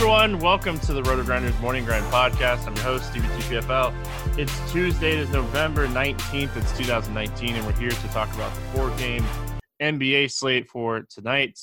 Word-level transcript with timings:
Everyone, 0.00 0.38
welcome 0.38 0.78
to 0.80 0.94
the 0.94 1.02
RotoGrinders 1.02 1.60
Morning 1.60 1.84
Grind 1.84 2.06
Podcast. 2.06 2.66
I'm 2.66 2.74
your 2.74 2.84
host, 2.84 3.10
Stevie 3.10 3.28
TPFL. 3.28 3.92
It's 4.38 4.72
Tuesday, 4.72 5.12
it 5.12 5.18
is 5.18 5.28
November 5.28 5.86
19th, 5.88 6.56
it's 6.56 6.78
2019, 6.78 7.54
and 7.54 7.66
we're 7.66 7.72
here 7.74 7.90
to 7.90 8.08
talk 8.08 8.32
about 8.34 8.50
the 8.54 8.60
four 8.72 8.88
game 8.96 9.22
NBA 9.82 10.32
slate 10.32 10.66
for 10.70 11.06
tonight. 11.10 11.58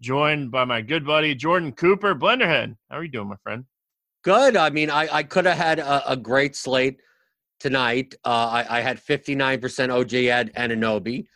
Joined 0.00 0.52
by 0.52 0.64
my 0.64 0.82
good 0.82 1.04
buddy, 1.04 1.34
Jordan 1.34 1.72
Cooper, 1.72 2.14
Blenderhead. 2.14 2.76
How 2.88 2.98
are 2.98 3.02
you 3.02 3.10
doing, 3.10 3.26
my 3.26 3.34
friend? 3.42 3.64
Good. 4.22 4.56
I 4.56 4.70
mean, 4.70 4.88
I, 4.88 5.08
I 5.12 5.22
could 5.24 5.46
have 5.46 5.58
had 5.58 5.80
a, 5.80 6.12
a 6.12 6.16
great 6.16 6.54
slate 6.54 7.00
tonight. 7.58 8.14
Uh, 8.24 8.62
I, 8.68 8.78
I 8.78 8.80
had 8.82 9.00
59% 9.00 9.90
OG 9.90 10.52
Anunoby. 10.54 11.26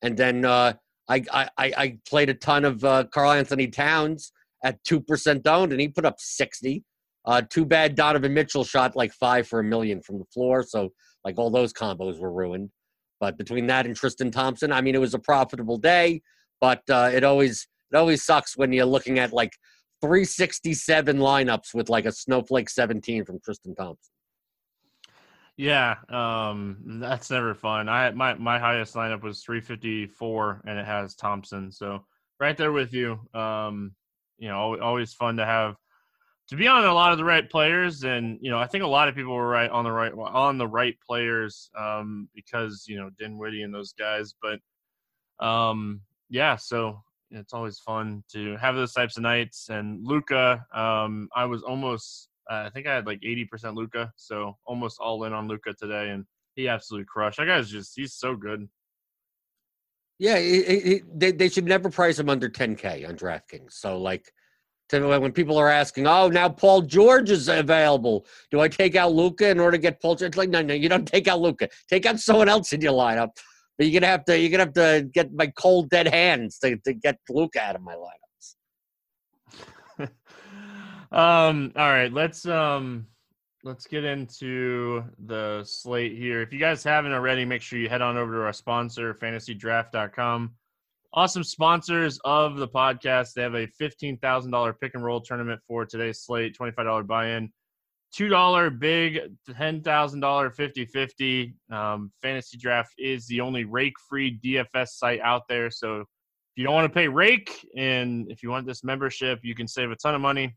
And 0.00 0.16
then 0.16 0.44
uh, 0.44 0.74
I, 1.08 1.24
I, 1.32 1.48
I 1.58 1.98
played 2.08 2.28
a 2.28 2.34
ton 2.34 2.64
of 2.64 2.84
uh, 2.84 3.02
Karl-Anthony 3.12 3.66
Towns 3.66 4.30
at 4.64 4.82
2% 4.82 5.46
owned, 5.46 5.72
and 5.72 5.80
he 5.80 5.88
put 5.88 6.04
up 6.04 6.16
60. 6.18 6.82
Uh, 7.26 7.42
too 7.48 7.64
bad 7.64 7.94
Donovan 7.94 8.34
Mitchell 8.34 8.64
shot 8.64 8.96
like 8.96 9.12
five 9.12 9.46
for 9.46 9.60
a 9.60 9.64
million 9.64 10.00
from 10.02 10.18
the 10.18 10.24
floor. 10.26 10.62
So, 10.62 10.90
like, 11.24 11.38
all 11.38 11.50
those 11.50 11.72
combos 11.72 12.18
were 12.18 12.32
ruined. 12.32 12.70
But 13.20 13.38
between 13.38 13.66
that 13.68 13.86
and 13.86 13.94
Tristan 13.94 14.30
Thompson, 14.30 14.72
I 14.72 14.80
mean, 14.80 14.94
it 14.94 15.00
was 15.00 15.14
a 15.14 15.18
profitable 15.18 15.78
day, 15.78 16.20
but 16.60 16.82
uh, 16.90 17.10
it 17.12 17.24
always 17.24 17.68
it 17.92 17.96
always 17.96 18.24
sucks 18.24 18.56
when 18.56 18.72
you're 18.72 18.84
looking 18.84 19.18
at 19.18 19.32
like 19.32 19.52
367 20.02 21.16
lineups 21.16 21.72
with 21.72 21.88
like 21.88 22.04
a 22.04 22.12
snowflake 22.12 22.68
17 22.68 23.24
from 23.24 23.38
Tristan 23.42 23.74
Thompson. 23.74 24.10
Yeah, 25.56 25.94
um, 26.08 27.00
that's 27.00 27.30
never 27.30 27.54
fun. 27.54 27.88
I 27.88 28.10
my 28.10 28.34
my 28.34 28.58
highest 28.58 28.94
lineup 28.94 29.22
was 29.22 29.42
354, 29.44 30.62
and 30.66 30.78
it 30.78 30.84
has 30.84 31.14
Thompson. 31.14 31.70
So 31.70 32.04
right 32.40 32.56
there 32.56 32.72
with 32.72 32.92
you. 32.92 33.20
Um, 33.32 33.92
you 34.38 34.48
know, 34.48 34.78
always 34.80 35.12
fun 35.12 35.36
to 35.36 35.44
have 35.44 35.76
to 36.48 36.56
be 36.56 36.66
on 36.68 36.84
a 36.84 36.92
lot 36.92 37.12
of 37.12 37.18
the 37.18 37.24
right 37.24 37.48
players, 37.48 38.04
and 38.04 38.38
you 38.40 38.50
know, 38.50 38.58
I 38.58 38.66
think 38.66 38.84
a 38.84 38.88
lot 38.88 39.08
of 39.08 39.14
people 39.14 39.34
were 39.34 39.48
right 39.48 39.70
on 39.70 39.84
the 39.84 39.92
right 39.92 40.12
on 40.12 40.58
the 40.58 40.68
right 40.68 40.96
players 41.06 41.70
um, 41.78 42.28
because 42.34 42.84
you 42.86 42.96
know 42.96 43.10
Dinwiddie 43.18 43.62
and 43.62 43.74
those 43.74 43.94
guys. 43.94 44.34
But 44.42 44.60
um, 45.44 46.02
yeah, 46.28 46.56
so 46.56 47.02
it's 47.30 47.54
always 47.54 47.78
fun 47.78 48.24
to 48.32 48.56
have 48.56 48.74
those 48.74 48.92
types 48.92 49.16
of 49.16 49.22
nights. 49.22 49.68
And 49.70 50.06
Luka 50.06 50.64
um, 50.72 51.28
I 51.34 51.46
was 51.46 51.62
almost, 51.62 52.28
uh, 52.50 52.64
I 52.66 52.70
think 52.70 52.86
I 52.86 52.94
had 52.94 53.06
like 53.06 53.20
eighty 53.24 53.44
percent 53.44 53.74
Luka 53.74 54.12
so 54.16 54.56
almost 54.66 54.98
all 55.00 55.24
in 55.24 55.32
on 55.32 55.48
Luka 55.48 55.72
today, 55.72 56.10
and 56.10 56.26
he 56.54 56.68
absolutely 56.68 57.06
crushed. 57.06 57.38
That 57.38 57.46
guy's 57.46 57.70
just 57.70 57.96
he's 57.96 58.12
so 58.12 58.36
good. 58.36 58.68
Yeah, 60.18 60.36
it, 60.36 60.42
it, 60.42 61.18
they 61.18 61.32
they 61.32 61.48
should 61.48 61.64
never 61.64 61.90
price 61.90 62.18
him 62.18 62.28
under 62.28 62.48
10k 62.48 63.08
on 63.08 63.16
DraftKings. 63.16 63.72
So 63.72 63.98
like, 63.98 64.32
when 64.90 65.32
people 65.32 65.58
are 65.58 65.68
asking, 65.68 66.06
oh, 66.06 66.28
now 66.28 66.48
Paul 66.48 66.82
George 66.82 67.30
is 67.30 67.48
available, 67.48 68.26
do 68.50 68.60
I 68.60 68.68
take 68.68 68.94
out 68.94 69.12
Luka 69.12 69.48
in 69.48 69.58
order 69.58 69.76
to 69.76 69.80
get 69.80 70.00
Paul 70.00 70.14
George? 70.14 70.28
It's 70.28 70.38
like, 70.38 70.50
no, 70.50 70.62
no, 70.62 70.74
you 70.74 70.88
don't 70.88 71.06
take 71.16 71.26
out 71.26 71.40
Luka. 71.40 71.68
Take 71.88 72.06
out 72.06 72.20
someone 72.20 72.48
else 72.48 72.72
in 72.72 72.80
your 72.80 72.92
lineup. 72.92 73.30
But 73.76 73.88
you're 73.88 74.00
gonna 74.00 74.10
have 74.10 74.24
to 74.26 74.38
you're 74.38 74.50
gonna 74.50 74.64
have 74.64 74.74
to 74.74 75.08
get 75.12 75.32
my 75.32 75.48
cold 75.58 75.90
dead 75.90 76.06
hands 76.06 76.60
to, 76.60 76.76
to 76.84 76.92
get 76.92 77.18
Luka 77.28 77.60
out 77.60 77.74
of 77.74 77.82
my 77.82 77.96
lineups. 77.96 78.18
um. 81.10 81.72
All 81.74 81.88
right. 81.88 82.12
Let's 82.12 82.46
um 82.46 83.08
let's 83.64 83.86
get 83.86 84.04
into 84.04 85.02
the 85.26 85.64
slate 85.64 86.16
here. 86.16 86.42
If 86.42 86.52
you 86.52 86.58
guys 86.58 86.84
haven't 86.84 87.12
already, 87.12 87.46
make 87.46 87.62
sure 87.62 87.78
you 87.78 87.88
head 87.88 88.02
on 88.02 88.18
over 88.18 88.32
to 88.34 88.42
our 88.42 88.52
sponsor, 88.52 89.14
fantasydraft.com. 89.14 90.54
Awesome 91.14 91.44
sponsors 91.44 92.20
of 92.24 92.58
the 92.58 92.68
podcast. 92.68 93.32
They 93.32 93.42
have 93.42 93.54
a 93.54 93.66
$15,000 93.80 94.80
pick 94.80 94.94
and 94.94 95.02
roll 95.02 95.20
tournament 95.20 95.60
for 95.66 95.86
today's 95.86 96.20
slate, 96.20 96.56
$25 96.60 97.06
buy 97.06 97.30
in, 97.30 97.50
$2 98.14 98.78
big, 98.78 99.20
$10,000 99.48 100.54
50 100.54 100.84
50. 100.84 101.54
Um, 101.72 102.12
Fantasy 102.20 102.58
Draft 102.58 102.92
is 102.98 103.26
the 103.28 103.40
only 103.40 103.64
rake 103.64 103.94
free 104.08 104.38
DFS 104.44 104.88
site 104.88 105.20
out 105.20 105.48
there. 105.48 105.70
So 105.70 106.00
if 106.00 106.06
you 106.56 106.64
don't 106.64 106.74
want 106.74 106.92
to 106.92 106.94
pay 106.94 107.08
rake 107.08 107.66
and 107.74 108.30
if 108.30 108.42
you 108.42 108.50
want 108.50 108.66
this 108.66 108.84
membership, 108.84 109.38
you 109.42 109.54
can 109.54 109.66
save 109.66 109.90
a 109.90 109.96
ton 109.96 110.14
of 110.14 110.20
money. 110.20 110.54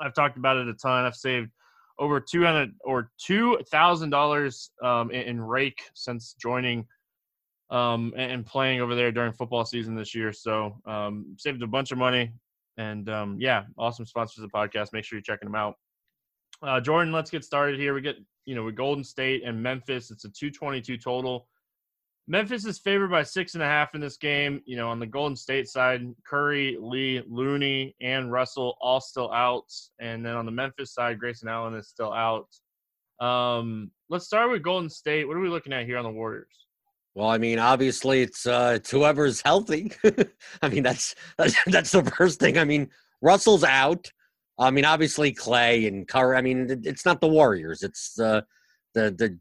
I've 0.00 0.14
talked 0.14 0.38
about 0.38 0.56
it 0.56 0.68
a 0.68 0.74
ton. 0.74 1.04
I've 1.04 1.14
saved 1.14 1.50
over 1.98 2.20
two 2.20 2.44
hundred 2.44 2.72
or 2.84 3.10
two 3.18 3.58
thousand 3.70 4.06
um, 4.06 4.10
dollars 4.10 4.70
in 5.10 5.40
rake 5.40 5.82
since 5.94 6.34
joining 6.40 6.86
um, 7.70 8.12
and, 8.16 8.46
playing 8.46 8.80
over 8.80 8.94
there 8.94 9.10
during 9.10 9.32
football 9.32 9.64
season 9.64 9.94
this 9.94 10.14
year. 10.14 10.32
So 10.32 10.76
um, 10.86 11.34
saved 11.38 11.62
a 11.62 11.66
bunch 11.66 11.90
of 11.92 11.98
money, 11.98 12.32
and 12.76 13.08
um, 13.08 13.36
yeah, 13.40 13.64
awesome 13.76 14.06
sponsors 14.06 14.44
of 14.44 14.50
the 14.50 14.56
podcast. 14.56 14.92
Make 14.92 15.04
sure 15.04 15.16
you're 15.16 15.22
checking 15.22 15.48
them 15.48 15.56
out. 15.56 15.74
Uh, 16.62 16.80
Jordan, 16.80 17.12
let's 17.12 17.30
get 17.30 17.44
started 17.44 17.78
here. 17.78 17.94
We 17.94 18.00
get 18.00 18.16
you 18.44 18.54
know 18.54 18.64
with 18.64 18.76
Golden 18.76 19.04
State 19.04 19.42
and 19.44 19.60
Memphis. 19.60 20.10
It's 20.10 20.24
a 20.24 20.30
222 20.30 20.98
total. 20.98 21.48
Memphis 22.28 22.64
is 22.64 22.78
favored 22.78 23.10
by 23.10 23.22
six 23.22 23.54
and 23.54 23.62
a 23.62 23.66
half 23.66 23.94
in 23.94 24.00
this 24.00 24.16
game. 24.16 24.60
You 24.66 24.76
know, 24.76 24.88
on 24.88 24.98
the 24.98 25.06
Golden 25.06 25.36
State 25.36 25.68
side, 25.68 26.02
Curry, 26.26 26.76
Lee, 26.80 27.22
Looney, 27.28 27.94
and 28.00 28.32
Russell 28.32 28.76
all 28.80 29.00
still 29.00 29.32
out, 29.32 29.70
and 30.00 30.26
then 30.26 30.34
on 30.34 30.44
the 30.44 30.52
Memphis 30.52 30.92
side, 30.92 31.20
Grayson 31.20 31.48
Allen 31.48 31.74
is 31.74 31.88
still 31.88 32.12
out. 32.12 32.48
Um, 33.20 33.90
let's 34.08 34.26
start 34.26 34.50
with 34.50 34.62
Golden 34.62 34.90
State. 34.90 35.26
What 35.26 35.36
are 35.36 35.40
we 35.40 35.48
looking 35.48 35.72
at 35.72 35.86
here 35.86 35.98
on 35.98 36.04
the 36.04 36.10
Warriors? 36.10 36.66
Well, 37.14 37.28
I 37.28 37.38
mean, 37.38 37.58
obviously, 37.58 38.22
it's 38.22 38.44
uh, 38.46 38.72
it's 38.76 38.90
whoever's 38.90 39.40
healthy. 39.40 39.92
I 40.62 40.68
mean, 40.68 40.82
that's, 40.82 41.14
that's 41.38 41.56
that's 41.66 41.92
the 41.92 42.04
first 42.04 42.40
thing. 42.40 42.58
I 42.58 42.64
mean, 42.64 42.90
Russell's 43.22 43.64
out. 43.64 44.10
I 44.58 44.70
mean, 44.70 44.84
obviously, 44.84 45.32
Klay 45.32 45.86
and 45.86 46.06
Curry. 46.08 46.36
I 46.36 46.42
mean, 46.42 46.82
it's 46.84 47.06
not 47.06 47.20
the 47.20 47.28
Warriors. 47.28 47.82
It's 47.82 48.18
uh, 48.18 48.42
the 48.94 49.14
the 49.16 49.38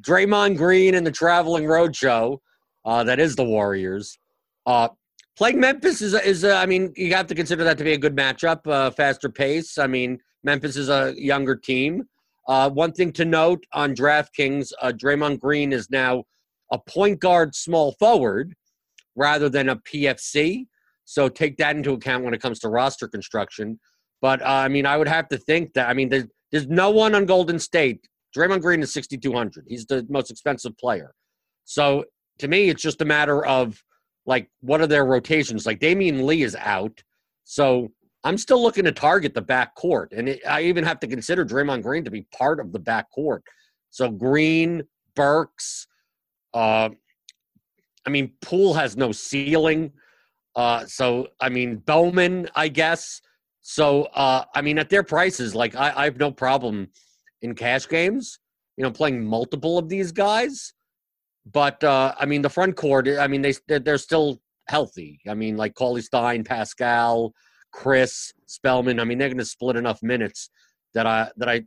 Draymond 0.00 0.56
Green 0.56 0.94
and 0.94 1.06
the 1.06 1.12
Traveling 1.12 1.64
Roadshow. 1.64 2.38
Uh, 2.84 3.04
that 3.04 3.18
is 3.18 3.36
the 3.36 3.44
Warriors. 3.44 4.18
Uh, 4.66 4.88
playing 5.36 5.60
Memphis 5.60 6.02
is 6.02 6.14
is 6.14 6.44
uh, 6.44 6.56
I 6.56 6.66
mean, 6.66 6.92
you 6.96 7.14
have 7.14 7.26
to 7.28 7.34
consider 7.34 7.64
that 7.64 7.78
to 7.78 7.84
be 7.84 7.92
a 7.92 7.98
good 7.98 8.16
matchup. 8.16 8.66
Uh, 8.66 8.90
faster 8.90 9.28
pace. 9.28 9.78
I 9.78 9.86
mean, 9.86 10.18
Memphis 10.42 10.76
is 10.76 10.88
a 10.88 11.14
younger 11.16 11.56
team. 11.56 12.04
Uh, 12.46 12.68
one 12.68 12.92
thing 12.92 13.10
to 13.12 13.24
note 13.24 13.64
on 13.72 13.94
DraftKings, 13.94 14.70
uh, 14.82 14.92
Draymond 14.92 15.40
Green 15.40 15.72
is 15.72 15.90
now 15.90 16.24
a 16.72 16.78
point 16.78 17.20
guard 17.20 17.54
small 17.54 17.92
forward 17.92 18.54
rather 19.16 19.48
than 19.48 19.70
a 19.70 19.76
PFC. 19.76 20.66
So 21.06 21.28
take 21.28 21.56
that 21.58 21.76
into 21.76 21.92
account 21.92 22.24
when 22.24 22.34
it 22.34 22.42
comes 22.42 22.58
to 22.60 22.68
roster 22.68 23.08
construction. 23.08 23.78
But 24.20 24.42
uh, 24.42 24.46
I 24.46 24.68
mean, 24.68 24.86
I 24.86 24.96
would 24.96 25.08
have 25.08 25.28
to 25.28 25.38
think 25.38 25.74
that 25.74 25.88
I 25.88 25.94
mean, 25.94 26.08
there's, 26.08 26.26
there's 26.50 26.66
no 26.66 26.90
one 26.90 27.14
on 27.14 27.26
Golden 27.26 27.58
State. 27.58 28.08
Draymond 28.36 28.62
Green 28.62 28.82
is 28.82 28.92
6,200. 28.92 29.64
He's 29.68 29.86
the 29.86 30.06
most 30.08 30.30
expensive 30.30 30.76
player. 30.78 31.14
So 31.64 32.04
to 32.38 32.48
me, 32.48 32.68
it's 32.68 32.82
just 32.82 33.00
a 33.00 33.04
matter 33.04 33.44
of 33.46 33.82
like 34.26 34.48
what 34.60 34.80
are 34.80 34.86
their 34.86 35.04
rotations? 35.04 35.66
Like 35.66 35.80
Damion 35.80 36.24
Lee 36.24 36.42
is 36.42 36.56
out, 36.56 37.02
so 37.44 37.88
I'm 38.24 38.38
still 38.38 38.62
looking 38.62 38.84
to 38.84 38.92
target 38.92 39.34
the 39.34 39.42
back 39.42 39.74
court, 39.74 40.12
and 40.16 40.30
it, 40.30 40.40
I 40.48 40.62
even 40.62 40.82
have 40.84 40.98
to 41.00 41.06
consider 41.06 41.44
Draymond 41.44 41.82
Green 41.82 42.04
to 42.04 42.10
be 42.10 42.26
part 42.36 42.58
of 42.58 42.72
the 42.72 42.78
back 42.78 43.10
court. 43.10 43.42
So 43.90 44.10
Green, 44.10 44.82
Burks, 45.14 45.86
uh, 46.54 46.88
I 48.06 48.10
mean, 48.10 48.32
Poole 48.40 48.74
has 48.74 48.96
no 48.96 49.12
ceiling. 49.12 49.92
Uh, 50.56 50.86
so, 50.86 51.28
I 51.40 51.48
mean, 51.48 51.76
Bowman, 51.76 52.48
I 52.54 52.68
guess. 52.68 53.20
So, 53.62 54.04
uh, 54.14 54.44
I 54.54 54.62
mean, 54.62 54.78
at 54.78 54.90
their 54.90 55.02
prices, 55.02 55.54
like, 55.54 55.74
I, 55.74 55.92
I 55.96 56.04
have 56.04 56.18
no 56.18 56.30
problem 56.30 56.88
in 57.44 57.54
cash 57.54 57.88
games, 57.88 58.38
you 58.76 58.82
know, 58.82 58.90
playing 58.90 59.24
multiple 59.24 59.78
of 59.78 59.88
these 59.88 60.10
guys. 60.10 60.72
But, 61.52 61.84
uh, 61.84 62.14
I 62.18 62.24
mean, 62.24 62.42
the 62.42 62.50
front 62.50 62.74
court, 62.74 63.06
I 63.06 63.26
mean, 63.26 63.42
they, 63.42 63.54
they're 63.68 63.98
still 63.98 64.40
healthy. 64.68 65.20
I 65.28 65.34
mean, 65.34 65.56
like 65.56 65.74
Cauley 65.74 66.00
Stein, 66.00 66.42
Paschall, 66.42 67.32
Chriss, 67.74 68.32
Spellman. 68.46 68.98
I 68.98 69.04
mean, 69.04 69.18
they're 69.18 69.28
going 69.28 69.38
to 69.38 69.44
split 69.44 69.76
enough 69.76 70.02
minutes 70.02 70.48
that 70.94 71.06
I, 71.06 71.30
that 71.36 71.48
I, 71.48 71.62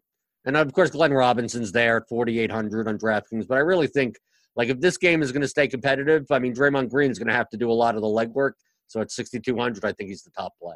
and 0.46 0.58
of 0.58 0.74
course, 0.74 0.90
Glenn 0.90 1.14
Robinson's 1.14 1.72
there 1.72 1.98
at 1.98 2.10
4,800 2.10 2.88
on 2.88 2.98
DraftKings. 2.98 3.48
But 3.48 3.56
I 3.56 3.62
really 3.62 3.88
think 3.88 4.16
like 4.56 4.70
if 4.70 4.80
this 4.80 4.98
game 4.98 5.22
is 5.22 5.32
going 5.32 5.44
to 5.44 5.48
stay 5.48 5.68
competitive, 5.68 6.26
I 6.32 6.40
mean 6.40 6.56
Draymond 6.56 6.86
is 7.12 7.20
going 7.20 7.28
to 7.28 7.34
have 7.34 7.50
to 7.50 7.58
do 7.58 7.70
a 7.70 7.74
lot 7.74 7.96
of 7.96 8.02
the 8.02 8.08
legwork. 8.08 8.54
So 8.88 9.02
at 9.02 9.12
6200, 9.12 9.86
I 9.86 9.92
think 9.94 10.10
he's 10.10 10.24
the 10.24 10.32
top 10.32 10.54
play. 10.62 10.76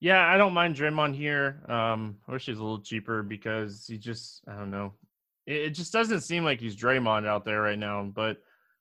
Yeah, 0.00 0.26
I 0.26 0.38
don't 0.38 0.54
mind 0.54 0.76
Draymond 0.76 1.14
here. 1.14 1.62
Um, 1.68 2.16
I 2.26 2.32
wish 2.32 2.46
he's 2.46 2.58
a 2.58 2.62
little 2.62 2.80
cheaper 2.80 3.22
because 3.22 3.84
he 3.86 3.98
just 3.98 4.42
I 4.48 4.56
don't 4.56 4.70
know. 4.70 4.94
It, 5.46 5.56
it 5.56 5.70
just 5.70 5.92
doesn't 5.92 6.22
seem 6.22 6.42
like 6.44 6.58
he's 6.58 6.76
Draymond 6.76 7.26
out 7.26 7.44
there 7.44 7.60
right 7.60 7.78
now. 7.78 8.04
But 8.04 8.38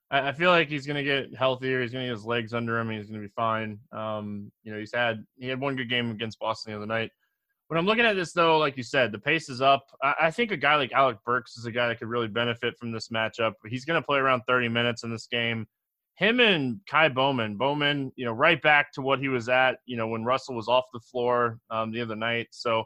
I, 0.09 0.29
I 0.29 0.31
feel 0.31 0.49
like 0.49 0.69
he's 0.69 0.87
gonna 0.87 1.03
get 1.03 1.35
healthier. 1.35 1.81
He's 1.81 1.91
gonna 1.91 2.05
get 2.05 2.11
his 2.11 2.25
legs 2.25 2.53
under 2.53 2.79
him. 2.79 2.89
he's 2.89 3.09
gonna 3.09 3.21
be 3.21 3.33
fine. 3.35 3.79
Um, 3.91 4.51
you 4.63 4.71
know, 4.71 4.79
he's 4.79 4.93
had 4.93 5.25
he 5.37 5.47
had 5.47 5.59
one 5.59 5.75
good 5.75 5.89
game 5.89 6.09
against 6.11 6.39
Boston 6.39 6.71
the 6.71 6.77
other 6.77 6.87
night. 6.87 7.11
When 7.69 7.77
I'm 7.77 7.85
looking 7.85 8.05
at 8.05 8.15
this, 8.15 8.33
though, 8.33 8.57
like 8.57 8.77
you 8.77 8.83
said, 8.83 9.11
the 9.11 9.19
pace 9.19 9.47
is 9.47 9.61
up. 9.61 9.85
I, 10.01 10.15
I 10.21 10.31
think 10.31 10.51
a 10.51 10.57
guy 10.57 10.75
like 10.77 10.91
Alec 10.91 11.17
Burks 11.23 11.55
is 11.55 11.65
a 11.65 11.71
guy 11.71 11.87
that 11.87 11.99
could 11.99 12.07
really 12.07 12.27
benefit 12.27 12.75
from 12.79 12.91
this 12.91 13.09
matchup. 13.09 13.53
He's 13.67 13.85
going 13.85 14.01
to 14.01 14.05
play 14.05 14.17
around 14.17 14.41
30 14.47 14.69
minutes 14.69 15.03
in 15.03 15.11
this 15.11 15.27
game. 15.27 15.67
Him 16.19 16.41
and 16.41 16.81
Ky 16.85 17.07
Bowman, 17.07 17.55
Bowman, 17.55 18.11
you 18.17 18.25
know, 18.25 18.33
right 18.33 18.61
back 18.61 18.91
to 18.93 19.01
what 19.01 19.19
he 19.19 19.29
was 19.29 19.47
at, 19.47 19.77
you 19.85 19.95
know, 19.95 20.07
when 20.07 20.25
Russell 20.25 20.53
was 20.53 20.67
off 20.67 20.83
the 20.91 20.99
floor 20.99 21.59
um, 21.71 21.93
the 21.93 22.01
other 22.01 22.15
night. 22.15 22.47
So, 22.51 22.83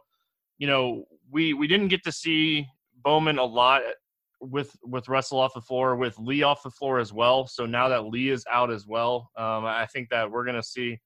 you 0.59 0.67
know, 0.67 1.05
we 1.31 1.55
we 1.55 1.67
didn't 1.67 1.87
get 1.87 2.03
to 2.03 2.11
see 2.11 2.67
Bowman 3.03 3.39
a 3.39 3.43
lot 3.43 3.81
with 4.39 4.75
with 4.83 5.09
Russell 5.09 5.39
off 5.39 5.55
the 5.55 5.61
floor, 5.61 5.95
with 5.95 6.17
Lee 6.19 6.43
off 6.43 6.61
the 6.61 6.69
floor 6.69 6.99
as 6.99 7.11
well. 7.11 7.47
So 7.47 7.65
now 7.65 7.87
that 7.89 8.05
Lee 8.05 8.29
is 8.29 8.45
out 8.51 8.71
as 8.71 8.85
well, 8.85 9.31
um, 9.35 9.65
I 9.65 9.87
think 9.91 10.09
that 10.09 10.29
we're 10.29 10.45
going 10.45 10.55
to 10.55 10.63
see 10.63 10.99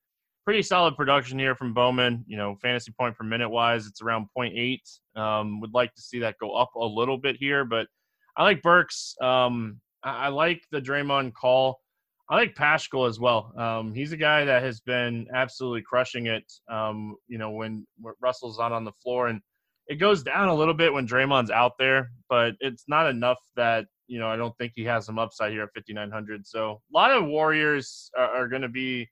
pretty 0.43 0.63
solid 0.63 0.97
production 0.97 1.39
here 1.39 1.55
from 1.55 1.73
Bowman. 1.73 2.25
You 2.27 2.35
know, 2.35 2.57
fantasy 2.61 2.91
point 2.91 3.15
per 3.15 3.23
minute 3.23 3.49
wise, 3.49 3.87
it's 3.87 4.01
around 4.01 4.27
0.8. 4.37 4.79
Um, 5.15 5.61
would 5.61 5.73
like 5.73 5.93
to 5.95 6.01
see 6.01 6.19
that 6.19 6.35
go 6.41 6.53
up 6.55 6.75
a 6.75 6.85
little 6.85 7.17
bit 7.17 7.37
here, 7.37 7.63
but 7.63 7.87
I 8.35 8.43
like 8.43 8.61
Burks. 8.61 9.15
Um, 9.21 9.79
I, 10.03 10.25
I, 10.25 10.27
like 10.27 10.63
the 10.71 10.81
Draymond 10.81 11.33
call. 11.33 11.79
I 12.29 12.35
like 12.35 12.55
Paschall 12.55 13.07
as 13.07 13.19
well. 13.19 13.53
Um, 13.57 13.93
he's 13.93 14.11
a 14.11 14.17
guy 14.17 14.43
that 14.45 14.61
has 14.61 14.81
been 14.81 15.27
absolutely 15.33 15.81
crushing 15.81 16.27
it. 16.27 16.43
Um, 16.69 17.15
you 17.27 17.37
know, 17.37 17.51
when 17.51 17.87
Russell's 18.21 18.59
not 18.59 18.73
on 18.73 18.83
the 18.83 18.91
floor, 19.01 19.27
and 19.27 19.39
it 19.87 19.95
goes 19.95 20.23
down 20.23 20.49
a 20.49 20.55
little 20.55 20.73
bit 20.73 20.91
when 20.91 21.07
Draymond's 21.07 21.51
out 21.51 21.73
there, 21.79 22.11
but 22.29 22.55
it's 22.59 22.83
not 22.87 23.09
enough 23.09 23.39
that 23.55 23.85
you 24.07 24.19
know 24.19 24.27
I 24.27 24.35
don't 24.35 24.57
think 24.57 24.73
he 24.75 24.83
has 24.83 25.05
some 25.05 25.19
upside 25.19 25.51
here 25.51 25.63
at 25.63 25.73
5900. 25.73 26.45
So 26.45 26.71
a 26.71 26.93
lot 26.93 27.11
of 27.11 27.25
Warriors 27.25 28.11
are, 28.17 28.29
are 28.29 28.47
going 28.49 28.61
to 28.61 28.69
be 28.69 29.07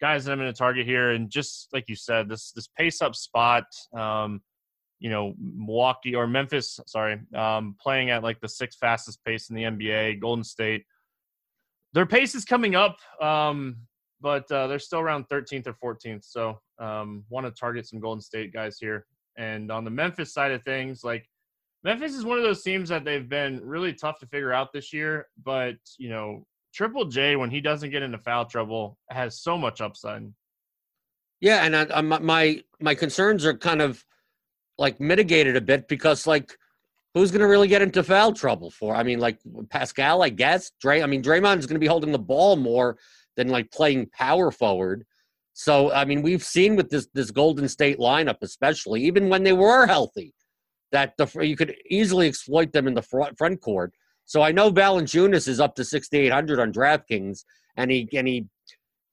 guys 0.00 0.24
that 0.24 0.32
I'm 0.32 0.38
going 0.38 0.52
to 0.52 0.56
target 0.56 0.86
here, 0.86 1.10
and 1.10 1.30
just 1.30 1.68
like 1.72 1.84
you 1.88 1.96
said, 1.96 2.28
this 2.28 2.52
this 2.52 2.68
pace 2.78 3.02
up 3.02 3.14
spot, 3.14 3.64
um, 3.94 4.40
you 5.00 5.10
know, 5.10 5.34
Milwaukee 5.38 6.14
or 6.14 6.26
Memphis, 6.26 6.80
sorry, 6.86 7.20
um, 7.36 7.76
playing 7.78 8.08
at 8.10 8.22
like 8.22 8.40
the 8.40 8.48
sixth 8.48 8.78
fastest 8.78 9.22
pace 9.22 9.50
in 9.50 9.56
the 9.56 9.64
NBA. 9.64 10.20
Golden 10.20 10.44
State, 10.44 10.84
their 11.94 12.06
pace 12.06 12.34
is 12.34 12.44
coming 12.44 12.74
up, 12.74 12.98
um, 13.22 13.76
but 14.20 14.50
uh, 14.50 14.66
they're 14.66 14.78
still 14.78 14.98
around 14.98 15.28
13th 15.28 15.68
or 15.68 15.94
14th. 15.94 16.24
So 16.24 16.60
um, 16.78 17.24
want 17.30 17.46
to 17.46 17.52
target 17.52 17.86
some 17.86 18.00
Golden 18.00 18.20
State 18.20 18.52
guys 18.52 18.78
here. 18.78 19.06
And 19.38 19.70
on 19.70 19.84
the 19.84 19.90
Memphis 19.90 20.34
side 20.34 20.50
of 20.50 20.62
things, 20.64 21.04
like 21.04 21.26
Memphis 21.84 22.14
is 22.14 22.24
one 22.24 22.36
of 22.36 22.44
those 22.44 22.62
teams 22.62 22.88
that 22.88 23.04
they've 23.04 23.28
been 23.28 23.60
really 23.64 23.92
tough 23.92 24.18
to 24.20 24.26
figure 24.26 24.52
out 24.52 24.72
this 24.72 24.92
year, 24.92 25.28
but 25.44 25.76
you 25.98 26.08
know, 26.08 26.44
Triple 26.74 27.04
J, 27.04 27.36
when 27.36 27.50
he 27.50 27.60
doesn't 27.60 27.90
get 27.90 28.02
into 28.02 28.18
foul 28.18 28.46
trouble, 28.46 28.98
has 29.10 29.40
so 29.40 29.56
much 29.56 29.80
upside. 29.80 30.24
Yeah, 31.40 31.64
and 31.64 31.76
I, 31.76 31.86
I, 31.94 32.00
my 32.00 32.62
my 32.80 32.94
concerns 32.96 33.44
are 33.44 33.56
kind 33.56 33.80
of 33.80 34.04
like 34.78 34.98
mitigated 34.98 35.56
a 35.56 35.60
bit 35.60 35.86
because 35.86 36.26
like 36.26 36.56
who's 37.14 37.30
going 37.30 37.40
to 37.40 37.46
really 37.46 37.68
get 37.68 37.82
into 37.82 38.02
foul 38.02 38.32
trouble 38.32 38.70
for? 38.70 38.94
I 38.94 39.02
mean, 39.02 39.20
like 39.20 39.38
Paschall, 39.68 40.24
I 40.24 40.28
guess. 40.28 40.72
Dray, 40.80 41.02
I 41.02 41.06
mean, 41.06 41.22
Draymond 41.22 41.58
is 41.58 41.66
going 41.66 41.76
to 41.76 41.80
be 41.80 41.86
holding 41.86 42.12
the 42.12 42.18
ball 42.18 42.56
more 42.56 42.98
than 43.36 43.48
like 43.48 43.70
playing 43.70 44.10
power 44.12 44.50
forward. 44.50 45.04
So 45.54 45.92
I 45.92 46.04
mean, 46.04 46.22
we've 46.22 46.42
seen 46.42 46.76
with 46.76 46.90
this 46.90 47.08
this 47.14 47.30
Golden 47.30 47.68
State 47.68 47.98
lineup, 47.98 48.38
especially 48.42 49.04
even 49.04 49.28
when 49.28 49.44
they 49.44 49.52
were 49.52 49.86
healthy, 49.86 50.34
that 50.90 51.16
the 51.16 51.26
you 51.40 51.56
could 51.56 51.76
easily 51.88 52.26
exploit 52.26 52.72
them 52.72 52.88
in 52.88 52.94
the 52.94 53.02
front 53.02 53.38
front 53.38 53.60
court. 53.60 53.94
So 54.26 54.42
I 54.42 54.52
know 54.52 54.72
Valanciunas 54.72 55.46
is 55.48 55.60
up 55.60 55.74
to 55.76 55.84
6,800 55.84 56.58
on 56.58 56.72
DraftKings, 56.72 57.44
and 57.76 57.90
he 57.90 58.08
and 58.14 58.26
he 58.26 58.46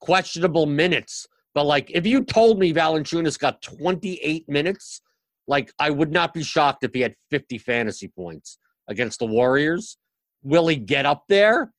questionable 0.00 0.66
minutes. 0.66 1.28
But 1.54 1.66
like, 1.66 1.90
if 1.90 2.06
you 2.06 2.24
told 2.24 2.58
me 2.58 2.72
Valanciunas 2.72 3.38
got 3.38 3.62
28 3.62 4.48
minutes, 4.48 5.02
like 5.48 5.72
I 5.78 5.90
would 5.90 6.12
not 6.12 6.34
be 6.34 6.42
shocked 6.42 6.84
if 6.84 6.92
he 6.94 7.00
had 7.00 7.14
50 7.30 7.58
fantasy 7.58 8.08
points 8.08 8.58
against 8.88 9.18
the 9.18 9.26
Warriors. 9.26 9.96
Will 10.42 10.68
he 10.68 10.76
get 10.76 11.06
up 11.06 11.24
there? 11.28 11.72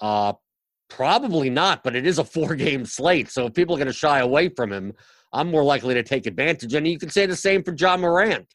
Uh, 0.00 0.34
probably 0.88 1.50
not. 1.50 1.82
But 1.82 1.96
it 1.96 2.06
is 2.06 2.18
a 2.18 2.24
four-game 2.36 2.84
slate, 2.84 3.30
so 3.30 3.46
if 3.46 3.54
people 3.54 3.74
are 3.74 3.78
going 3.78 3.86
to 3.86 3.92
shy 3.92 4.20
away 4.20 4.48
from 4.48 4.72
him, 4.72 4.92
I'm 5.32 5.50
more 5.50 5.64
likely 5.64 5.94
to 5.94 6.02
take 6.02 6.26
advantage. 6.26 6.74
And 6.74 6.86
you 6.86 6.98
can 6.98 7.10
say 7.10 7.26
the 7.26 7.36
same 7.36 7.62
for 7.62 7.74
Ja 7.74 7.96
Morant. 7.96 8.46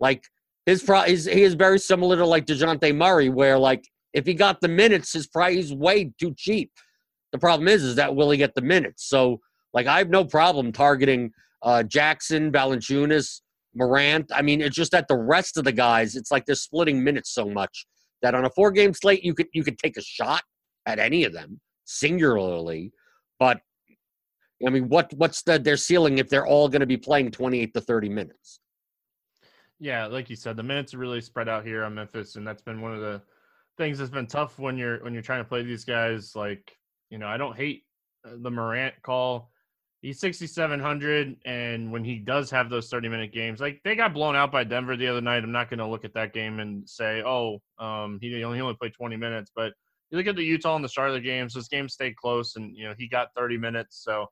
Like 0.00 0.24
his 0.66 0.82
is 1.06 1.26
he 1.26 1.42
is 1.42 1.54
very 1.54 1.78
similar 1.78 2.16
to 2.16 2.26
like 2.26 2.46
Dejounte 2.46 2.94
Murray, 2.96 3.28
where 3.28 3.58
like 3.58 3.84
if 4.14 4.26
he 4.26 4.34
got 4.34 4.60
the 4.60 4.68
minutes, 4.68 5.12
his 5.12 5.26
price 5.26 5.56
is 5.56 5.74
way 5.74 6.12
too 6.18 6.34
cheap. 6.36 6.70
The 7.32 7.38
problem 7.38 7.68
is, 7.68 7.82
is 7.82 7.96
that 7.96 8.14
will 8.14 8.30
he 8.30 8.38
get 8.38 8.54
the 8.54 8.62
minutes? 8.62 9.08
So 9.08 9.40
like 9.74 9.86
I 9.86 9.98
have 9.98 10.10
no 10.10 10.24
problem 10.24 10.72
targeting 10.72 11.32
uh, 11.62 11.82
Jackson, 11.82 12.50
Valanciunas, 12.50 13.41
Morant. 13.74 14.30
I 14.34 14.42
mean, 14.42 14.60
it's 14.60 14.76
just 14.76 14.92
that 14.92 15.08
the 15.08 15.16
rest 15.16 15.56
of 15.56 15.64
the 15.64 15.72
guys, 15.72 16.16
it's 16.16 16.30
like 16.30 16.46
they're 16.46 16.54
splitting 16.54 17.02
minutes 17.02 17.30
so 17.30 17.48
much 17.48 17.86
that 18.22 18.34
on 18.34 18.44
a 18.44 18.50
four 18.50 18.70
game 18.70 18.94
slate, 18.94 19.24
you 19.24 19.34
could 19.34 19.48
you 19.52 19.64
could 19.64 19.78
take 19.78 19.96
a 19.96 20.02
shot 20.02 20.42
at 20.86 20.98
any 20.98 21.24
of 21.24 21.32
them 21.32 21.60
singularly, 21.84 22.92
but 23.38 23.60
I 24.66 24.70
mean, 24.70 24.88
what 24.88 25.12
what's 25.14 25.42
the, 25.42 25.58
their 25.58 25.76
ceiling 25.76 26.18
if 26.18 26.28
they're 26.28 26.46
all 26.46 26.68
going 26.68 26.80
to 26.80 26.86
be 26.86 26.96
playing 26.96 27.30
28 27.30 27.74
to 27.74 27.80
30 27.80 28.08
minutes? 28.08 28.60
Yeah, 29.80 30.06
like 30.06 30.30
you 30.30 30.36
said, 30.36 30.56
the 30.56 30.62
minutes 30.62 30.94
are 30.94 30.98
really 30.98 31.20
spread 31.20 31.48
out 31.48 31.66
here 31.66 31.82
on 31.82 31.94
Memphis, 31.94 32.36
and 32.36 32.46
that's 32.46 32.62
been 32.62 32.80
one 32.80 32.94
of 32.94 33.00
the 33.00 33.20
things 33.78 33.98
that's 33.98 34.10
been 34.10 34.26
tough 34.26 34.58
when 34.58 34.76
you're 34.78 35.02
when 35.02 35.12
you're 35.12 35.22
trying 35.22 35.42
to 35.42 35.48
play 35.48 35.62
these 35.62 35.84
guys. 35.84 36.36
Like, 36.36 36.76
you 37.10 37.18
know, 37.18 37.26
I 37.26 37.36
don't 37.36 37.56
hate 37.56 37.84
uh, 38.24 38.36
the 38.40 38.50
Morant 38.50 38.94
call. 39.02 39.50
He's 40.02 40.18
6,700, 40.18 41.36
and 41.44 41.92
when 41.92 42.02
he 42.02 42.18
does 42.18 42.50
have 42.50 42.68
those 42.68 42.88
30 42.88 43.08
minute 43.08 43.32
games, 43.32 43.60
like 43.60 43.80
they 43.84 43.94
got 43.94 44.12
blown 44.12 44.34
out 44.34 44.50
by 44.50 44.64
Denver 44.64 44.96
the 44.96 45.06
other 45.06 45.20
night. 45.20 45.44
I'm 45.44 45.52
not 45.52 45.70
going 45.70 45.78
to 45.78 45.86
look 45.86 46.04
at 46.04 46.12
that 46.14 46.34
game 46.34 46.58
and 46.58 46.88
say, 46.88 47.22
oh, 47.24 47.62
um, 47.78 48.18
he 48.20 48.42
only 48.44 48.58
he 48.58 48.62
only 48.62 48.74
played 48.74 48.94
20 48.94 49.16
minutes. 49.16 49.52
But 49.54 49.72
you 50.10 50.18
look 50.18 50.26
at 50.26 50.34
the 50.34 50.42
Utah 50.42 50.74
and 50.74 50.84
the 50.84 50.88
Charlotte 50.88 51.22
games; 51.22 51.54
those 51.54 51.68
games 51.68 51.92
stayed 51.92 52.16
close, 52.16 52.56
and 52.56 52.76
you 52.76 52.88
know 52.88 52.94
he 52.98 53.08
got 53.08 53.28
30 53.36 53.58
minutes. 53.58 54.02
So 54.02 54.26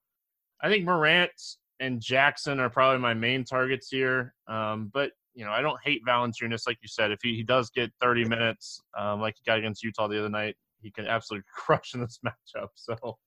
I 0.61 0.69
think 0.69 0.85
Morant 0.85 1.31
and 1.79 2.01
Jackson 2.01 2.59
are 2.59 2.69
probably 2.69 3.01
my 3.01 3.15
main 3.15 3.45
targets 3.45 3.89
here. 3.91 4.35
Um, 4.49 4.91
but 4.93 5.13
you 5.35 5.45
know, 5.45 5.53
I 5.53 5.63
don't 5.63 5.79
hate 5.85 6.03
Valanciunas, 6.05 6.67
like 6.67 6.79
you 6.83 6.89
said. 6.89 7.13
If 7.13 7.21
he, 7.23 7.37
he 7.37 7.45
does 7.45 7.71
get 7.71 7.93
30 8.01 8.25
minutes, 8.25 8.81
um, 8.99 9.21
like 9.21 9.37
he 9.37 9.49
got 9.49 9.59
against 9.59 9.85
Utah 9.85 10.09
the 10.09 10.19
other 10.19 10.29
night, 10.29 10.57
he 10.83 10.91
can 10.91 11.07
absolutely 11.07 11.45
crush 11.55 11.95
in 11.95 12.01
this 12.01 12.19
matchup. 12.27 12.69
So, 12.75 13.19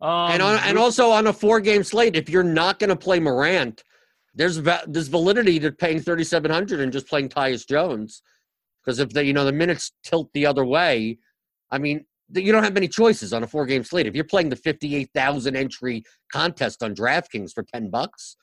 um, 0.00 0.32
and 0.32 0.42
on, 0.42 0.58
and 0.64 0.78
also 0.78 1.10
on 1.10 1.26
a 1.26 1.32
four 1.32 1.60
game 1.60 1.82
slate, 1.82 2.16
if 2.16 2.28
you're 2.28 2.44
not 2.44 2.78
going 2.78 2.90
to 2.90 2.96
play 2.96 3.18
Morant, 3.18 3.82
there's 4.34 4.60
there's 4.86 5.08
validity 5.08 5.58
to 5.58 5.72
paying 5.72 6.00
3,700 6.00 6.80
and 6.80 6.92
just 6.92 7.08
playing 7.08 7.28
Tyus 7.28 7.66
Jones, 7.66 8.22
because 8.84 8.98
if 9.00 9.10
the 9.10 9.24
you 9.24 9.32
know 9.32 9.44
the 9.44 9.52
minutes 9.52 9.92
tilt 10.04 10.30
the 10.34 10.46
other 10.46 10.64
way, 10.64 11.18
I 11.70 11.78
mean 11.78 12.04
you 12.34 12.52
don't 12.52 12.62
have 12.62 12.74
many 12.74 12.88
choices 12.88 13.32
on 13.32 13.42
a 13.42 13.46
four 13.46 13.66
game 13.66 13.82
slate. 13.82 14.06
If 14.06 14.14
you're 14.14 14.24
playing 14.24 14.50
the 14.50 14.56
58,000 14.56 15.56
entry 15.56 16.04
contest 16.32 16.82
on 16.82 16.94
DraftKings 16.94 17.52
for 17.54 17.62
10 17.62 17.90
bucks, 17.90 18.36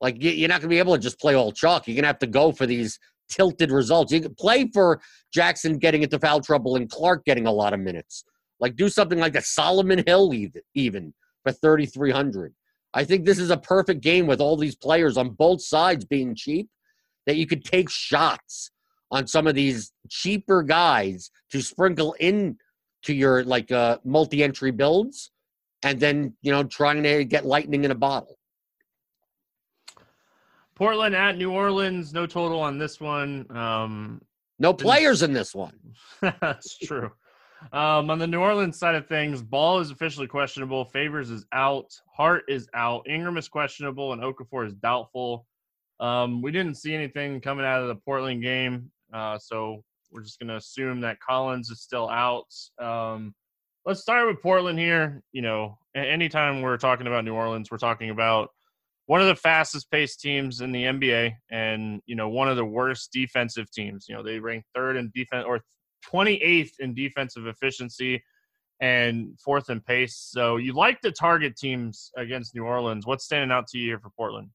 like 0.00 0.16
you're 0.20 0.48
not 0.48 0.60
going 0.60 0.68
to 0.70 0.74
be 0.74 0.78
able 0.78 0.94
to 0.94 1.00
just 1.00 1.18
play 1.18 1.34
all 1.34 1.50
chalk. 1.50 1.88
You're 1.88 1.96
going 1.96 2.04
to 2.04 2.08
have 2.08 2.20
to 2.20 2.28
go 2.28 2.52
for 2.52 2.66
these 2.66 2.98
tilted 3.28 3.70
results. 3.72 4.12
You 4.12 4.20
can 4.20 4.34
play 4.34 4.70
for 4.72 5.00
Jackson 5.32 5.78
getting 5.78 6.02
into 6.02 6.18
foul 6.18 6.40
trouble 6.40 6.76
and 6.76 6.88
Clark 6.88 7.24
getting 7.24 7.46
a 7.46 7.52
lot 7.52 7.74
of 7.74 7.80
minutes. 7.80 8.24
Like 8.60 8.76
do 8.76 8.88
something 8.88 9.18
like 9.18 9.36
a 9.36 9.42
Solomon 9.42 10.02
Hill 10.06 10.32
even 10.74 11.14
for 11.44 11.52
3,300. 11.52 12.54
I 12.94 13.04
think 13.04 13.24
this 13.24 13.38
is 13.38 13.50
a 13.50 13.56
perfect 13.56 14.00
game 14.00 14.26
with 14.26 14.40
all 14.40 14.56
these 14.56 14.76
players 14.76 15.16
on 15.16 15.30
both 15.30 15.62
sides 15.62 16.04
being 16.04 16.34
cheap 16.34 16.68
that 17.26 17.36
you 17.36 17.46
could 17.46 17.64
take 17.64 17.90
shots 17.90 18.70
on 19.10 19.26
some 19.26 19.46
of 19.46 19.54
these 19.54 19.92
cheaper 20.10 20.62
guys 20.62 21.30
to 21.50 21.62
sprinkle 21.62 22.14
in 22.20 22.56
to 23.02 23.14
your 23.14 23.44
like 23.44 23.70
uh, 23.70 23.98
multi-entry 24.04 24.70
builds 24.70 25.30
and 25.82 26.00
then 26.00 26.34
you 26.42 26.50
know 26.50 26.64
trying 26.64 27.02
to 27.02 27.24
get 27.24 27.46
lightning 27.46 27.84
in 27.84 27.90
a 27.90 27.94
bottle 27.94 28.38
Portland 30.78 31.14
at 31.16 31.36
New 31.36 31.50
Orleans, 31.50 32.12
no 32.14 32.24
total 32.24 32.60
on 32.60 32.78
this 32.78 33.00
one. 33.00 33.44
Um, 33.50 34.22
no 34.60 34.72
players 34.72 35.22
in 35.22 35.32
this 35.32 35.52
one. 35.52 35.74
That's 36.40 36.78
true. 36.78 37.10
Um, 37.72 38.10
on 38.10 38.18
the 38.18 38.26
New 38.26 38.40
Orleans 38.40 38.78
side 38.78 38.94
of 38.94 39.06
things, 39.06 39.42
Ball 39.42 39.80
is 39.80 39.90
officially 39.90 40.26
questionable. 40.26 40.84
Favors 40.84 41.30
is 41.30 41.44
out. 41.52 41.92
Hart 42.16 42.44
is 42.48 42.68
out. 42.74 43.06
Ingram 43.08 43.36
is 43.36 43.48
questionable, 43.48 44.12
and 44.12 44.22
Okafor 44.22 44.66
is 44.66 44.74
doubtful. 44.74 45.46
Um, 46.00 46.42
we 46.42 46.52
didn't 46.52 46.76
see 46.76 46.94
anything 46.94 47.40
coming 47.40 47.64
out 47.64 47.82
of 47.82 47.88
the 47.88 47.96
Portland 47.96 48.42
game, 48.42 48.90
uh, 49.12 49.38
so 49.38 49.82
we're 50.12 50.22
just 50.22 50.38
going 50.38 50.48
to 50.48 50.56
assume 50.56 51.00
that 51.00 51.20
Collins 51.20 51.70
is 51.70 51.82
still 51.82 52.08
out. 52.08 52.46
Um, 52.78 53.34
let's 53.84 54.00
start 54.00 54.28
with 54.28 54.42
Portland 54.42 54.78
here. 54.78 55.22
You 55.32 55.42
know, 55.42 55.78
anytime 55.94 56.62
we're 56.62 56.76
talking 56.76 57.06
about 57.06 57.24
New 57.24 57.34
Orleans, 57.34 57.70
we're 57.70 57.78
talking 57.78 58.10
about 58.10 58.50
one 59.06 59.20
of 59.20 59.26
the 59.26 59.34
fastest 59.34 59.90
paced 59.90 60.20
teams 60.20 60.60
in 60.60 60.70
the 60.70 60.84
NBA 60.84 61.34
and, 61.50 62.02
you 62.06 62.14
know, 62.14 62.28
one 62.28 62.48
of 62.48 62.56
the 62.56 62.64
worst 62.64 63.10
defensive 63.10 63.70
teams. 63.70 64.06
You 64.08 64.14
know, 64.14 64.22
they 64.22 64.38
rank 64.38 64.64
third 64.74 64.96
in 64.96 65.10
defense 65.14 65.46
or 65.46 65.60
28th 66.12 66.72
in 66.80 66.94
defensive 66.94 67.46
efficiency 67.46 68.22
and 68.80 69.38
fourth 69.44 69.70
in 69.70 69.80
pace. 69.80 70.16
So 70.16 70.56
you 70.56 70.72
like 70.72 71.00
the 71.02 71.10
target 71.10 71.56
teams 71.56 72.10
against 72.16 72.54
New 72.54 72.64
Orleans. 72.64 73.06
What's 73.06 73.24
standing 73.24 73.50
out 73.50 73.66
to 73.68 73.78
you 73.78 73.86
here 73.86 73.98
for 73.98 74.10
Portland? 74.10 74.50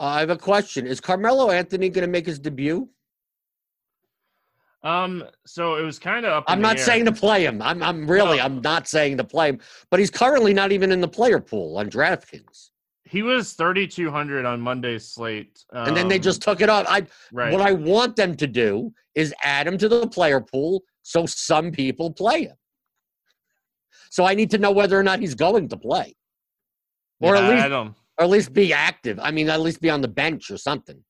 Uh, 0.00 0.04
I 0.04 0.20
have 0.20 0.30
a 0.30 0.36
question. 0.36 0.86
Is 0.86 1.00
Carmelo 1.00 1.50
Anthony 1.50 1.88
going 1.88 2.02
to 2.02 2.10
make 2.10 2.26
his 2.26 2.38
debut? 2.38 2.88
Um, 4.82 5.24
so 5.46 5.76
it 5.76 5.82
was 5.82 6.00
kind 6.00 6.26
of. 6.26 6.42
I'm 6.48 6.60
not 6.60 6.78
air. 6.78 6.84
saying 6.84 7.04
to 7.04 7.12
play 7.12 7.46
him. 7.46 7.62
I'm, 7.62 7.82
I'm 7.82 8.10
really, 8.10 8.38
no. 8.38 8.42
I'm 8.42 8.60
not 8.62 8.88
saying 8.88 9.16
to 9.18 9.24
play 9.24 9.50
him, 9.50 9.60
but 9.90 10.00
he's 10.00 10.10
currently 10.10 10.52
not 10.52 10.72
even 10.72 10.90
in 10.90 11.00
the 11.00 11.08
player 11.08 11.38
pool 11.38 11.78
on 11.78 11.88
DraftKings. 11.88 12.70
He 13.12 13.20
was 13.20 13.52
3,200 13.52 14.46
on 14.46 14.58
Monday's 14.58 15.06
slate. 15.06 15.62
Um, 15.70 15.88
and 15.88 15.94
then 15.94 16.08
they 16.08 16.18
just 16.18 16.40
took 16.40 16.62
it 16.62 16.70
off. 16.70 16.86
I 16.88 17.06
right. 17.30 17.52
What 17.52 17.60
I 17.60 17.72
want 17.72 18.16
them 18.16 18.34
to 18.36 18.46
do 18.46 18.90
is 19.14 19.34
add 19.44 19.66
him 19.66 19.76
to 19.76 19.86
the 19.86 20.06
player 20.06 20.40
pool 20.40 20.82
so 21.02 21.26
some 21.26 21.72
people 21.72 22.10
play 22.10 22.44
him. 22.44 22.56
So 24.08 24.24
I 24.24 24.32
need 24.34 24.50
to 24.52 24.58
know 24.58 24.70
whether 24.70 24.98
or 24.98 25.02
not 25.02 25.20
he's 25.20 25.34
going 25.34 25.68
to 25.68 25.76
play. 25.76 26.16
Or 27.20 27.36
yeah, 27.36 27.42
at 27.42 27.50
least 27.50 27.92
or 28.18 28.24
at 28.24 28.30
least 28.30 28.54
be 28.54 28.72
active. 28.72 29.20
I 29.20 29.30
mean, 29.30 29.50
at 29.50 29.60
least 29.60 29.82
be 29.82 29.90
on 29.90 30.00
the 30.00 30.08
bench 30.08 30.50
or 30.50 30.56
something. 30.56 31.04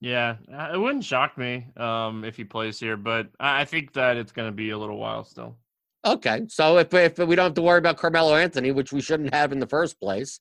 Yeah, 0.00 0.36
uh, 0.50 0.70
it 0.72 0.78
wouldn't 0.78 1.04
shock 1.04 1.36
me 1.36 1.66
um, 1.76 2.24
if 2.24 2.38
he 2.38 2.44
plays 2.44 2.80
here, 2.80 2.96
but 2.96 3.28
I 3.38 3.66
think 3.66 3.92
that 3.92 4.16
it's 4.16 4.32
going 4.32 4.48
to 4.48 4.52
be 4.52 4.70
a 4.70 4.78
little 4.78 4.96
while 4.96 5.24
still. 5.24 5.58
Okay, 6.06 6.46
so 6.48 6.78
if 6.78 6.94
if 6.94 7.18
we 7.18 7.36
don't 7.36 7.44
have 7.44 7.54
to 7.54 7.62
worry 7.62 7.78
about 7.78 7.98
Carmelo 7.98 8.34
Anthony, 8.34 8.70
which 8.70 8.94
we 8.94 9.02
shouldn't 9.02 9.34
have 9.34 9.52
in 9.52 9.58
the 9.58 9.66
first 9.66 10.00
place, 10.00 10.40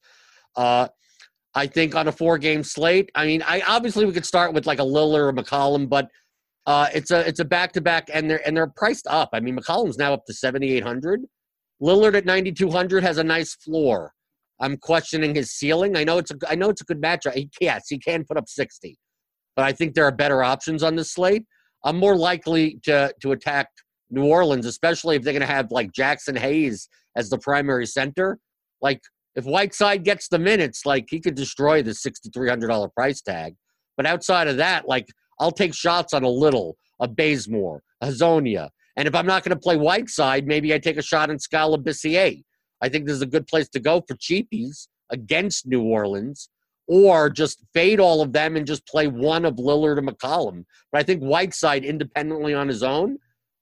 uh, 0.55 0.87
I 1.53 1.67
think 1.67 1.95
on 1.95 2.07
a 2.07 2.11
four 2.11 2.37
game 2.37 2.63
slate. 2.63 3.09
I 3.15 3.25
mean, 3.25 3.41
I 3.43 3.61
obviously 3.61 4.05
we 4.05 4.11
could 4.11 4.25
start 4.25 4.53
with 4.53 4.65
like 4.65 4.79
a 4.79 4.83
Lillard 4.83 5.29
or 5.29 5.33
McCollum, 5.33 5.87
but 5.87 6.09
uh, 6.65 6.87
it's 6.93 7.11
a 7.11 7.27
it's 7.27 7.39
a 7.39 7.45
back 7.45 7.71
to 7.73 7.81
back, 7.81 8.09
and 8.13 8.29
they're 8.29 8.45
and 8.45 8.55
they're 8.55 8.67
priced 8.75 9.07
up. 9.07 9.29
I 9.33 9.39
mean, 9.39 9.57
McCollum's 9.57 9.97
now 9.97 10.13
up 10.13 10.25
to 10.25 10.33
seventy 10.33 10.73
eight 10.73 10.83
hundred. 10.83 11.21
Lillard 11.81 12.15
at 12.15 12.25
ninety 12.25 12.51
two 12.51 12.69
hundred 12.69 13.03
has 13.03 13.17
a 13.17 13.23
nice 13.23 13.55
floor. 13.55 14.13
I'm 14.59 14.77
questioning 14.77 15.35
his 15.35 15.51
ceiling. 15.51 15.95
I 15.95 16.03
know 16.03 16.17
it's 16.17 16.31
a 16.31 16.35
I 16.49 16.55
know 16.55 16.69
it's 16.69 16.81
a 16.81 16.85
good 16.85 17.01
matchup. 17.01 17.33
He 17.33 17.49
yes, 17.61 17.85
he 17.89 17.99
can 17.99 18.25
put 18.25 18.37
up 18.37 18.49
sixty, 18.49 18.97
but 19.55 19.63
I 19.65 19.71
think 19.71 19.93
there 19.93 20.05
are 20.05 20.11
better 20.11 20.43
options 20.43 20.83
on 20.83 20.95
this 20.95 21.13
slate. 21.13 21.43
I'm 21.83 21.97
more 21.97 22.17
likely 22.17 22.79
to 22.83 23.13
to 23.21 23.31
attack 23.31 23.67
New 24.09 24.25
Orleans, 24.25 24.65
especially 24.65 25.15
if 25.15 25.23
they're 25.23 25.33
going 25.33 25.41
to 25.41 25.47
have 25.47 25.71
like 25.71 25.91
Jaxson 25.91 26.37
Hayes 26.37 26.89
as 27.15 27.29
the 27.29 27.37
primary 27.37 27.85
center. 27.85 28.39
Like 28.81 29.01
if 29.35 29.45
Whiteside 29.45 30.03
gets 30.03 30.27
the 30.27 30.39
minutes, 30.39 30.85
like 30.85 31.07
he 31.09 31.19
could 31.19 31.35
destroy 31.35 31.81
the 31.81 31.91
$6,300 31.91 32.93
price 32.93 33.21
tag. 33.21 33.55
But 33.97 34.05
outside 34.05 34.47
of 34.47 34.57
that, 34.57 34.87
like 34.87 35.07
I'll 35.39 35.51
take 35.51 35.73
shots 35.73 36.13
on 36.13 36.23
a 36.23 36.29
little, 36.29 36.77
a 36.99 37.07
Bazemore, 37.07 37.81
a 38.01 38.07
Hezonja. 38.07 38.69
And 38.97 39.07
if 39.07 39.15
I'm 39.15 39.25
not 39.25 39.43
going 39.43 39.55
to 39.55 39.61
play 39.61 39.75
Whiteside, 39.75 40.47
maybe 40.47 40.73
I 40.73 40.79
take 40.79 40.97
a 40.97 41.01
shot 41.01 41.29
on 41.29 41.39
Skal 41.39 41.77
Labissiere. 41.77 42.43
I 42.81 42.89
think 42.89 43.05
this 43.05 43.15
is 43.15 43.21
a 43.21 43.27
good 43.27 43.47
place 43.47 43.67
to 43.69 43.79
go 43.79 44.01
for 44.07 44.15
cheapies 44.15 44.87
against 45.09 45.67
New 45.67 45.83
Orleans, 45.83 46.49
or 46.87 47.29
just 47.29 47.63
fade 47.73 47.99
all 47.99 48.21
of 48.21 48.31
them 48.31 48.55
and 48.55 48.65
just 48.65 48.87
play 48.87 49.07
one 49.07 49.45
of 49.45 49.55
Lillard 49.55 49.97
and 49.97 50.07
McCollum. 50.07 50.65
But 50.91 50.99
I 50.99 51.03
think 51.03 51.21
Whiteside 51.21 51.83
independently 51.83 52.53
on 52.53 52.67
his 52.67 52.83
own. 52.83 53.17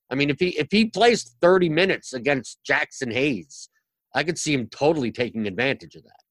I 0.10 0.16
mean, 0.16 0.30
if 0.30 0.40
he 0.40 0.50
if 0.60 0.68
he 0.70 0.86
plays 0.86 1.36
30 1.42 1.70
minutes 1.70 2.14
against 2.14 2.60
Jaxson 2.70 3.12
Hayes, 3.12 3.70
I 4.14 4.24
could 4.24 4.38
see 4.38 4.54
him 4.54 4.68
totally 4.68 5.12
taking 5.12 5.48
advantage 5.48 5.96
of 5.96 6.04
that. 6.04 6.24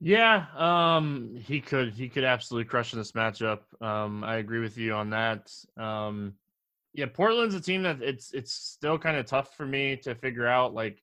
Yeah, 0.00 0.46
um, 0.56 1.34
he 1.36 1.60
could. 1.60 1.92
He 1.92 2.08
could 2.08 2.24
absolutely 2.24 2.68
crush 2.68 2.92
in 2.92 3.00
this 3.00 3.12
matchup. 3.12 3.60
Um, 3.80 4.22
I 4.22 4.36
agree 4.36 4.60
with 4.60 4.78
you 4.78 4.94
on 4.94 5.10
that. 5.10 5.52
Um, 5.76 6.34
yeah, 6.94 7.06
Portland's 7.06 7.54
a 7.54 7.60
team 7.60 7.82
that 7.82 8.00
it's 8.00 8.32
it's 8.32 8.52
still 8.52 8.96
kind 8.96 9.16
of 9.16 9.26
tough 9.26 9.56
for 9.56 9.66
me 9.66 9.96
to 10.04 10.14
figure 10.14 10.46
out. 10.46 10.72
Like, 10.72 11.02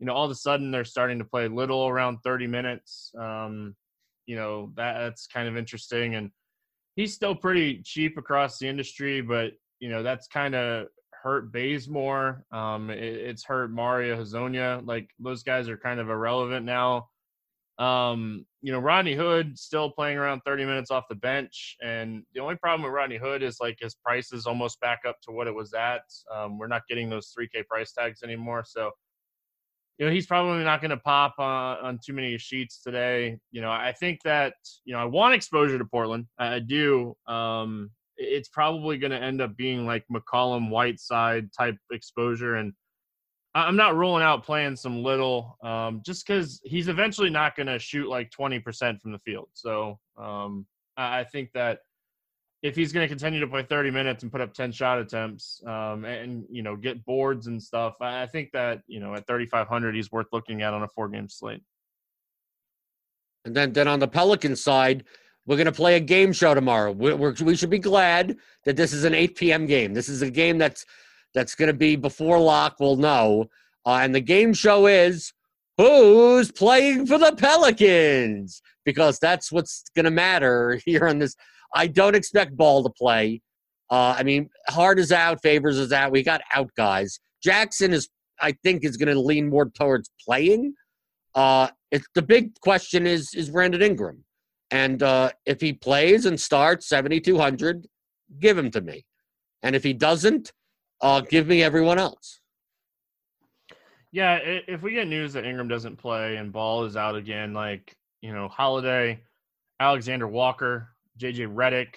you 0.00 0.06
know, 0.06 0.12
all 0.12 0.24
of 0.24 0.30
a 0.30 0.34
sudden 0.34 0.72
they're 0.72 0.84
starting 0.84 1.18
to 1.18 1.24
play 1.24 1.46
little 1.46 1.86
around 1.86 2.18
thirty 2.18 2.48
minutes. 2.48 3.12
Um, 3.18 3.76
you 4.26 4.34
know, 4.34 4.72
that, 4.74 4.98
that's 4.98 5.28
kind 5.28 5.48
of 5.48 5.56
interesting. 5.56 6.16
And 6.16 6.32
he's 6.96 7.14
still 7.14 7.34
pretty 7.34 7.80
cheap 7.84 8.18
across 8.18 8.58
the 8.58 8.66
industry, 8.66 9.20
but 9.20 9.52
you 9.78 9.88
know, 9.88 10.02
that's 10.02 10.26
kind 10.26 10.56
of 10.56 10.88
hurt 11.26 11.50
Bazemore. 11.50 12.44
Um, 12.52 12.88
it, 12.88 13.02
it's 13.02 13.44
hurt 13.44 13.72
Mario 13.72 14.16
Hezonja. 14.16 14.86
Like 14.86 15.10
those 15.18 15.42
guys 15.42 15.68
are 15.68 15.76
kind 15.76 15.98
of 15.98 16.08
irrelevant 16.08 16.64
now. 16.64 17.08
Um, 17.78 18.46
you 18.62 18.70
know, 18.70 18.78
Rodney 18.78 19.14
Hood 19.14 19.58
still 19.58 19.90
playing 19.90 20.18
around 20.18 20.42
30 20.46 20.64
minutes 20.64 20.92
off 20.92 21.08
the 21.08 21.16
bench. 21.16 21.76
And 21.82 22.22
the 22.32 22.40
only 22.40 22.54
problem 22.54 22.84
with 22.84 22.92
Rodney 22.92 23.16
Hood 23.16 23.42
is 23.42 23.58
like 23.60 23.76
his 23.80 23.96
price 23.96 24.32
is 24.32 24.46
almost 24.46 24.80
back 24.80 25.00
up 25.06 25.16
to 25.22 25.32
what 25.32 25.48
it 25.48 25.54
was 25.54 25.74
at. 25.74 26.02
Um, 26.32 26.58
we're 26.58 26.68
not 26.68 26.82
getting 26.88 27.10
those 27.10 27.34
3K 27.36 27.66
price 27.66 27.92
tags 27.92 28.22
anymore. 28.22 28.62
So 28.64 28.92
you 29.98 30.06
know, 30.06 30.12
he's 30.12 30.26
probably 30.26 30.62
not 30.62 30.80
going 30.80 30.90
to 30.90 30.96
pop 30.96 31.34
uh, 31.40 31.42
on 31.82 31.98
too 32.04 32.12
many 32.12 32.38
sheets 32.38 32.82
today. 32.82 33.38
You 33.50 33.62
know, 33.62 33.70
I 33.70 33.94
think 33.98 34.20
that 34.24 34.54
you 34.84 34.92
know 34.92 35.00
I 35.00 35.06
want 35.06 35.34
exposure 35.34 35.78
to 35.78 35.84
Portland. 35.86 36.26
I, 36.38 36.56
I 36.56 36.58
do. 36.58 37.16
Um, 37.26 37.90
it's 38.16 38.48
probably 38.48 38.98
going 38.98 39.10
to 39.10 39.22
end 39.22 39.40
up 39.40 39.56
being 39.56 39.86
like 39.86 40.04
McCollum 40.12 40.70
Whiteside 40.70 41.52
type 41.52 41.76
exposure, 41.90 42.56
and 42.56 42.72
I'm 43.54 43.76
not 43.76 43.96
ruling 43.96 44.22
out 44.22 44.44
playing 44.44 44.76
some 44.76 45.02
little, 45.02 45.56
um, 45.62 46.02
just 46.04 46.26
because 46.26 46.60
he's 46.64 46.88
eventually 46.88 47.30
not 47.30 47.56
going 47.56 47.68
to 47.68 47.78
shoot 47.78 48.08
like 48.08 48.30
20% 48.30 49.00
from 49.00 49.12
the 49.12 49.18
field. 49.20 49.48
So 49.54 49.98
um, 50.18 50.66
I 50.96 51.24
think 51.24 51.50
that 51.54 51.78
if 52.62 52.74
he's 52.74 52.92
going 52.92 53.04
to 53.04 53.08
continue 53.08 53.40
to 53.40 53.46
play 53.46 53.62
30 53.62 53.90
minutes 53.90 54.22
and 54.22 54.32
put 54.32 54.40
up 54.40 54.52
10 54.52 54.72
shot 54.72 54.98
attempts 54.98 55.62
um, 55.66 56.04
and 56.04 56.44
you 56.50 56.62
know 56.62 56.76
get 56.76 57.04
boards 57.04 57.46
and 57.46 57.62
stuff 57.62 57.94
i 58.00 58.26
think 58.26 58.50
that 58.52 58.80
you 58.86 58.98
know 58.98 59.14
at 59.14 59.26
3500 59.26 59.94
he's 59.94 60.10
worth 60.10 60.26
looking 60.32 60.62
at 60.62 60.74
on 60.74 60.82
a 60.82 60.88
four 60.88 61.08
game 61.08 61.28
slate 61.28 61.62
and 63.44 63.54
then 63.54 63.72
then 63.72 63.86
on 63.86 64.00
the 64.00 64.08
pelican 64.08 64.56
side 64.56 65.04
we're 65.46 65.56
going 65.56 65.66
to 65.66 65.72
play 65.72 65.96
a 65.96 66.00
game 66.00 66.32
show 66.32 66.54
tomorrow 66.54 66.92
we're, 66.92 67.16
we're, 67.16 67.34
we 67.42 67.56
should 67.56 67.70
be 67.70 67.78
glad 67.78 68.36
that 68.64 68.76
this 68.76 68.92
is 68.92 69.04
an 69.04 69.14
8 69.14 69.36
p.m 69.36 69.66
game 69.66 69.94
this 69.94 70.08
is 70.08 70.22
a 70.22 70.30
game 70.30 70.58
that's 70.58 70.84
that's 71.34 71.54
going 71.54 71.68
to 71.68 71.74
be 71.74 71.96
before 71.96 72.38
lock 72.38 72.76
we'll 72.80 72.96
know 72.96 73.46
uh, 73.84 74.00
and 74.02 74.14
the 74.14 74.20
game 74.20 74.52
show 74.52 74.86
is 74.86 75.32
who's 75.76 76.50
playing 76.50 77.06
for 77.06 77.18
the 77.18 77.32
pelicans 77.36 78.62
because 78.84 79.18
that's 79.18 79.52
what's 79.52 79.84
going 79.94 80.04
to 80.04 80.10
matter 80.10 80.80
here 80.86 81.06
on 81.06 81.18
this 81.18 81.36
I 81.74 81.86
don't 81.86 82.16
expect 82.16 82.56
Ball 82.56 82.82
to 82.84 82.90
play. 82.90 83.42
Uh, 83.90 84.16
I 84.18 84.22
mean, 84.22 84.48
Hart 84.68 84.98
is 84.98 85.12
out, 85.12 85.42
Favors 85.42 85.78
is 85.78 85.92
out. 85.92 86.10
We 86.10 86.22
got 86.22 86.40
out 86.54 86.70
guys. 86.76 87.20
Jackson 87.42 87.92
is, 87.92 88.08
I 88.40 88.52
think, 88.64 88.84
is 88.84 88.96
going 88.96 89.14
to 89.14 89.20
lean 89.20 89.48
more 89.48 89.70
towards 89.70 90.10
playing. 90.24 90.74
Uh, 91.34 91.68
it's 91.90 92.06
the 92.14 92.22
big 92.22 92.58
question 92.60 93.06
is 93.06 93.32
is 93.34 93.50
Brandon 93.50 93.82
Ingram, 93.82 94.24
and 94.70 95.02
uh, 95.02 95.30
if 95.44 95.60
he 95.60 95.72
plays 95.72 96.26
and 96.26 96.40
starts 96.40 96.88
seventy 96.88 97.20
two 97.20 97.38
hundred, 97.38 97.86
give 98.40 98.56
him 98.56 98.70
to 98.72 98.80
me, 98.80 99.04
and 99.62 99.76
if 99.76 99.82
he 99.82 99.92
doesn't, 99.92 100.52
uh, 101.00 101.20
give 101.20 101.46
me 101.46 101.62
everyone 101.62 101.98
else. 101.98 102.40
Yeah, 104.12 104.36
if 104.36 104.82
we 104.82 104.92
get 104.92 105.08
news 105.08 105.34
that 105.34 105.44
Ingram 105.44 105.68
doesn't 105.68 105.96
play 105.96 106.36
and 106.36 106.52
Ball 106.52 106.84
is 106.84 106.96
out 106.96 107.16
again, 107.16 107.52
like 107.52 107.94
you 108.22 108.32
know, 108.32 108.48
Holiday, 108.48 109.20
Alexander 109.78 110.26
Walker, 110.26 110.88
JJ 111.18 111.54
Redick, 111.54 111.96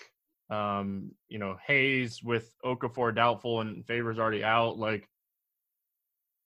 um, 0.54 1.12
you 1.28 1.40
know, 1.40 1.58
Hayes 1.66 2.22
with 2.24 2.54
Okafor 2.66 3.16
doubtful 3.16 3.62
and 3.62 3.86
Favors 3.86 4.20
already 4.20 4.44
out. 4.44 4.78
Like 4.78 5.08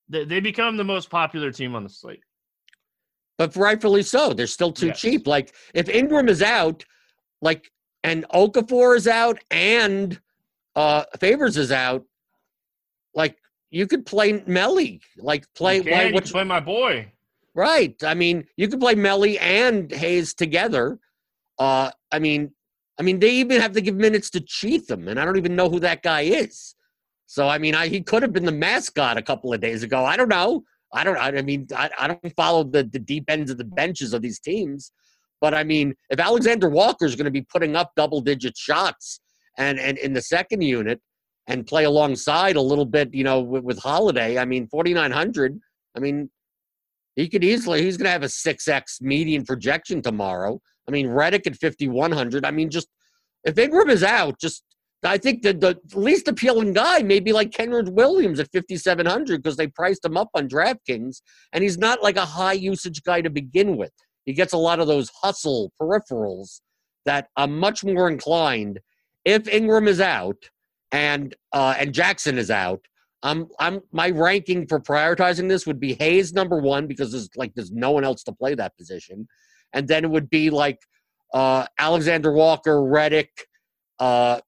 they, 0.10 0.25
they 0.25 0.39
become 0.39 0.77
the 0.77 0.84
most 0.84 1.10
popular 1.10 1.51
team 1.51 1.75
on 1.75 1.84
the 1.84 1.89
slate. 1.89 2.24
But 3.38 3.56
rightfully 3.56 4.04
so. 4.04 4.34
They're 4.34 4.48
still 4.48 4.72
too 4.72 4.88
yes. 4.88 5.00
cheap. 5.00 5.28
Like 5.28 5.54
if 5.74 5.90
Ingram 5.90 6.30
is 6.30 6.42
out, 6.42 6.84
like 7.42 7.72
and 8.04 8.25
Okafor 8.30 8.96
is 8.96 9.08
out 9.08 9.40
and 9.50 10.20
uh 10.75 11.04
Favors 11.20 11.58
is 11.58 11.72
out, 11.72 12.04
like 13.13 13.38
you 13.70 13.88
could 13.88 14.06
play 14.06 14.40
Melli. 14.42 15.02
Like 15.18 15.46
play 15.56 15.78
you 15.78 15.84
can, 15.84 16.12
play, 16.12 16.22
play 16.22 16.44
my 16.44 16.60
boy. 16.60 17.12
Right. 17.56 17.96
I 18.04 18.13
mean, 18.13 18.46
you 18.58 18.68
could 18.68 18.80
play 18.80 18.96
Melli 18.96 19.40
and 19.40 19.92
Hayes 19.92 20.34
together. 20.34 21.00
Uh, 21.60 21.92
I 22.12 22.20
mean, 22.20 22.52
I 23.00 23.04
mean, 23.04 23.20
they 23.20 23.32
even 23.32 23.62
have 23.62 23.74
to 23.74 23.82
give 23.82 23.96
minutes 23.96 24.30
to 24.32 24.42
Cheatham, 24.42 25.08
and 25.08 25.20
I 25.20 25.25
don't 25.25 25.38
even 25.38 25.56
know 25.56 25.70
who 25.70 25.80
that 25.80 26.04
guy 26.04 26.22
is. 26.22 26.75
So, 27.25 27.48
I 27.48 27.58
mean, 27.58 27.74
I, 27.74 27.88
he 27.88 28.02
could 28.02 28.22
have 28.22 28.34
been 28.34 28.46
the 28.46 28.52
mascot 28.52 29.18
a 29.18 29.22
couple 29.22 29.54
of 29.54 29.62
days 29.62 29.82
ago. 29.82 30.06
I 30.06 30.16
don't 30.18 30.30
know. 30.30 30.63
I 30.93 31.03
don't. 31.03 31.17
I 31.17 31.41
mean, 31.41 31.67
I, 31.75 31.89
I 31.97 32.07
don't 32.07 32.35
follow 32.35 32.63
the, 32.63 32.83
the 32.83 33.00
deep 33.00 33.25
ends 33.27 33.50
of 33.51 33.57
the 33.57 33.63
benches 33.63 34.13
of 34.13 34.21
these 34.21 34.39
teams, 34.39 34.91
but 35.41 35.53
I 35.53 35.63
mean, 35.63 35.95
if 36.09 36.19
Alexander 36.19 36.69
Walker 36.69 37.05
is 37.05 37.15
going 37.15 37.25
to 37.25 37.31
be 37.31 37.41
putting 37.41 37.75
up 37.75 37.91
double 37.95 38.21
digit 38.21 38.55
shots 38.57 39.19
and 39.57 39.79
and 39.79 39.97
in 39.97 40.13
the 40.13 40.21
second 40.21 40.62
unit 40.62 41.01
and 41.47 41.65
play 41.65 41.83
alongside 41.83 42.55
a 42.55 42.62
little 42.62 42.86
bit, 42.86 43.13
you 43.13 43.23
know, 43.23 43.41
with, 43.41 43.63
with 43.63 43.79
Holiday, 43.79 44.38
I 44.38 44.45
mean, 44.45 44.67
forty 44.67 44.93
nine 44.93 45.12
hundred. 45.12 45.60
I 45.95 45.99
mean, 45.99 46.29
he 47.15 47.27
could 47.27 47.43
easily. 47.43 47.84
He's 47.84 47.97
going 47.97 48.06
to 48.06 48.12
have 48.12 48.23
a 48.23 48.29
six 48.29 48.67
x 48.67 48.99
median 49.01 49.45
projection 49.45 50.01
tomorrow. 50.01 50.62
I 50.88 50.91
mean, 50.91 51.08
Redick 51.08 51.47
at 51.47 51.56
5,100. 51.56 52.45
I 52.45 52.51
mean, 52.51 52.69
just 52.69 52.88
if 53.43 53.58
Ingram 53.58 53.89
is 53.89 54.03
out, 54.03 54.39
just 54.39 54.63
I 55.06 55.18
think 55.18 55.42
the, 55.42 55.54
the 55.54 55.80
least 55.98 56.28
appealing 56.28 56.74
guy 56.74 57.02
may 57.04 57.20
be 57.20 57.34
like 57.34 57.52
Kenrich 57.52 57.92
Williams 57.92 58.39
at 58.39 58.52
5,700 58.54 59.42
because 59.42 59.58
they 59.58 59.68
priced 59.68 60.06
him 60.06 60.18
up 60.18 60.30
on 60.34 60.48
DraftKings, 60.48 61.22
and 61.52 61.63
he's 61.63 61.78
not 61.78 62.02
like 62.02 62.18
a 62.18 62.26
high 62.26 62.54
usage 62.54 63.04
guy 63.04 63.22
to 63.22 63.30
begin 63.30 63.76
with. 63.78 63.92
He 64.26 64.34
gets 64.34 64.54
a 64.54 64.58
lot 64.58 64.80
of 64.80 64.88
those 64.88 65.12
hustle 65.22 65.72
peripherals 65.82 66.62
that 67.06 67.28
I'm 67.36 67.58
much 67.58 67.84
more 67.84 68.08
inclined 68.08 68.80
if 69.26 69.48
Ingram 69.48 69.88
is 69.88 70.00
out 70.00 70.38
and 70.92 71.36
uh, 71.52 71.76
and 71.78 71.94
Jackson 71.94 72.38
is 72.38 72.50
out. 72.50 72.80
I'm 73.24 73.48
I'm 73.60 73.82
my 73.92 74.10
ranking 74.10 74.68
for 74.68 74.80
prioritizing 74.80 75.50
this 75.50 75.68
would 75.68 75.80
be 75.80 75.94
Hayes 75.96 76.34
number 76.34 76.60
one 76.60 76.88
because 76.88 77.12
there's 77.12 77.30
like 77.36 77.54
there's 77.56 77.72
no 77.72 77.92
one 77.92 78.04
else 78.06 78.24
to 78.24 78.32
play 78.32 78.56
that 78.56 78.78
position 78.78 79.28
and 79.74 79.88
then 79.88 80.06
it 80.06 80.12
would 80.12 80.30
be 80.30 80.50
like 80.50 80.80
uh, 81.34 81.66
Alexander 81.80 82.32
Walker, 82.32 82.78
Redick, 82.78 83.30
uh, 84.00 84.39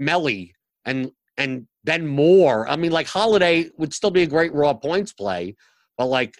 Melli, 0.00 0.52
and 0.84 1.10
and 1.36 1.66
then 1.84 2.06
more. 2.06 2.68
I 2.68 2.76
mean, 2.76 2.92
like 2.92 3.06
Holiday 3.06 3.70
would 3.78 3.92
still 3.92 4.10
be 4.10 4.22
a 4.22 4.26
great 4.26 4.52
raw 4.54 4.74
points 4.74 5.12
play, 5.12 5.56
but 5.96 6.06
like 6.06 6.34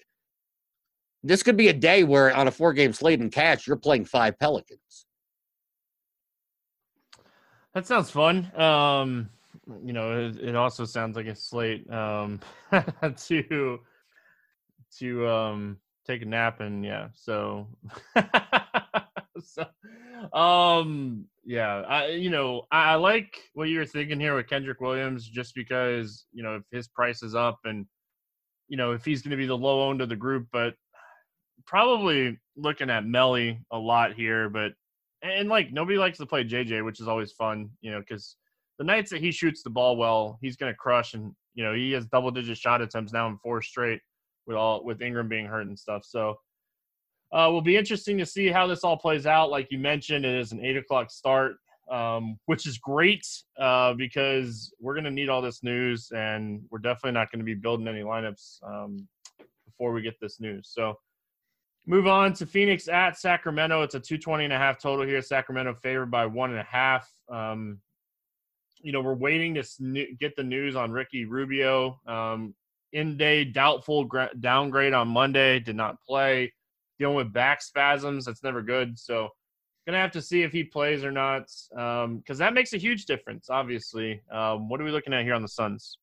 this 1.23 1.42
could 1.42 1.57
be 1.57 1.68
a 1.68 1.73
day 1.73 2.05
where 2.05 2.35
on 2.35 2.49
a 2.49 2.51
four 2.51 2.73
game 2.73 2.92
slate 2.92 3.20
in 3.20 3.31
cash, 3.31 3.66
you're 3.66 3.77
playing 3.77 4.05
five 4.05 4.38
Pelicans. 4.38 5.07
That 7.75 7.87
sounds 7.87 8.11
fun. 8.11 8.51
Um, 8.57 9.31
you 9.85 9.92
know, 9.92 10.27
it, 10.27 10.37
it 10.40 10.57
also 10.57 10.85
sounds 10.85 11.16
like 11.16 11.27
a 11.27 11.37
slate 11.37 11.88
um, 11.90 12.40
to 13.16 13.81
to 14.99 15.29
um, 15.29 15.79
take 16.07 16.23
a 16.23 16.25
nap 16.25 16.61
and 16.61 16.85
yeah 16.85 17.09
so 17.14 17.66
so 19.44 19.64
um 20.38 21.24
yeah 21.44 21.83
i 21.88 22.09
you 22.09 22.31
know 22.31 22.62
I, 22.70 22.94
like 22.96 23.37
what 23.55 23.68
you 23.68 23.79
were 23.79 23.87
thinking 23.87 24.20
here 24.20 24.35
with 24.35 24.46
Kenrich 24.46 24.81
williams 24.81 25.29
just 25.29 25.55
because 25.55 26.26
you 26.33 26.42
know 26.42 26.57
if 26.57 26.62
his 26.70 26.88
price 26.88 27.22
is 27.22 27.35
up 27.35 27.59
and 27.64 27.87
you 28.68 28.76
know 28.76 28.92
if 28.92 29.05
he's 29.05 29.22
going 29.22 29.33
to 29.33 29.37
be 29.37 29.46
the 29.46 29.57
low 29.57 29.90
end 29.90 30.00
of 30.00 30.09
the 30.09 30.16
group 30.16 30.46
but 30.53 30.74
probably 31.66 32.38
looking 32.57 32.90
at 32.90 33.05
Melli 33.05 33.59
a 33.70 33.79
lot 33.79 34.14
here 34.14 34.48
but 34.48 34.72
and 35.22 35.48
like 35.48 35.72
nobody 35.72 35.98
likes 35.98 36.18
to 36.18 36.26
play 36.26 36.44
jj 36.44 36.85
which 36.85 37.00
is 37.00 37.09
always 37.09 37.33
fun 37.33 37.70
you 37.81 37.90
know 37.90 38.00
because 38.00 38.37
the 38.79 38.85
nights 38.85 39.11
that 39.11 39.20
he 39.20 39.31
shoots 39.31 39.62
the 39.62 39.70
ball 39.70 39.96
well 39.96 40.38
he's 40.40 40.57
going 40.57 40.72
to 40.72 40.76
crush 40.76 41.14
and 41.14 41.33
you 41.55 41.64
know 41.64 41.74
he 41.74 41.92
has 41.92 42.07
double 42.07 42.31
digit 42.31 42.57
shot 42.57 42.81
attempts 42.81 43.12
now 43.12 43.26
in 43.26 43.38
four 43.38 43.61
straight 43.61 44.00
with 44.46 44.57
all 44.57 44.85
with 44.85 45.00
Ingram 45.00 45.29
being 45.29 45.46
hurt 45.46 45.66
and 45.66 45.79
stuff. 45.79 46.05
So 46.05 46.37
uh, 47.33 47.49
will 47.51 47.62
be 47.62 47.77
interesting 47.77 48.19
to 48.19 48.27
see 48.27 48.49
how 48.49 48.66
this 48.66 48.85
all 48.85 48.97
plays 48.97 49.27
out. 49.27 49.51
Like 49.51 49.71
you 49.71 49.79
mentioned, 49.79 50.25
it 50.25 50.35
is 50.35 50.53
an 50.53 50.64
eight 50.64 50.77
o'clock 50.77 51.11
start, 51.11 51.57
um, 51.90 52.38
which 52.47 52.66
is 52.66 52.79
great 52.79 53.27
uh, 53.59 53.95
because 53.95 54.73
we're 54.81 54.95
going 54.95 55.05
to 55.05 55.11
need 55.11 55.29
all 55.29 55.43
this 55.43 55.62
news, 55.62 56.11
and 56.14 56.62
we're 56.71 56.79
definitely 56.79 57.12
not 57.12 57.31
going 57.31 57.38
to 57.40 57.45
be 57.45 57.55
building 57.55 57.87
any 57.87 58.01
lineups 58.01 58.59
um, 58.66 59.07
before 59.64 59.93
we 59.93 60.03
get 60.03 60.14
this 60.21 60.40
news. 60.40 60.71
So 60.73 60.95
move 61.87 62.07
on 62.07 62.33
to 62.35 62.47
Phoenix 62.47 62.88
at 62.88 63.16
Sacramento. 63.19 63.83
It's 63.83 63.95
a 63.95 64.01
220 64.01 64.45
and 64.45 64.53
a 64.53 64.59
half 64.59 64.81
total 64.81 65.07
here. 65.07 65.23
Sacramento 65.23 65.75
favored 65.75 66.11
by 66.11 66.27
one 66.27 66.51
and 66.51 66.59
a 66.59 66.64
half. 66.64 67.09
Um, 67.29 67.79
you 68.83 68.93
know, 68.93 69.01
we're 69.01 69.14
waiting 69.14 69.55
to 69.55 70.07
get 70.19 70.35
the 70.37 70.43
news 70.43 70.75
on 70.75 70.90
Ricky 70.90 71.27
Rubio. 71.27 72.01
Um, 72.07 72.55
in 72.93 73.16
day 73.16 73.45
doubtful 73.45 74.05
gra- 74.05 74.31
downgrade 74.40 74.95
on 74.95 75.07
Monday, 75.07 75.61
did 75.61 75.77
not 75.77 76.01
play. 76.03 76.53
Dealing 77.01 77.17
with 77.17 77.33
back 77.33 77.63
spasms, 77.63 78.27
that's 78.27 78.45
never 78.45 78.63
good. 78.63 78.97
So 78.97 79.31
gonna 79.87 79.99
have 79.99 80.13
to 80.13 80.23
see 80.23 80.43
if 80.43 80.53
he 80.53 80.63
plays 80.63 81.05
or 81.05 81.11
not, 81.11 81.51
because 81.71 82.05
um, 82.05 82.37
that 82.37 82.55
makes 82.55 82.73
a 82.73 82.77
huge 82.77 83.07
difference. 83.07 83.51
Obviously, 83.51 84.21
um, 84.31 84.69
what 84.69 84.81
are 84.81 84.85
we 84.85 84.93
looking 84.93 85.13
at 85.13 85.25
here 85.25 85.35
on 85.35 85.43
the 85.43 85.49
Suns? 85.49 85.97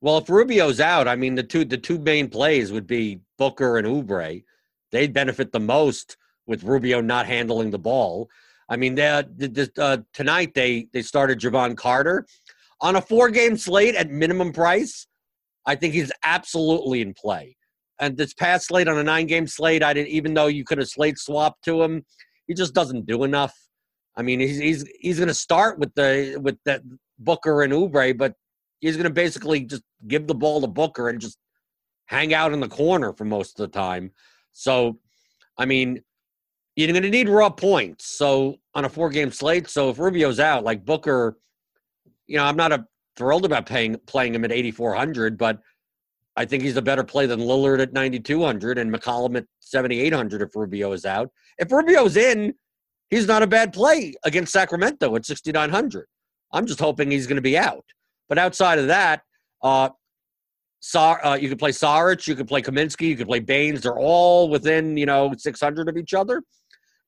Well, 0.00 0.18
if 0.18 0.28
Rubio's 0.28 0.80
out, 0.80 1.08
I 1.08 1.16
mean 1.16 1.34
the 1.34 1.42
two 1.42 1.64
the 1.64 1.76
two 1.76 1.98
main 1.98 2.28
plays 2.28 2.72
would 2.72 2.86
be 2.86 3.20
Booker 3.38 3.78
and 3.78 3.86
Oubre. 3.86 4.44
They'd 4.90 5.12
benefit 5.12 5.52
the 5.52 5.60
most 5.60 6.16
with 6.46 6.62
Rubio 6.62 7.00
not 7.00 7.26
handling 7.26 7.70
the 7.70 7.78
ball. 7.78 8.28
I 8.68 8.76
mean, 8.76 8.94
they, 8.94 9.08
uh, 9.08 9.98
tonight 10.12 10.54
they 10.54 10.88
they 10.92 11.02
started 11.02 11.40
Jevon 11.40 11.76
Carter 11.76 12.26
on 12.80 12.96
a 12.96 13.00
four 13.00 13.30
game 13.30 13.56
slate 13.56 13.94
at 13.94 14.10
minimum 14.10 14.52
price. 14.52 15.06
I 15.66 15.74
think 15.74 15.94
he's 15.94 16.12
absolutely 16.22 17.00
in 17.00 17.14
play. 17.14 17.56
And 18.00 18.16
this 18.16 18.34
past 18.34 18.66
slate 18.68 18.88
on 18.88 18.98
a 18.98 19.04
nine 19.04 19.26
game 19.26 19.46
slate, 19.46 19.82
I 19.82 19.92
didn't 19.92 20.08
even 20.08 20.34
though 20.34 20.48
you 20.48 20.64
could 20.64 20.78
have 20.78 20.88
slate 20.88 21.18
swapped 21.18 21.64
to 21.64 21.82
him, 21.82 22.04
he 22.46 22.54
just 22.54 22.74
doesn't 22.74 23.06
do 23.06 23.24
enough. 23.24 23.54
I 24.16 24.22
mean, 24.22 24.40
he's 24.40 24.58
he's 24.58 24.84
he's 25.00 25.18
going 25.18 25.28
to 25.28 25.34
start 25.34 25.78
with 25.78 25.94
the 25.94 26.38
with 26.42 26.58
that 26.64 26.82
Booker 27.18 27.62
and 27.62 27.72
Oubre, 27.72 28.16
but 28.16 28.34
he's 28.80 28.96
going 28.96 29.04
to 29.04 29.10
basically 29.10 29.60
just 29.60 29.82
give 30.08 30.26
the 30.26 30.34
ball 30.34 30.60
to 30.60 30.66
Booker 30.66 31.08
and 31.08 31.20
just 31.20 31.38
hang 32.06 32.34
out 32.34 32.52
in 32.52 32.60
the 32.60 32.68
corner 32.68 33.12
for 33.12 33.24
most 33.24 33.58
of 33.58 33.70
the 33.70 33.78
time. 33.78 34.10
So, 34.52 34.98
I 35.58 35.64
mean, 35.64 36.00
you're 36.76 36.90
going 36.92 37.02
to 37.02 37.10
need 37.10 37.28
raw 37.28 37.50
points. 37.50 38.18
So 38.18 38.56
on 38.74 38.84
a 38.84 38.88
four 38.88 39.10
game 39.10 39.30
slate, 39.30 39.68
so 39.68 39.90
if 39.90 39.98
Rubio's 39.98 40.40
out, 40.40 40.64
like 40.64 40.84
Booker, 40.84 41.38
you 42.26 42.36
know, 42.36 42.44
I'm 42.44 42.56
not 42.56 42.72
a, 42.72 42.84
thrilled 43.16 43.44
about 43.44 43.66
paying 43.66 43.96
playing 44.06 44.34
him 44.34 44.44
at 44.44 44.50
8400, 44.52 45.38
but 45.38 45.60
I 46.36 46.44
think 46.44 46.62
he's 46.62 46.76
a 46.76 46.82
better 46.82 47.04
play 47.04 47.26
than 47.26 47.40
Lillard 47.40 47.80
at 47.80 47.92
9200 47.92 48.78
and 48.78 48.92
McCollum 48.92 49.36
at 49.36 49.46
7800 49.60 50.42
if 50.42 50.56
Rubio 50.56 50.92
is 50.92 51.04
out. 51.04 51.30
If 51.58 51.70
Rubio's 51.70 52.16
in, 52.16 52.54
he's 53.08 53.26
not 53.26 53.42
a 53.42 53.46
bad 53.46 53.72
play 53.72 54.14
against 54.24 54.52
Sacramento 54.52 55.14
at 55.14 55.24
6900. 55.24 56.06
I'm 56.52 56.66
just 56.66 56.80
hoping 56.80 57.10
he's 57.10 57.26
going 57.26 57.36
to 57.36 57.42
be 57.42 57.56
out. 57.56 57.84
But 58.28 58.38
outside 58.38 58.78
of 58.78 58.88
that, 58.88 59.22
uh, 59.62 59.90
Sar, 60.80 61.24
uh, 61.24 61.34
you 61.36 61.48
could 61.48 61.58
play 61.58 61.70
Saric, 61.70 62.26
you 62.26 62.34
could 62.34 62.48
play 62.48 62.60
Kaminsky, 62.60 63.08
you 63.08 63.16
could 63.16 63.26
play 63.26 63.40
Baynes. 63.40 63.80
They're 63.82 63.98
all 63.98 64.50
within 64.50 64.98
you 64.98 65.06
know 65.06 65.32
600 65.36 65.88
of 65.88 65.96
each 65.96 66.12
other, 66.12 66.42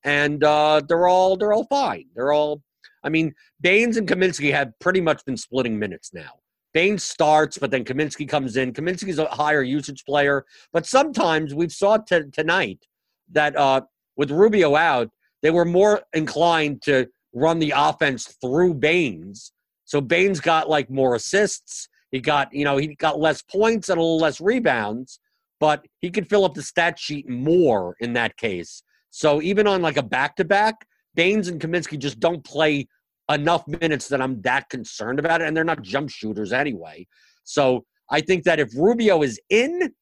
and 0.03 0.43
uh, 0.43 0.81
they're 0.87 1.07
all 1.07 1.37
they're 1.37 1.53
all 1.53 1.65
fine. 1.65 2.05
They're 2.15 2.33
all. 2.33 2.63
I 3.03 3.09
mean, 3.09 3.35
Baynes 3.61 3.97
and 3.97 4.07
Kaminsky 4.07 4.51
have 4.51 4.71
pretty 4.79 4.99
much 4.99 5.23
been 5.25 5.37
splitting 5.37 5.77
minutes 5.77 6.11
now. 6.11 6.31
Baynes 6.73 7.03
starts, 7.03 7.57
but 7.57 7.71
then 7.71 7.83
Kaminsky 7.83 8.27
comes 8.27 8.57
in. 8.57 8.73
Kaminsky's 8.73 9.19
a 9.19 9.25
higher 9.25 9.63
usage 9.63 10.05
player, 10.05 10.45
but 10.73 10.85
sometimes 10.85 11.53
we've 11.53 11.71
saw 11.71 11.97
t- 11.97 12.21
tonight 12.31 12.85
that 13.31 13.55
uh, 13.55 13.81
with 14.15 14.31
Rubio 14.31 14.75
out, 14.75 15.09
they 15.41 15.51
were 15.51 15.65
more 15.65 16.01
inclined 16.13 16.81
to 16.83 17.07
run 17.33 17.59
the 17.59 17.73
offense 17.75 18.35
through 18.41 18.73
Baynes. 18.73 19.51
So 19.85 20.01
Baynes 20.01 20.39
got 20.39 20.69
like 20.69 20.89
more 20.89 21.15
assists. 21.15 21.87
He 22.11 22.19
got, 22.19 22.53
you 22.53 22.65
know, 22.65 22.77
he 22.77 22.95
got 22.95 23.19
less 23.19 23.41
points 23.41 23.89
and 23.89 23.97
a 23.97 24.01
little 24.01 24.19
less 24.19 24.41
rebounds, 24.41 25.19
but 25.59 25.85
he 25.99 26.09
could 26.09 26.29
fill 26.29 26.45
up 26.45 26.53
the 26.53 26.63
stat 26.63 26.99
sheet 26.99 27.29
more 27.29 27.95
in 27.99 28.13
that 28.13 28.37
case. 28.37 28.83
So 29.09 29.41
even 29.41 29.67
on 29.67 29.81
like 29.81 29.97
a 29.97 30.03
back 30.03 30.35
to 30.37 30.45
back, 30.45 30.85
Baynes 31.15 31.47
and 31.47 31.59
Kaminsky 31.59 31.97
just 31.97 32.19
don't 32.19 32.43
play 32.43 32.87
enough 33.29 33.67
minutes 33.67 34.07
that 34.09 34.21
I'm 34.21 34.41
that 34.41 34.69
concerned 34.69 35.19
about 35.19 35.41
it. 35.41 35.47
And 35.47 35.55
they're 35.55 35.63
not 35.63 35.81
jump 35.81 36.09
shooters 36.09 36.53
anyway. 36.53 37.07
So 37.43 37.85
I 38.09 38.21
think 38.21 38.43
that 38.43 38.59
if 38.59 38.71
Rubio 38.75 39.21
is 39.23 39.39
in, 39.49 39.93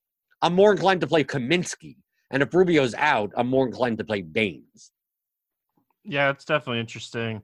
I'm 0.41 0.53
more 0.53 0.71
inclined 0.71 1.01
to 1.01 1.07
play 1.07 1.23
Kaminsky. 1.23 1.97
And 2.31 2.43
if 2.43 2.53
Rubio's 2.53 2.93
out, 2.95 3.31
I'm 3.37 3.47
more 3.47 3.65
inclined 3.65 3.97
to 3.99 4.03
play 4.03 4.21
Baynes. 4.21 4.91
Yeah, 6.03 6.29
it's 6.29 6.45
definitely 6.45 6.79
interesting. 6.79 7.41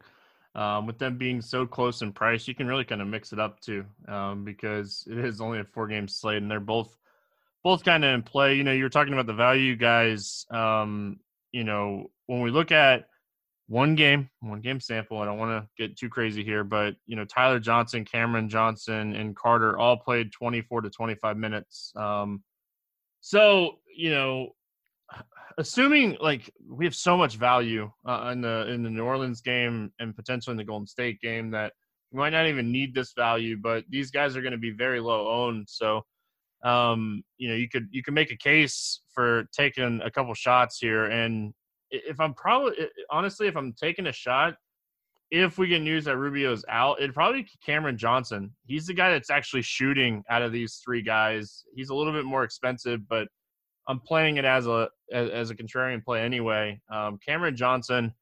Um, 0.54 0.86
with 0.86 1.00
them 1.00 1.18
being 1.18 1.42
so 1.42 1.66
close 1.66 2.02
in 2.02 2.12
price, 2.12 2.48
you 2.48 2.54
can 2.54 2.68
really 2.68 2.84
kind 2.84 3.02
of 3.02 3.08
mix 3.08 3.32
it 3.32 3.40
up 3.40 3.60
too, 3.62 3.86
um, 4.08 4.44
because 4.44 5.08
it 5.10 5.18
is 5.18 5.40
only 5.40 5.60
a 5.60 5.64
four 5.64 5.88
game 5.88 6.08
slate, 6.08 6.38
and 6.38 6.52
they're 6.52 6.60
both 6.60 6.98
both 7.64 7.84
kind 7.84 8.04
of 8.04 8.14
in 8.14 8.22
play. 8.22 8.56
You 8.56 8.64
know, 8.64 8.74
you're 8.74 8.90
talking 8.90 9.14
about 9.14 9.28
the 9.28 9.34
value 9.34 9.76
guys. 9.76 10.46
Um, 10.52 11.20
you 11.52 11.64
know, 11.64 12.12
when 12.26 12.42
we 12.42 12.52
look 12.52 12.72
at 12.72 13.08
one 13.72 13.96
game, 13.96 14.30
one 14.42 14.60
game 14.60 14.82
sample, 14.82 15.20
I 15.20 15.26
don't 15.26 15.38
want 15.38 15.64
to 15.64 15.70
get 15.82 15.96
too 15.96 16.10
crazy 16.10 16.44
here, 16.44 16.66
but 16.66 16.94
you 17.06 17.16
know, 17.16 17.24
Tyler 17.24 17.58
Johnson, 17.58 18.04
Cameron 18.04 18.50
Johnson, 18.50 19.16
and 19.16 19.34
Carter 19.34 19.80
all 19.80 19.96
played 19.96 20.34
24 20.34 20.82
to 20.82 20.90
25 20.90 21.38
minutes. 21.38 21.94
Um, 21.96 22.44
so 23.22 23.80
you 23.96 24.12
know, 24.12 24.50
assuming 25.58 26.18
like 26.20 26.52
we 26.70 26.84
have 26.84 26.94
so 26.94 27.16
much 27.16 27.38
value 27.38 27.90
uh, 28.06 28.30
in 28.34 28.42
the 28.42 28.68
in 28.68 28.84
the 28.84 28.90
New 28.90 29.06
Orleans 29.06 29.40
game 29.40 29.94
and 30.00 30.14
potentially 30.14 30.52
in 30.52 30.58
the 30.58 30.66
Golden 30.66 30.86
State 30.86 31.22
game 31.22 31.50
that 31.52 31.72
we 32.12 32.20
might 32.20 32.32
not 32.32 32.48
even 32.48 32.74
need 32.74 32.94
this 32.94 33.14
value, 33.14 33.56
but 33.56 33.86
these 33.90 34.12
guys 34.12 34.36
are 34.36 34.42
going 34.42 34.52
to 34.52 34.58
be 34.58 34.72
very 34.72 35.00
low 35.00 35.46
owned. 35.46 35.70
So, 35.70 36.02
um, 36.66 37.24
you 37.38 37.48
know, 37.48 37.56
you 37.56 37.70
could 37.70 37.88
you 37.90 38.04
can 38.04 38.16
make 38.16 38.32
a 38.32 38.38
case 38.38 39.00
for 39.14 39.46
taking 39.56 40.02
a 40.04 40.12
couple 40.12 40.34
shots 40.34 40.78
here. 40.78 41.06
And 41.06 41.54
if 41.92 42.20
I'm 42.20 42.34
probably 42.34 42.74
honestly, 43.10 43.48
if 43.48 43.56
I'm 43.56 43.74
taking 43.74 44.08
a 44.08 44.12
shot, 44.12 44.56
if 45.30 45.58
we 45.58 45.68
get 45.68 45.82
news 45.82 46.06
that 46.06 46.18
Rubio's 46.18 46.66
out, 46.68 47.00
it'd 47.00 47.14
probably 47.14 47.48
Cameron 47.66 47.98
Johnson. 47.98 48.54
He's 48.66 48.86
the 48.86 48.94
guy 48.94 49.12
that's 49.12 49.30
actually 49.30 49.62
shooting 49.62 50.24
out 50.30 50.42
of 50.42 50.52
these 50.52 50.82
three 50.84 51.02
guys. 51.02 51.64
He's 51.74 51.90
a 51.90 51.96
little 51.96 52.14
bit 52.14 52.26
more 52.26 52.44
expensive, 52.44 53.08
but 53.08 53.28
I'm 53.88 54.00
playing 54.00 54.38
it 54.38 54.46
as 54.46 54.68
a 54.68 54.90
as, 55.12 55.30
as 55.30 55.50
a 55.50 55.56
contrarian 55.56 56.04
play 56.04 56.22
anyway. 56.22 56.82
Um, 56.92 57.18
Cameron 57.26 57.56
Johnson, 57.56 58.14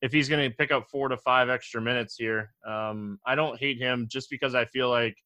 if 0.00 0.12
he's 0.12 0.28
going 0.28 0.48
to 0.48 0.56
pick 0.56 0.70
up 0.70 0.86
four 0.90 1.08
to 1.08 1.16
five 1.16 1.48
extra 1.48 1.80
minutes 1.80 2.16
here, 2.16 2.52
um, 2.66 3.18
I 3.26 3.34
don't 3.34 3.58
hate 3.58 3.78
him 3.78 4.06
just 4.08 4.30
because 4.30 4.54
I 4.54 4.64
feel 4.66 4.90
like 4.90 5.16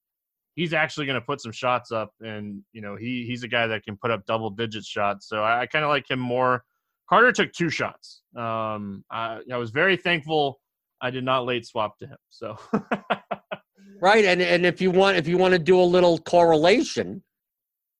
he's 0.54 0.72
actually 0.72 1.06
going 1.06 1.20
to 1.20 1.24
put 1.24 1.40
some 1.40 1.52
shots 1.52 1.92
up, 1.92 2.12
and 2.20 2.62
you 2.72 2.80
know 2.80 2.96
he 2.96 3.24
he's 3.26 3.44
a 3.44 3.48
guy 3.48 3.66
that 3.66 3.84
can 3.84 3.96
put 3.96 4.10
up 4.10 4.26
double 4.26 4.50
digit 4.50 4.84
shots. 4.84 5.28
So 5.28 5.42
I, 5.42 5.60
I 5.60 5.66
kind 5.66 5.84
of 5.84 5.90
like 5.90 6.10
him 6.10 6.20
more. 6.20 6.64
Carter 7.08 7.32
took 7.32 7.52
two 7.52 7.70
shots. 7.70 8.22
Um, 8.36 9.04
I, 9.10 9.40
I 9.52 9.56
was 9.56 9.70
very 9.70 9.96
thankful 9.96 10.60
I 11.00 11.10
did 11.10 11.24
not 11.24 11.44
late 11.44 11.66
swap 11.66 11.98
to 11.98 12.06
him. 12.06 12.16
So. 12.28 12.58
right, 14.02 14.24
and 14.24 14.42
and 14.42 14.66
if 14.66 14.80
you 14.80 14.90
want 14.90 15.16
if 15.16 15.26
you 15.26 15.38
want 15.38 15.52
to 15.52 15.58
do 15.58 15.80
a 15.80 15.82
little 15.82 16.18
correlation, 16.18 17.22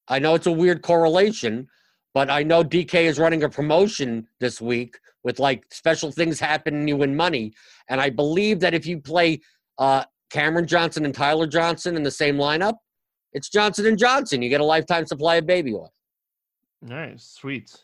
I 0.08 0.18
know 0.18 0.34
it's 0.34 0.46
a 0.46 0.52
weird 0.52 0.82
correlation, 0.82 1.68
but 2.14 2.30
I 2.30 2.42
know 2.42 2.64
DK 2.64 3.04
is 3.04 3.18
running 3.18 3.44
a 3.44 3.48
promotion 3.48 4.26
this 4.40 4.60
week 4.60 4.98
with 5.24 5.38
like 5.38 5.64
special 5.72 6.10
things 6.10 6.40
happen 6.40 6.74
and 6.74 6.88
you 6.88 6.96
win 6.96 7.14
money. 7.14 7.52
And 7.88 8.00
I 8.00 8.10
believe 8.10 8.60
that 8.60 8.74
if 8.74 8.86
you 8.86 9.00
play 9.00 9.40
uh, 9.78 10.04
Cameron 10.30 10.66
Johnson 10.66 11.04
and 11.04 11.14
Tyler 11.14 11.46
Johnson 11.46 11.96
in 11.96 12.02
the 12.02 12.10
same 12.10 12.36
lineup, 12.36 12.74
it's 13.32 13.48
Johnson 13.48 13.86
and 13.86 13.98
Johnson. 13.98 14.42
You 14.42 14.48
get 14.48 14.60
a 14.60 14.64
lifetime 14.64 15.06
supply 15.06 15.36
of 15.36 15.46
baby 15.46 15.74
oil. 15.74 15.92
Nice, 16.80 17.36
sweet. 17.38 17.74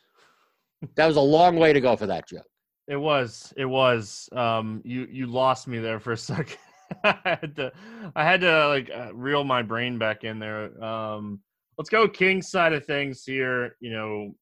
That 0.96 1.06
was 1.06 1.16
a 1.16 1.20
long 1.20 1.56
way 1.56 1.72
to 1.72 1.80
go 1.80 1.96
for 1.96 2.06
that 2.06 2.28
joke. 2.28 2.46
It 2.86 2.96
was. 2.96 3.52
It 3.56 3.64
was. 3.64 4.28
Um, 4.32 4.82
you 4.84 5.06
you 5.10 5.26
lost 5.26 5.66
me 5.66 5.78
there 5.78 6.00
for 6.00 6.12
a 6.12 6.16
second. 6.18 6.58
I 7.02 7.16
had 7.24 7.56
to 7.56 7.72
I 8.14 8.24
had 8.24 8.40
to 8.42 8.68
like 8.68 8.90
uh, 8.94 9.14
reel 9.14 9.44
my 9.44 9.62
brain 9.62 9.98
back 9.98 10.24
in 10.24 10.38
there. 10.38 10.82
Um, 10.82 11.40
let's 11.78 11.90
go 11.90 12.08
King 12.08 12.42
side 12.42 12.72
of 12.72 12.84
things 12.84 13.24
here. 13.24 13.76
You 13.80 13.90
know, 13.90 14.34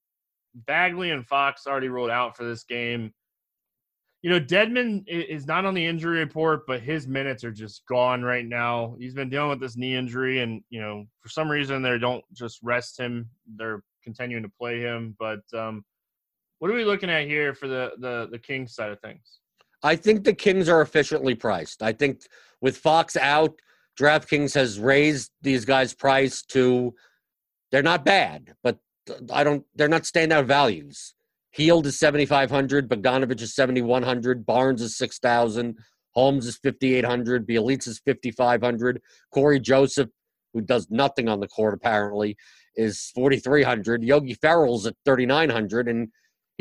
Bagley 0.54 1.10
and 1.10 1.26
Fox 1.26 1.66
already 1.66 1.88
ruled 1.88 2.10
out 2.10 2.36
for 2.36 2.44
this 2.44 2.64
game. 2.64 3.12
You 4.22 4.30
know, 4.30 4.40
Dedmon 4.40 5.02
is 5.08 5.46
not 5.46 5.64
on 5.64 5.74
the 5.74 5.84
injury 5.84 6.20
report, 6.20 6.64
but 6.66 6.80
his 6.80 7.08
minutes 7.08 7.42
are 7.42 7.50
just 7.50 7.84
gone 7.88 8.22
right 8.22 8.46
now. 8.46 8.94
He's 9.00 9.14
been 9.14 9.28
dealing 9.28 9.50
with 9.50 9.60
this 9.60 9.76
knee 9.76 9.96
injury, 9.96 10.40
and 10.40 10.62
you 10.70 10.80
know, 10.80 11.06
for 11.20 11.28
some 11.28 11.50
reason 11.50 11.82
they 11.82 11.98
don't 11.98 12.24
just 12.32 12.60
rest 12.62 12.98
him; 12.98 13.28
they're 13.56 13.82
continuing 14.04 14.44
to 14.44 14.52
play 14.60 14.80
him. 14.80 15.16
But 15.18 15.40
um, 15.54 15.84
what 16.62 16.70
are 16.70 16.74
we 16.74 16.84
looking 16.84 17.10
at 17.10 17.26
here 17.26 17.54
for 17.54 17.66
the 17.66 17.90
the 17.98 18.28
the 18.30 18.38
Kings 18.38 18.72
side 18.72 18.92
of 18.92 19.00
things? 19.00 19.40
I 19.82 19.96
think 19.96 20.22
the 20.22 20.32
Kings 20.32 20.68
are 20.68 20.80
efficiently 20.80 21.34
priced. 21.34 21.82
I 21.82 21.92
think 21.92 22.20
with 22.60 22.76
Fox 22.76 23.16
out, 23.16 23.58
DraftKings 23.98 24.54
has 24.54 24.78
raised 24.78 25.32
these 25.42 25.64
guys' 25.64 25.92
price 25.92 26.40
to 26.50 26.94
they're 27.72 27.82
not 27.82 28.04
bad, 28.04 28.54
but 28.62 28.78
I 29.32 29.42
don't. 29.42 29.64
They're 29.74 29.88
not 29.88 30.02
standout 30.02 30.46
values. 30.46 31.14
Hield 31.50 31.84
is 31.86 31.98
seventy 31.98 32.26
five 32.26 32.48
hundred. 32.48 32.88
Bogdanovic 32.88 33.40
is 33.40 33.56
seventy 33.56 33.82
one 33.82 34.04
hundred. 34.04 34.46
Barnes 34.46 34.82
is 34.82 34.96
six 34.96 35.18
thousand. 35.18 35.78
Holmes 36.12 36.46
is 36.46 36.58
fifty 36.58 36.94
eight 36.94 37.04
hundred. 37.04 37.44
Bjelica 37.44 37.88
is 37.88 38.00
fifty 38.04 38.30
five 38.30 38.62
hundred. 38.62 39.02
Cory 39.34 39.58
Joseph, 39.58 40.10
who 40.54 40.60
does 40.60 40.86
nothing 40.90 41.28
on 41.28 41.40
the 41.40 41.48
court 41.48 41.74
apparently, 41.74 42.36
is 42.76 43.10
forty 43.16 43.40
three 43.40 43.64
hundred. 43.64 44.04
Yogi 44.04 44.34
Ferrell's 44.34 44.86
at 44.86 44.94
thirty 45.04 45.26
nine 45.26 45.50
hundred, 45.50 45.88
and 45.88 46.06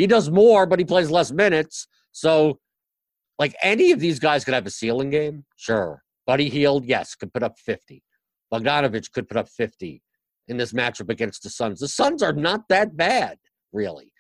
he 0.01 0.07
does 0.07 0.31
more, 0.31 0.65
but 0.65 0.79
he 0.79 0.85
plays 0.85 1.11
less 1.11 1.31
minutes. 1.31 1.87
So, 2.11 2.59
like 3.37 3.55
any 3.61 3.91
of 3.91 3.99
these 3.99 4.17
guys 4.17 4.43
could 4.43 4.55
have 4.55 4.65
a 4.65 4.71
ceiling 4.71 5.11
game, 5.11 5.45
sure. 5.57 6.01
Buddy 6.25 6.49
Hield, 6.49 6.85
yes, 6.85 7.13
could 7.13 7.31
put 7.31 7.43
up 7.43 7.59
fifty. 7.59 8.01
Bogdanovic 8.51 9.11
could 9.11 9.27
put 9.27 9.37
up 9.37 9.47
fifty 9.47 10.01
in 10.47 10.57
this 10.57 10.73
matchup 10.73 11.09
against 11.09 11.43
the 11.43 11.51
Suns. 11.51 11.79
The 11.79 11.87
Suns 11.87 12.23
are 12.23 12.33
not 12.33 12.67
that 12.69 12.97
bad, 12.97 13.37
really. 13.73 14.11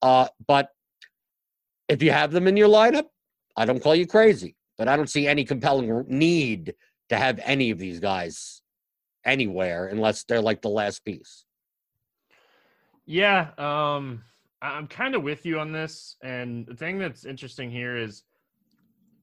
Uh, 0.00 0.28
but 0.46 0.68
if 1.88 2.04
you 2.04 2.12
have 2.12 2.30
them 2.30 2.46
in 2.46 2.56
your 2.56 2.68
lineup, 2.68 3.06
I 3.56 3.64
don't 3.64 3.82
call 3.82 3.96
you 3.96 4.06
crazy, 4.06 4.54
but 4.78 4.86
I 4.86 4.96
don't 4.96 5.10
see 5.10 5.26
any 5.26 5.44
compelling 5.44 6.04
need 6.06 6.72
to 7.08 7.16
have 7.16 7.40
any 7.42 7.72
of 7.72 7.78
these 7.80 7.98
guys 7.98 8.62
anywhere 9.24 9.88
unless 9.88 10.22
they're 10.22 10.40
like 10.40 10.62
the 10.62 10.68
last 10.68 11.04
piece. 11.04 11.44
Yeah, 13.06 13.48
um, 13.58 14.22
I'm 14.74 14.86
kind 14.86 15.14
of 15.14 15.22
with 15.22 15.46
you 15.46 15.58
on 15.58 15.72
this. 15.72 16.16
And 16.22 16.66
the 16.66 16.74
thing 16.74 16.98
that's 16.98 17.24
interesting 17.24 17.70
here 17.70 17.96
is 17.96 18.22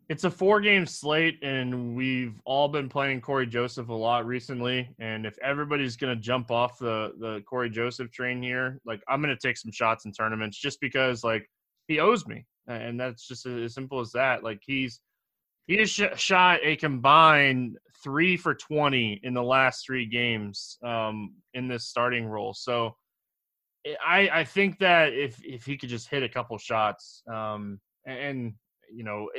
it's 0.09 0.25
a 0.25 0.31
four 0.31 0.59
game 0.59 0.85
slate, 0.85 1.41
and 1.43 1.95
we've 1.95 2.39
all 2.45 2.67
been 2.67 2.89
playing 2.89 3.21
Cory 3.21 3.47
Joseph 3.47 3.89
a 3.89 3.93
lot 3.93 4.25
recently. 4.25 4.89
And 4.99 5.25
if 5.25 5.37
everybody's 5.39 5.95
going 5.95 6.15
to 6.15 6.21
jump 6.21 6.51
off 6.51 6.77
the, 6.77 7.13
the 7.19 7.41
Cory 7.49 7.69
Joseph 7.69 8.11
train 8.11 8.41
here, 8.41 8.79
like 8.85 9.01
I'm 9.07 9.21
going 9.21 9.35
to 9.35 9.47
take 9.47 9.57
some 9.57 9.71
shots 9.71 10.05
in 10.05 10.11
tournaments 10.11 10.57
just 10.57 10.79
because, 10.81 11.23
like, 11.23 11.49
he 11.87 11.99
owes 11.99 12.27
me. 12.27 12.45
And 12.67 12.99
that's 12.99 13.27
just 13.27 13.45
as 13.45 13.73
simple 13.73 13.99
as 13.99 14.11
that. 14.11 14.43
Like, 14.43 14.61
he's 14.65 14.99
He 15.67 15.77
has 15.77 15.89
sh- 15.89 16.01
shot 16.15 16.59
a 16.63 16.75
combined 16.75 17.77
three 18.03 18.35
for 18.35 18.53
20 18.53 19.21
in 19.23 19.33
the 19.33 19.43
last 19.43 19.85
three 19.85 20.05
games 20.05 20.77
um, 20.83 21.33
in 21.53 21.69
this 21.69 21.87
starting 21.87 22.25
role. 22.25 22.53
So 22.53 22.95
I, 23.85 24.29
I 24.31 24.43
think 24.43 24.79
that 24.79 25.13
if, 25.13 25.43
if 25.43 25.65
he 25.65 25.77
could 25.77 25.89
just 25.89 26.09
hit 26.09 26.23
a 26.23 26.29
couple 26.29 26.57
shots 26.57 27.23
um, 27.31 27.79
and, 28.05 28.53
you 28.91 29.03
know, 29.03 29.29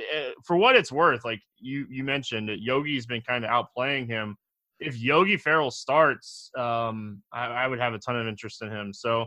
for 0.45 0.57
what 0.57 0.77
it's 0.77 0.93
worth, 0.93 1.25
like 1.25 1.41
you, 1.59 1.87
you 1.91 2.05
mentioned 2.05 2.51
Yogi's 2.59 3.07
been 3.07 3.23
kind 3.23 3.45
of 3.45 3.51
outplaying 3.51 4.07
him. 4.07 4.37
If 4.81 4.99
Yogi 4.99 5.37
Ferrell 5.37 5.71
starts, 5.71 6.51
um, 6.59 7.23
I, 7.33 7.47
I 7.47 7.67
would 7.69 7.79
have 7.79 7.95
a 7.95 7.99
ton 7.99 8.19
of 8.19 8.27
interest 8.27 8.61
in 8.63 8.71
him. 8.71 8.93
So, 8.93 9.27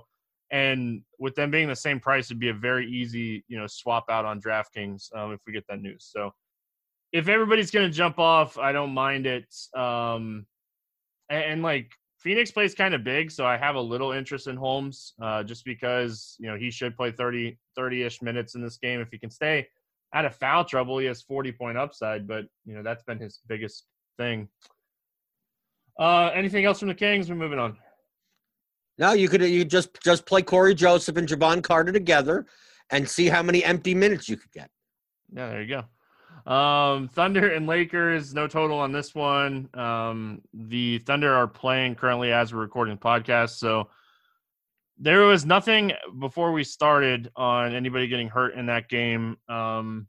and 0.52 1.02
with 1.20 1.36
them 1.36 1.52
being 1.52 1.68
the 1.68 1.76
same 1.76 2.00
price, 2.00 2.28
it'd 2.28 2.40
be 2.40 2.50
a 2.50 2.54
very 2.54 2.90
easy, 2.90 3.44
you 3.48 3.58
know, 3.58 3.68
swap 3.68 4.06
out 4.10 4.26
on 4.26 4.42
DraftKings 4.42 5.16
um, 5.16 5.32
if 5.32 5.40
we 5.48 5.54
get 5.54 5.66
that 5.68 5.82
news. 5.82 6.10
So, 6.14 6.32
if 7.14 7.28
everybody's 7.28 7.72
gonna 7.72 7.90
jump 7.90 8.20
off, 8.20 8.58
I 8.58 8.72
don't 8.72 8.94
mind 8.94 9.26
it. 9.26 9.54
Um, 9.76 10.46
and, 11.30 11.44
and 11.44 11.64
like 11.64 11.92
Phoenix 12.18 12.52
plays 12.52 12.74
kind 12.74 12.94
of 12.94 13.04
big, 13.04 13.30
so 13.30 13.46
I 13.46 13.58
have 13.58 13.76
a 13.76 13.82
little 13.82 14.12
interest 14.12 14.48
in 14.48 14.56
Holmes, 14.56 15.14
uh, 15.22 15.44
just 15.44 15.64
because 15.66 16.36
you 16.40 16.48
know 16.48 16.58
he 16.58 16.72
should 16.72 16.96
play 16.96 17.12
30 17.12 17.58
30ish 17.78 18.22
minutes 18.22 18.56
in 18.56 18.62
this 18.62 18.78
game 18.78 19.00
if 19.00 19.10
he 19.12 19.20
can 19.20 19.30
stay 19.30 19.68
out 20.14 20.26
of 20.26 20.36
foul 20.36 20.66
trouble. 20.66 20.98
He 20.98 21.06
has 21.06 21.22
40 21.22 21.52
point 21.52 21.78
upside, 21.78 22.28
but 22.28 22.46
you 22.66 22.76
know 22.76 22.82
that's 22.82 23.04
been 23.04 23.20
his 23.20 23.40
biggest 23.48 23.86
thing. 24.18 24.48
Uh, 26.00 26.32
anything 26.34 26.66
else 26.66 26.80
from 26.80 26.88
the 26.88 26.96
Kings? 26.96 27.30
We're 27.30 27.36
moving 27.36 27.60
on. 27.60 27.78
No, 28.98 29.14
you 29.14 29.30
could 29.30 29.42
you 29.42 29.64
just 29.64 29.90
just 30.04 30.26
play 30.26 30.42
Cory 30.42 30.74
Joseph 30.74 31.18
and 31.18 31.28
Jevon 31.28 31.62
Carter 31.62 31.92
together 31.92 32.48
and 32.90 33.08
see 33.08 33.28
how 33.28 33.44
many 33.44 33.64
empty 33.64 33.94
minutes 33.94 34.28
you 34.28 34.38
could 34.38 34.52
get. 34.52 34.70
Yeah, 35.32 35.50
there 35.50 35.62
you 35.62 35.68
go. 35.68 35.84
Um, 36.48 37.10
Thunder 37.10 37.52
and 37.52 37.68
Lakers, 37.68 38.34
no 38.34 38.48
total 38.48 38.80
on 38.80 38.94
this 38.94 39.14
one. 39.14 39.68
Um, 39.74 40.42
the 40.54 41.00
Thunder 41.00 41.34
are 41.34 41.48
playing 41.48 41.96
currently 41.96 42.32
as 42.32 42.54
we're 42.54 42.62
recording 42.62 42.98
podcast, 42.98 43.58
so 43.58 43.90
there 44.98 45.24
was 45.24 45.46
nothing 45.46 45.92
before 46.20 46.54
we 46.54 46.64
started 46.64 47.30
on 47.36 47.76
anybody 47.76 48.08
getting 48.08 48.30
hurt 48.30 48.56
in 48.56 48.66
that 48.68 48.88
game. 48.88 49.36
Um, 49.50 50.08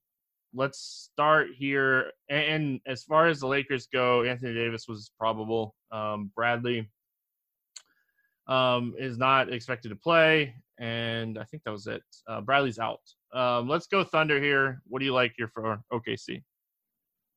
let's 0.54 1.10
start 1.12 1.48
here. 1.56 2.12
And 2.30 2.80
as 2.86 3.02
far 3.02 3.26
as 3.26 3.40
the 3.40 3.48
Lakers 3.48 3.88
go, 3.88 4.22
Anthony 4.22 4.54
Davis 4.54 4.86
was 4.88 5.10
probable. 5.18 5.74
Um, 5.90 6.30
Bradley 6.36 6.88
um, 8.46 8.94
is 8.96 9.18
not 9.18 9.52
expected 9.52 9.90
to 9.90 9.96
play, 9.96 10.54
and 10.78 11.38
I 11.38 11.44
think 11.44 11.62
that 11.64 11.70
was 11.70 11.86
it. 11.86 12.02
Uh, 12.28 12.40
Bradley's 12.40 12.78
out. 12.78 13.00
Um, 13.34 13.68
let's 13.68 13.86
go 13.86 14.04
Thunder 14.04 14.40
here. 14.40 14.80
What 14.86 15.00
do 15.00 15.04
you 15.04 15.12
like 15.12 15.32
here 15.36 15.50
for 15.52 15.80
OKC? 15.92 16.42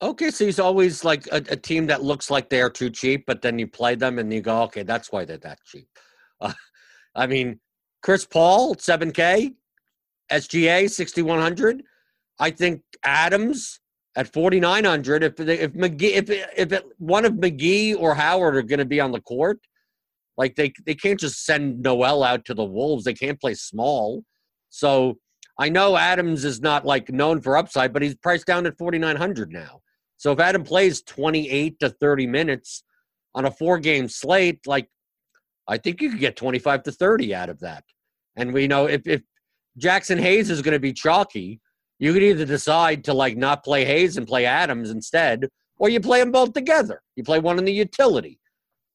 OKC 0.01 0.47
is 0.47 0.59
always 0.59 1.03
like 1.03 1.27
a, 1.27 1.37
a, 1.37 1.55
team 1.55 1.85
that 1.85 2.03
looks 2.03 2.31
like 2.31 2.49
they 2.49 2.61
are 2.61 2.71
too 2.71 2.89
cheap, 2.89 3.23
but 3.27 3.41
then 3.41 3.59
you 3.59 3.67
play 3.67 3.93
them 3.93 4.17
and 4.17 4.33
you 4.33 4.41
go, 4.41 4.63
okay, 4.63 4.81
that's 4.81 5.11
why 5.11 5.25
they're 5.25 5.37
that 5.37 5.59
cheap. 5.65 5.87
Uh, 6.39 6.53
I 7.15 7.27
mean, 7.27 7.59
Chris 8.01 8.25
Paul, 8.25 8.75
7K, 8.75 9.53
SGA, 10.31 10.89
6,100. 10.89 11.83
I 12.39 12.49
think 12.49 12.81
Adams 13.03 13.79
at 14.15 14.31
4,900. 14.33 15.23
If 15.23 15.39
if 15.39 15.73
McGee, 15.73 16.13
if 16.13 16.29
if 16.29 16.71
it, 16.71 16.85
one 16.97 17.25
of 17.25 17.33
McGee 17.33 17.95
or 17.97 18.15
Howard 18.15 18.55
are 18.55 18.63
going 18.63 18.79
to 18.79 18.85
be 18.85 18.99
on 18.99 19.11
the 19.11 19.21
court, 19.21 19.59
like 20.41 20.55
they 20.55 20.73
they 20.87 20.95
can't 20.95 21.19
just 21.19 21.45
send 21.45 21.83
Noel 21.83 22.23
out 22.23 22.45
to 22.45 22.55
the 22.55 22.65
Wolves. 22.65 23.03
They 23.03 23.13
can't 23.13 23.39
play 23.39 23.53
small. 23.53 24.23
So 24.71 25.19
I 25.59 25.69
know 25.69 25.97
Adams 25.97 26.43
is 26.45 26.61
not 26.61 26.83
like 26.83 27.11
known 27.11 27.41
for 27.41 27.55
upside, 27.55 27.93
but 27.93 28.01
he's 28.01 28.15
priced 28.15 28.47
down 28.47 28.65
at 28.65 28.75
4,900 28.79 29.51
now. 29.51 29.81
So 30.17 30.31
if 30.31 30.39
Adam 30.39 30.63
plays 30.63 31.03
28 31.03 31.79
to 31.81 31.89
30 31.89 32.25
minutes 32.25 32.83
on 33.35 33.45
a 33.45 33.51
four 33.51 33.77
game 33.77 34.09
slate, 34.09 34.65
like 34.65 34.87
I 35.67 35.77
think 35.77 36.01
you 36.01 36.09
could 36.09 36.19
get 36.19 36.35
25 36.35 36.81
to 36.83 36.91
30 36.91 37.35
out 37.35 37.49
of 37.49 37.59
that. 37.59 37.83
And 38.35 38.51
we 38.51 38.65
know 38.65 38.87
if, 38.87 39.05
if 39.05 39.21
Jaxson 39.79 40.19
Hayes 40.19 40.49
is 40.49 40.63
going 40.63 40.73
to 40.73 40.79
be 40.79 40.93
chalky, 40.93 41.61
you 41.99 42.13
could 42.13 42.23
either 42.23 42.45
decide 42.45 43.03
to 43.03 43.13
like 43.13 43.37
not 43.37 43.63
play 43.63 43.85
Hayes 43.85 44.17
and 44.17 44.27
play 44.27 44.47
Adams 44.47 44.89
instead, 44.89 45.47
or 45.77 45.89
you 45.89 45.99
play 45.99 46.19
them 46.19 46.31
both 46.31 46.53
together. 46.53 47.03
You 47.15 47.23
play 47.23 47.37
one 47.37 47.59
in 47.59 47.65
the 47.65 47.71
utility. 47.71 48.39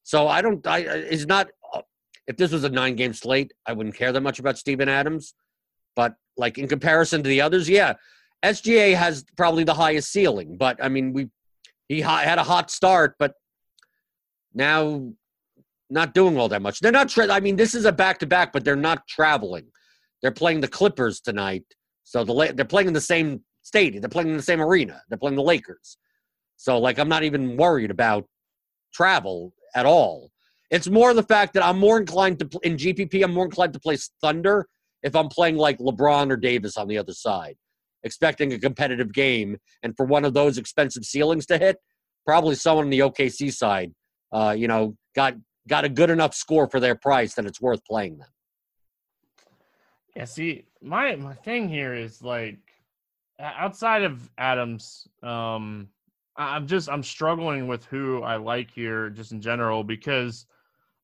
So 0.07 0.29
I 0.29 0.40
don't, 0.40 0.64
I, 0.69 0.79
it's 0.79 1.27
not, 1.27 1.49
uh, 1.75 1.83
if 2.29 2.37
this 2.37 2.53
was 2.53 2.62
a 2.62 2.69
nine 2.69 2.95
game 2.95 3.12
slate, 3.12 3.53
I 3.66 3.73
wouldn't 3.73 3.97
care 3.97 4.12
that 4.12 4.21
much 4.21 4.38
about 4.38 4.57
Steven 4.57 4.88
Adams. 4.88 5.35
But 5.97 6.14
like 6.37 6.59
in 6.59 6.69
comparison 6.69 7.25
to 7.25 7.29
the 7.29 7.40
others, 7.40 7.69
yeah, 7.69 7.95
SGA 8.45 8.95
has 8.95 9.25
probably 9.37 9.64
the 9.64 9.75
highest 9.75 10.12
ceiling. 10.12 10.57
But 10.57 10.79
I 10.81 10.88
mean, 10.88 11.12
we 11.12 11.29
he 11.88 12.03
had 12.03 12.38
a 12.38 12.45
hot 12.45 12.71
start, 12.71 13.16
but 13.19 13.35
now 14.55 15.11
not 15.90 16.14
doing 16.14 16.38
all 16.38 16.49
that 16.51 16.62
much. 16.62 16.79
They're 16.79 16.92
not. 16.92 17.09
Tra- 17.09 17.33
I 17.33 17.40
mean, 17.40 17.57
this 17.57 17.75
is 17.75 17.85
a 17.85 17.90
back 17.90 18.21
to 18.21 18.27
back, 18.27 18.53
but 18.53 18.64
they're 18.64 18.77
not 18.77 19.09
traveling. 19.09 19.66
They're 20.23 20.31
playing 20.31 20.61
the 20.61 20.69
Clippers 20.69 21.21
tonight, 21.21 21.64
so 22.05 22.23
the 22.23 22.53
they're 22.55 22.64
playing 22.64 22.87
in 22.87 22.95
the 22.95 23.01
same 23.01 23.42
stadium. 23.62 24.03
They're 24.03 24.09
playing 24.09 24.29
in 24.29 24.37
the 24.37 24.42
same 24.42 24.61
arena. 24.61 25.03
They're 25.09 25.19
playing 25.19 25.37
the 25.37 25.42
Lakers. 25.42 25.99
So 26.59 26.79
like, 26.79 27.01
I'm 27.01 27.09
not 27.09 27.25
even 27.25 27.57
worried 27.57 27.90
about 27.90 28.25
travel 28.95 29.53
at 29.77 29.87
all. 29.87 30.33
It's 30.71 30.89
more 30.89 31.15
the 31.15 31.23
fact 31.23 31.55
that 31.55 31.65
I'm 31.65 31.79
more 31.79 31.99
inclined 31.99 32.41
to 32.41 32.49
in 32.65 32.77
GPP. 32.77 33.23
I'm 33.23 33.33
more 33.33 33.45
inclined 33.45 33.75
to 33.75 33.79
play 33.79 33.97
Thunder 34.21 34.67
if 35.05 35.15
I'm 35.15 35.29
playing 35.29 35.57
like 35.57 35.79
LeBron 35.79 36.33
or 36.33 36.37
Davis 36.37 36.77
on 36.77 36.89
the 36.89 36.99
other 36.99 37.12
side, 37.12 37.57
expecting 38.03 38.53
a 38.53 38.59
competitive 38.59 39.12
game, 39.12 39.59
and 39.85 39.97
for 39.97 40.05
one 40.05 40.25
of 40.25 40.35
those 40.35 40.59
expensive 40.59 41.05
ceilings 41.05 41.47
to 41.47 41.59
hit, 41.59 41.77
probably 42.25 42.57
someone 42.57 42.87
on 42.87 42.91
the 42.91 43.01
OKC 43.01 43.53
side, 43.53 43.93
uh, 44.33 44.55
you 44.59 44.67
know, 44.67 44.97
got 45.15 45.35
got 45.69 45.85
a 45.85 45.89
good 45.89 46.11
enough 46.11 46.35
score 46.35 46.69
for 46.69 46.81
their 46.81 46.97
price 46.97 47.35
that 47.35 47.47
it's 47.47 47.61
worth 47.61 47.85
playing 47.85 48.19
them. 48.19 48.29
Yeah, 50.17 50.25
see, 50.25 50.65
my 50.83 51.15
my 51.15 51.35
thing 51.35 51.69
here 51.69 51.95
is 51.95 52.23
like 52.23 52.59
outside 53.39 54.03
of 54.03 54.29
Adams, 54.39 55.07
um, 55.23 55.89
I'm 56.38 56.66
just 56.66 56.88
I'm 56.88 57.03
struggling 57.03 57.66
with 57.66 57.85
who 57.87 58.22
I 58.22 58.37
like 58.37 58.70
here 58.70 59.11
just 59.11 59.33
in 59.33 59.40
general 59.40 59.83
because 59.83 60.46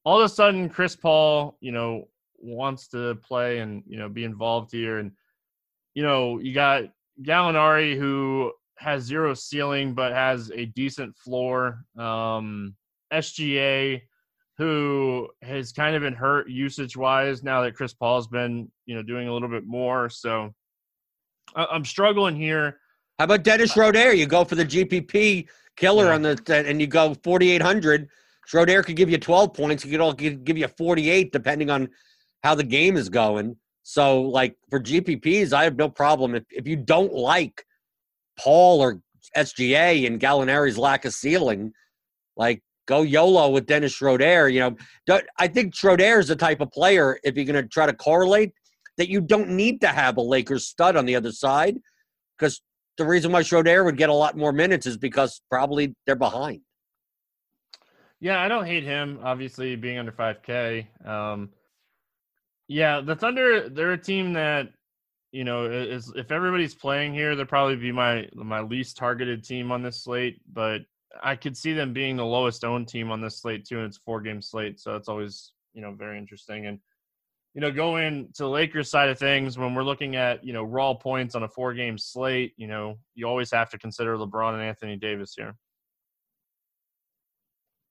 all 0.04 0.20
of 0.20 0.24
a 0.24 0.28
sudden 0.28 0.68
Chris 0.68 0.94
Paul, 0.94 1.56
you 1.60 1.72
know, 1.72 2.08
wants 2.38 2.88
to 2.88 3.14
play 3.16 3.60
and 3.60 3.82
you 3.86 3.98
know 3.98 4.08
be 4.08 4.24
involved 4.24 4.72
here. 4.72 4.98
And 4.98 5.12
you 5.94 6.02
know, 6.02 6.38
you 6.38 6.52
got 6.52 6.84
Gallinari 7.22 7.96
who 7.96 8.52
has 8.76 9.04
zero 9.04 9.32
ceiling 9.34 9.94
but 9.94 10.12
has 10.12 10.50
a 10.54 10.66
decent 10.66 11.16
floor. 11.16 11.84
Um, 11.96 12.74
SGA 13.12 14.02
who 14.58 15.28
has 15.40 15.72
kind 15.72 15.96
of 15.96 16.02
been 16.02 16.14
hurt 16.14 16.48
usage 16.48 16.96
wise 16.96 17.42
now 17.42 17.62
that 17.62 17.74
Chris 17.74 17.94
Paul's 17.94 18.28
been 18.28 18.70
you 18.86 18.94
know 18.94 19.02
doing 19.02 19.28
a 19.28 19.32
little 19.32 19.48
bit 19.48 19.66
more. 19.66 20.10
So 20.10 20.52
I'm 21.54 21.84
struggling 21.84 22.36
here. 22.36 22.78
How 23.22 23.26
about 23.26 23.44
Dennis 23.44 23.70
uh, 23.70 23.74
Schroeder? 23.74 24.12
You 24.12 24.26
go 24.26 24.44
for 24.44 24.56
the 24.56 24.64
GPP 24.64 25.46
killer 25.76 26.06
yeah. 26.06 26.14
on 26.14 26.22
the 26.22 26.64
and 26.68 26.80
you 26.80 26.88
go 26.88 27.14
4,800. 27.22 28.08
Schroeder 28.48 28.82
could 28.82 28.96
give 28.96 29.08
you 29.08 29.16
12 29.16 29.54
points. 29.54 29.85
He 29.85 29.90
could 29.92 30.00
all 30.00 30.12
give 30.12 30.58
you 30.58 30.66
48 30.66 31.30
depending 31.30 31.70
on 31.70 31.88
how 32.42 32.56
the 32.56 32.64
game 32.64 32.96
is 32.96 33.08
going. 33.08 33.54
So, 33.85 34.22
like 34.22 34.56
for 34.70 34.80
GPPs, 34.80 35.52
I 35.52 35.62
have 35.62 35.76
no 35.76 35.88
problem 35.88 36.35
if 36.35 36.42
if 36.50 36.66
you 36.66 36.74
don't 36.74 37.12
like 37.12 37.64
Paul 38.40 38.80
or 38.80 39.00
SGA 39.37 40.04
and 40.04 40.18
Gallinari's 40.18 40.76
lack 40.76 41.04
of 41.04 41.14
ceiling, 41.14 41.72
like 42.37 42.61
go 42.87 43.02
YOLO 43.02 43.50
with 43.50 43.66
Dennis 43.66 43.92
Schroeder. 43.92 44.48
You 44.48 44.74
know, 45.06 45.20
I 45.38 45.46
think 45.46 45.76
Schroeder 45.76 46.18
is 46.18 46.26
the 46.26 46.35
type 46.35 46.61
of 46.61 46.72
player 46.72 47.20
if 47.22 47.37
you're 47.37 47.44
going 47.44 47.62
to 47.62 47.68
try 47.68 47.87
to 47.87 47.94
correlate 47.94 48.52
that 48.98 49.08
you 49.08 49.20
don't 49.20 49.50
need 49.50 49.80
to 49.82 49.87
have 49.87 50.16
a 50.16 50.20
Lakers 50.20 50.66
stud 50.66 50.96
on 50.96 51.06
the 51.06 51.14
other 51.14 51.30
side 51.30 51.78
because 52.37 52.61
the 52.98 53.07
reason 53.07 53.33
why 53.33 53.42
Schroeder 53.42 53.85
would 53.85 53.96
get 53.96 54.11
a 54.11 54.14
lot 54.14 54.37
more 54.37 54.52
minutes 54.52 54.87
is 54.87 54.96
because 54.96 55.40
probably 55.50 55.94
they're 56.07 56.16
behind. 56.16 56.61
Yeah, 58.20 58.40
I 58.40 58.48
don't 58.48 58.66
hate 58.66 58.85
him. 58.85 59.18
Obviously, 59.22 59.74
being 59.74 59.98
under 59.98 60.12
5K. 60.12 60.87
Um, 61.07 61.50
yeah, 62.68 63.00
the 63.00 63.16
Thunder, 63.16 63.68
they're 63.68 63.92
a 63.92 63.98
team 63.98 64.35
that, 64.35 64.68
you 65.33 65.44
know, 65.44 65.66
is 65.66 66.12
if 66.14 66.31
everybody's 66.31 66.74
playing 66.74 67.14
here, 67.14 67.35
they'll 67.35 67.46
probably 67.46 67.76
be 67.76 67.90
my 67.90 68.28
my 68.35 68.61
least 68.61 68.96
targeted 68.96 69.42
team 69.42 69.72
on 69.72 69.83
this 69.83 70.05
slate. 70.05 70.40
But 70.52 70.83
I 71.22 71.37
could 71.37 71.57
see 71.57 71.72
them 71.72 71.92
being 71.92 72.16
the 72.16 72.24
lowest 72.24 72.64
owned 72.64 72.88
team 72.88 73.11
on 73.11 73.20
this 73.20 73.40
slate 73.40 73.64
too, 73.64 73.78
and 73.78 73.87
it's 73.87 73.98
four 73.98 74.20
game 74.20 74.40
slate, 74.40 74.78
so 74.78 74.94
it's 74.94 75.09
always 75.09 75.52
you 75.74 75.83
know 75.83 75.92
very 75.92 76.18
interesting. 76.18 76.66
And 76.66 76.78
you 77.54 77.60
know, 77.60 77.70
going 77.70 78.28
to 78.34 78.44
the 78.44 78.48
Lakers 78.48 78.90
side 78.90 79.10
of 79.10 79.18
things, 79.18 79.58
when 79.58 79.74
we're 79.74 79.84
looking 79.84 80.16
at 80.16 80.42
you 80.44 80.52
know 80.52 80.62
raw 80.62 80.94
points 80.94 81.34
on 81.34 81.42
a 81.42 81.48
four 81.48 81.74
game 81.74 81.98
slate, 81.98 82.54
you 82.56 82.66
know, 82.66 82.98
you 83.14 83.26
always 83.26 83.50
have 83.50 83.68
to 83.70 83.78
consider 83.78 84.16
LeBron 84.16 84.54
and 84.54 84.62
Anthony 84.62 84.96
Davis 84.96 85.34
here. 85.36 85.54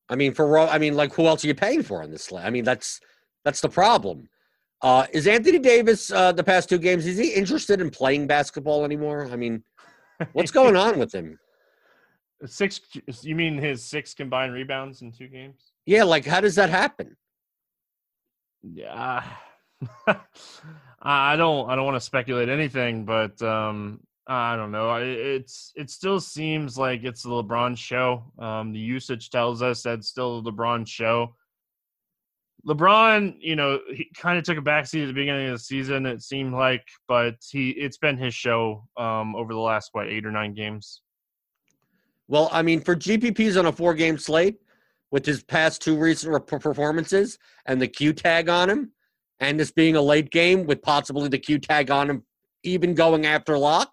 I 0.10 0.16
mean, 0.16 0.34
for 0.34 0.48
raw, 0.48 0.66
I 0.66 0.78
mean, 0.78 0.96
like 0.96 1.14
who 1.14 1.28
else 1.28 1.44
are 1.44 1.48
you 1.48 1.56
paying 1.56 1.84
for 1.84 2.02
on 2.04 2.12
this 2.12 2.26
slate? 2.26 2.46
I 2.46 2.50
mean, 2.50 2.64
that's 2.64 3.00
that's 3.46 3.62
the 3.62 3.70
problem. 3.70 4.30
Uh, 4.82 5.06
is 5.14 5.28
Anthony 5.28 5.60
Davis 5.60 6.12
uh, 6.12 6.32
the 6.32 6.44
past 6.44 6.68
two 6.68 6.80
games? 6.80 7.06
Is 7.06 7.18
he 7.18 7.30
interested 7.30 7.82
in 7.82 7.92
playing 7.92 8.26
basketball 8.26 8.84
anymore? 8.84 9.30
I 9.32 9.36
mean, 9.36 9.64
what's 10.34 10.52
going 10.52 10.76
on 10.76 10.98
with 10.98 11.14
him? 11.14 11.38
Six. 12.46 12.82
You 13.22 13.36
mean 13.36 13.60
his 13.60 13.86
six 13.86 14.16
combined 14.16 14.54
rebounds 14.54 15.04
in 15.04 15.12
two 15.12 15.28
games? 15.28 15.74
Yeah, 15.86 16.04
like 16.04 16.26
how 16.26 16.42
does 16.42 16.56
that 16.56 16.72
happen? 16.72 17.16
Yeah. 18.64 19.24
I 21.02 21.36
don't. 21.36 21.70
I 21.70 21.76
don't 21.76 21.86
want 21.86 21.96
to 21.96 22.06
speculate 22.06 22.50
anything, 22.50 23.06
but 23.06 23.42
um, 23.42 24.02
I 24.28 24.56
don't 24.56 24.72
know. 24.72 24.96
It's 24.96 25.74
it 25.76 25.90
still 25.90 26.20
seems 26.20 26.78
like 26.78 27.04
it's 27.04 27.24
the 27.24 27.30
LeBron 27.30 27.78
show. 27.78 28.32
Um, 28.38 28.72
the 28.72 28.80
usage 28.80 29.30
tells 29.30 29.62
us 29.62 29.84
that 29.84 30.00
it's 30.00 30.10
still 30.10 30.42
the 30.42 30.52
LeBron 30.52 30.88
show. 30.88 31.36
LeBron, 32.68 33.38
you 33.40 33.56
know, 33.56 33.80
he 33.88 34.08
kind 34.16 34.38
of 34.38 34.44
took 34.44 34.60
a 34.60 34.62
backseat 34.62 35.04
at 35.04 35.08
the 35.08 35.14
beginning 35.14 35.48
of 35.48 35.54
the 35.54 35.60
season. 35.60 36.06
It 36.06 36.22
seemed 36.22 36.54
like, 36.54 36.88
but 37.08 37.36
he 37.50 37.72
it's 37.72 37.98
been 37.98 38.18
his 38.18 38.36
show 38.36 38.88
um, 38.98 39.36
over 39.36 39.54
the 39.54 39.60
last 39.60 39.90
what 39.94 40.08
eight 40.08 40.26
or 40.26 40.32
nine 40.32 40.54
games. 40.54 41.02
Well, 42.28 42.50
I 42.52 42.62
mean, 42.62 42.80
for 42.80 42.96
GPPs 42.96 43.60
on 43.60 43.66
a 43.66 43.72
four-game 43.72 44.18
slate, 44.18 44.62
with 45.12 45.26
his 45.26 45.44
past 45.44 45.82
two 45.82 45.98
recent 45.98 46.48
performances 46.48 47.38
and 47.66 47.82
the 47.82 47.88
Q 47.88 48.14
tag 48.14 48.50
on 48.50 48.70
him, 48.70 48.92
and 49.42 49.60
this 49.60 49.72
being 49.72 49.96
a 49.96 50.02
late 50.02 50.30
game 50.30 50.66
with 50.66 50.82
possibly 50.82 51.28
the 51.28 51.40
Q 51.40 51.60
tag 51.60 51.92
on 51.92 52.10
him, 52.10 52.24
even 52.64 52.94
going 52.94 53.26
after 53.26 53.58
lock, 53.58 53.92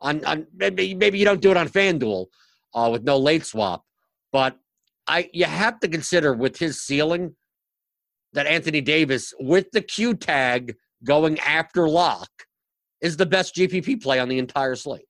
on, 0.00 0.24
on 0.24 0.46
maybe 0.54 0.94
maybe 0.94 1.18
you 1.18 1.24
don't 1.24 1.40
do 1.40 1.50
it 1.50 1.56
on 1.56 1.68
FanDuel 1.68 2.26
uh, 2.74 2.88
with 2.92 3.02
no 3.02 3.16
late 3.18 3.44
swap, 3.44 3.84
but 4.30 4.56
I 5.08 5.28
you 5.32 5.46
have 5.46 5.80
to 5.80 5.88
consider 5.88 6.34
with 6.34 6.58
his 6.58 6.80
ceiling 6.80 7.34
that 8.34 8.46
Anthony 8.46 8.82
Davis 8.82 9.32
with 9.40 9.70
the 9.72 9.80
Q 9.80 10.14
tag 10.14 10.76
going 11.02 11.40
after 11.40 11.88
lock 11.88 12.28
is 13.00 13.16
the 13.16 13.26
best 13.26 13.56
GPP 13.56 14.02
play 14.02 14.20
on 14.20 14.28
the 14.28 14.38
entire 14.38 14.76
slate. 14.76 15.06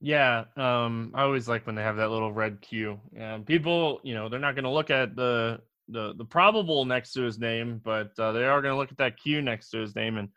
Yeah, 0.00 0.44
um, 0.56 1.12
I 1.14 1.22
always 1.22 1.48
like 1.48 1.66
when 1.66 1.76
they 1.76 1.82
have 1.82 1.96
that 1.96 2.10
little 2.10 2.32
red 2.32 2.60
Q. 2.60 2.98
People, 3.46 4.00
you 4.02 4.14
know, 4.14 4.28
they're 4.28 4.40
not 4.40 4.54
going 4.54 4.64
to 4.64 4.70
look 4.70 4.90
at 4.90 5.16
the 5.16 5.60
the 5.88 6.14
the 6.14 6.24
probable 6.24 6.84
next 6.84 7.12
to 7.12 7.22
his 7.22 7.38
name, 7.38 7.80
but 7.84 8.18
uh, 8.18 8.32
they 8.32 8.44
are 8.44 8.62
going 8.62 8.72
to 8.72 8.78
look 8.78 8.90
at 8.90 8.98
that 8.98 9.18
Q 9.18 9.42
next 9.42 9.70
to 9.70 9.78
his 9.78 9.94
name, 9.94 10.16
and 10.16 10.28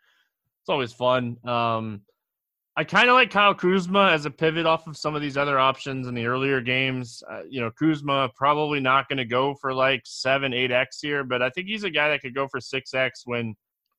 it's 0.62 0.68
always 0.68 0.92
fun. 0.92 1.36
Um, 1.44 2.02
I 2.78 2.84
kind 2.84 3.08
of 3.08 3.14
like 3.14 3.32
Kyle 3.32 3.54
Kuzma 3.54 4.10
as 4.12 4.24
a 4.24 4.30
pivot 4.30 4.64
off 4.64 4.86
of 4.86 4.96
some 4.96 5.16
of 5.16 5.20
these 5.20 5.36
other 5.36 5.58
options 5.58 6.06
in 6.06 6.14
the 6.14 6.26
earlier 6.26 6.60
games. 6.60 7.24
Uh, 7.28 7.40
you 7.48 7.60
know, 7.60 7.72
Kuzma 7.72 8.30
probably 8.36 8.78
not 8.78 9.08
going 9.08 9.16
to 9.16 9.24
go 9.24 9.56
for 9.60 9.74
like 9.74 10.02
seven, 10.04 10.54
eight 10.54 10.70
X 10.70 11.00
here, 11.00 11.24
but 11.24 11.42
I 11.42 11.50
think 11.50 11.66
he's 11.66 11.82
a 11.82 11.90
guy 11.90 12.08
that 12.10 12.20
could 12.20 12.36
go 12.36 12.46
for 12.46 12.60
six 12.60 12.94
X 12.94 13.22
when 13.24 13.56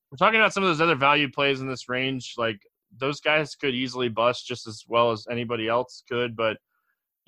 we're 0.09 0.17
talking 0.17 0.39
about 0.39 0.53
some 0.53 0.63
of 0.63 0.69
those 0.69 0.79
other 0.79 0.95
value 0.95 1.29
plays 1.29 1.59
in 1.59 1.67
this 1.67 1.89
range. 1.89 2.35
Like 2.38 2.62
those 2.97 3.19
guys 3.19 3.53
could 3.53 3.75
easily 3.75 4.07
bust 4.07 4.47
just 4.47 4.65
as 4.65 4.85
well 4.88 5.12
as 5.12 5.27
anybody 5.29 5.67
else 5.67 6.03
could. 6.09 6.38
But 6.38 6.55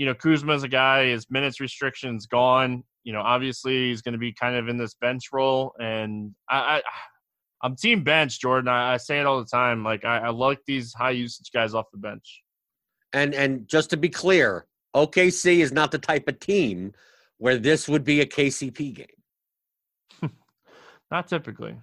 you 0.01 0.07
know, 0.07 0.15
Kuzma's 0.15 0.63
a 0.63 0.67
guy. 0.67 1.09
His 1.09 1.29
minutes 1.29 1.59
restrictions 1.59 2.25
gone. 2.25 2.83
You 3.03 3.13
know, 3.13 3.21
obviously 3.21 3.89
he's 3.89 4.01
going 4.01 4.13
to 4.13 4.17
be 4.17 4.33
kind 4.33 4.55
of 4.55 4.67
in 4.67 4.75
this 4.75 4.95
bench 4.95 5.25
role, 5.31 5.75
and 5.79 6.33
I, 6.49 6.57
I 6.57 6.81
I'm 7.61 7.75
team 7.75 8.03
bench, 8.03 8.41
Jordan. 8.41 8.67
I, 8.67 8.95
I 8.95 8.97
say 8.97 9.19
it 9.19 9.27
all 9.27 9.37
the 9.37 9.45
time. 9.45 9.83
Like 9.83 10.03
I, 10.03 10.17
I 10.17 10.29
like 10.29 10.57
these 10.65 10.91
high 10.91 11.11
usage 11.11 11.51
guys 11.53 11.75
off 11.75 11.85
the 11.91 11.99
bench. 11.99 12.41
And 13.13 13.35
and 13.35 13.67
just 13.67 13.91
to 13.91 13.97
be 13.97 14.09
clear, 14.09 14.65
OKC 14.95 15.59
is 15.59 15.71
not 15.71 15.91
the 15.91 15.99
type 15.99 16.27
of 16.27 16.39
team 16.39 16.93
where 17.37 17.59
this 17.59 17.87
would 17.87 18.03
be 18.03 18.21
a 18.21 18.25
KCP 18.25 18.95
game. 18.95 20.31
not 21.11 21.27
typically. 21.27 21.77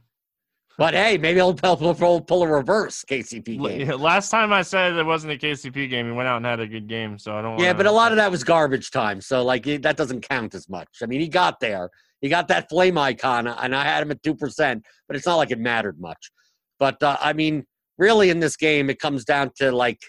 But 0.79 0.95
hey, 0.95 1.19
maybe 1.19 1.39
he'll 1.39 1.55
pull, 1.55 1.77
pull, 1.77 2.21
pull, 2.21 2.43
a 2.45 2.47
reverse 2.47 3.05
KCP 3.05 3.61
game. 3.61 4.01
Last 4.01 4.31
time 4.31 4.53
I 4.53 4.63
said 4.63 4.93
it 4.93 5.05
wasn't 5.05 5.33
a 5.33 5.37
KCP 5.37 5.91
game, 5.91 6.07
he 6.07 6.13
went 6.13 6.29
out 6.29 6.37
and 6.37 6.47
had 6.47 6.61
a 6.61 6.69
good 6.69 6.89
game. 6.89 7.19
So 7.19 7.37
I 7.37 7.43
don't. 7.43 7.59
Yeah, 7.59 7.73
but 7.73 7.87
a 7.87 7.91
lot 7.91 8.13
of 8.13 8.17
that 8.17 8.31
was 8.31 8.45
garbage 8.45 8.93
time. 8.93 9.21
So 9.21 9.45
like 9.45 9.65
that 9.65 9.97
doesn't 9.97 10.21
count 10.21 10.55
as 10.55 10.69
much. 10.69 10.89
I 11.03 11.07
mean, 11.07 11.21
he 11.21 11.27
got 11.29 11.59
there. 11.59 11.91
He 12.21 12.29
got 12.29 12.49
that 12.49 12.69
flame 12.69 12.97
icon, 12.97 13.49
and 13.49 13.75
I 13.75 13.85
had 13.85 14.03
him 14.03 14.11
at 14.11 14.23
2%, 14.23 14.83
but 15.07 15.17
it's 15.17 15.27
not 15.27 15.37
like 15.37 15.51
it 15.51 15.59
mattered 15.59 16.01
much. 16.01 16.31
But, 16.79 17.03
uh, 17.03 17.17
I 17.21 17.33
mean, 17.33 17.65
really 17.97 18.31
in 18.31 18.41
this 18.41 18.57
game, 18.57 18.91
it 18.91 18.99
comes 18.99 19.25
down 19.25 19.51
to 19.59 19.71
like, 19.71 20.01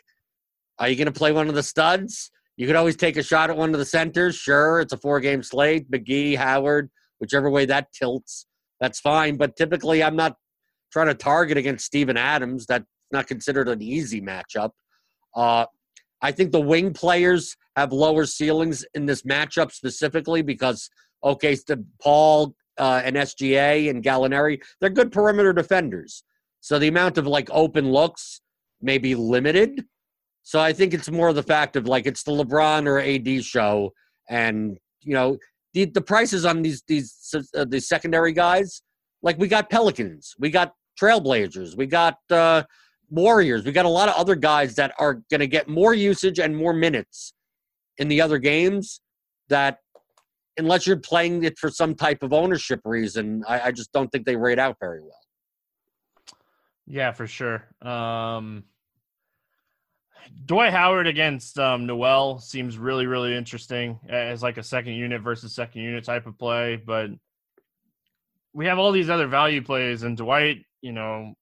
are 0.80 0.88
you 0.88 0.96
going 0.96 1.06
to 1.06 1.12
play 1.12 1.32
one 1.32 1.50
of 1.50 1.56
the 1.56 1.64
studs? 1.64 2.32
You 2.58 2.68
could 2.68 2.76
always 2.76 2.96
take 2.96 3.18
a 3.18 3.24
shot 3.24 3.50
at 3.50 3.58
one 3.58 3.74
of 3.74 3.80
the 3.80 3.86
centers. 3.86 4.36
Sure, 4.36 4.80
it's 4.82 4.94
a 4.94 4.98
four 4.98 5.20
game 5.20 5.44
slate. 5.44 5.90
McGee, 5.92 6.36
Howard, 6.36 6.90
whichever 7.20 7.50
way 7.50 7.66
that 7.66 7.92
tilts, 7.94 8.48
that's 8.80 9.00
fine. 9.00 9.38
But 9.38 9.56
typically, 9.56 10.04
I'm 10.04 10.16
not 10.16 10.36
trying 10.92 11.08
to 11.08 11.14
target 11.14 11.58
against 11.58 11.86
Steven 11.86 12.18
Adams. 12.18 12.66
That's 12.66 12.86
not 13.12 13.28
considered 13.28 13.68
an 13.70 13.82
easy 13.82 14.22
matchup. 14.22 14.72
Uh, 15.36 15.66
I 16.22 16.32
think 16.32 16.52
the 16.52 16.60
wing 16.60 16.94
players 16.94 17.56
have 17.76 17.94
lower 17.94 18.26
ceilings 18.26 18.86
in 18.94 19.06
this 19.06 19.22
matchup 19.22 19.72
specifically 19.72 20.42
because 20.42 20.90
Okay, 21.24 21.58
Paul 22.02 22.56
uh, 22.78 23.02
and 23.04 23.16
SGA 23.16 23.90
and 23.90 24.04
Gallinari, 24.04 24.62
they're 24.80 24.90
good 24.90 25.12
perimeter 25.12 25.54
defenders. 25.54 26.24
So 26.62 26.80
the 26.80 26.88
amount 26.88 27.18
of 27.18 27.28
like 27.28 27.50
open 27.52 27.92
looks 27.92 28.42
may 28.82 28.98
be 28.98 29.16
limited. 29.16 29.86
So 30.44 30.60
I 30.60 30.74
think 30.74 30.94
it's 30.94 31.12
more 31.12 31.34
the 31.34 31.44
fact 31.44 31.76
of 31.76 31.88
like 31.88 32.06
it's 32.06 32.24
the 32.24 32.32
LeBron 32.32 32.88
or 32.88 33.00
AD 33.00 33.44
show, 33.44 33.94
and 34.30 34.78
you 35.02 35.14
know 35.14 35.38
the 35.74 35.86
the 35.86 36.02
prices 36.02 36.46
on 36.46 36.62
these 36.62 36.84
these 36.88 37.36
uh, 37.56 37.66
the 37.66 37.80
secondary 37.80 38.34
guys. 38.34 38.82
Like 39.22 39.38
we 39.38 39.50
got 39.50 39.70
Pelicans, 39.70 40.34
we 40.40 40.50
got 40.50 40.74
Trailblazers, 41.00 41.78
we 41.78 41.86
got 41.86 42.18
uh, 42.30 42.64
Warriors, 43.10 43.66
we 43.66 43.72
got 43.72 43.86
a 43.86 43.90
lot 43.90 44.10
of 44.10 44.16
other 44.16 44.36
guys 44.36 44.76
that 44.76 44.94
are 45.00 45.22
going 45.30 45.40
to 45.40 45.48
get 45.48 45.68
more 45.68 45.94
usage 45.94 46.40
and 46.40 46.56
more 46.56 46.74
minutes 46.74 47.34
in 47.98 48.08
the 48.08 48.22
other 48.22 48.38
games 48.38 49.02
that 49.50 49.80
unless 50.58 50.86
you're 50.86 50.98
playing 50.98 51.44
it 51.44 51.58
for 51.58 51.70
some 51.70 51.96
type 51.96 52.22
of 52.22 52.34
ownership 52.34 52.82
reason, 52.84 53.44
I, 53.48 53.62
I 53.62 53.72
just 53.72 53.92
don't 53.92 54.10
think 54.10 54.26
they 54.26 54.36
rate 54.36 54.60
out 54.60 54.78
very 54.80 55.02
well. 55.02 55.12
Yeah, 56.86 57.12
for 57.12 57.28
sure. 57.28 57.64
Um, 57.82 58.64
Dwight 60.46 60.72
Howard 60.72 61.08
against 61.08 61.58
um, 61.60 61.86
Noel 61.86 62.40
seems 62.40 62.78
really, 62.78 63.06
really 63.06 63.36
interesting 63.36 64.00
as 64.10 64.44
like 64.44 64.58
a 64.58 64.64
second 64.64 64.94
unit 64.94 65.22
versus 65.22 65.54
second 65.54 65.82
unit 65.82 66.04
type 66.04 66.26
of 66.26 66.38
play. 66.38 66.76
But 66.76 67.12
we 68.54 68.66
have 68.66 68.80
all 68.80 68.92
these 68.92 69.10
other 69.10 69.28
value 69.28 69.62
plays, 69.62 70.04
and 70.04 70.18
Dwight, 70.18 70.66
you 70.82 70.92
know, 70.92 71.34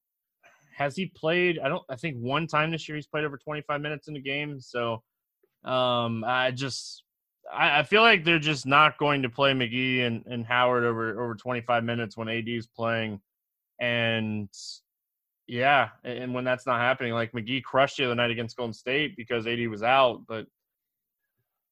has 0.76 0.95
he 0.95 1.08
played? 1.08 1.60
I 1.60 1.69
don't. 1.69 1.84
I 1.89 1.95
think 1.95 2.17
one 2.17 2.47
time 2.47 2.71
this 2.71 2.88
year 2.88 2.95
he's 2.95 3.08
played 3.08 3.26
over 3.26 3.38
25 3.38 3.82
minutes 3.82 4.08
in 4.08 4.15
a 4.15 4.19
game. 4.19 4.60
So 4.60 5.02
um, 5.63 6.23
I 6.23 6.52
just 6.52 7.04
I, 7.52 7.80
I, 7.80 7.84
feel 7.84 8.02
like 8.02 8.23
they're 8.23 8.39
just 8.39 8.65
not 8.65 8.97
going 8.97 9.23
to 9.23 9.30
play 9.30 9.54
McGee 9.54 10.06
and, 10.06 10.23
and 10.28 10.45
Howard 10.45 10.84
over 10.84 11.21
over 11.21 11.36
25 11.36 11.84
minutes 11.84 12.15
when 12.15 12.30
AD 12.30 12.47
is 12.47 12.67
playing, 12.67 13.19
and 13.80 14.50
yeah, 15.47 15.89
and 16.04 16.34
when 16.34 16.43
that's 16.43 16.65
not 16.65 16.80
happening, 16.80 17.13
like 17.13 17.32
McGee 17.32 17.63
crushed 17.63 17.97
the 17.97 18.06
other 18.06 18.15
night 18.15 18.32
against 18.32 18.58
Golden 18.58 18.73
State 18.73 19.15
because 19.17 19.47
AD 19.47 19.67
was 19.69 19.84
out, 19.84 20.23
but 20.28 20.45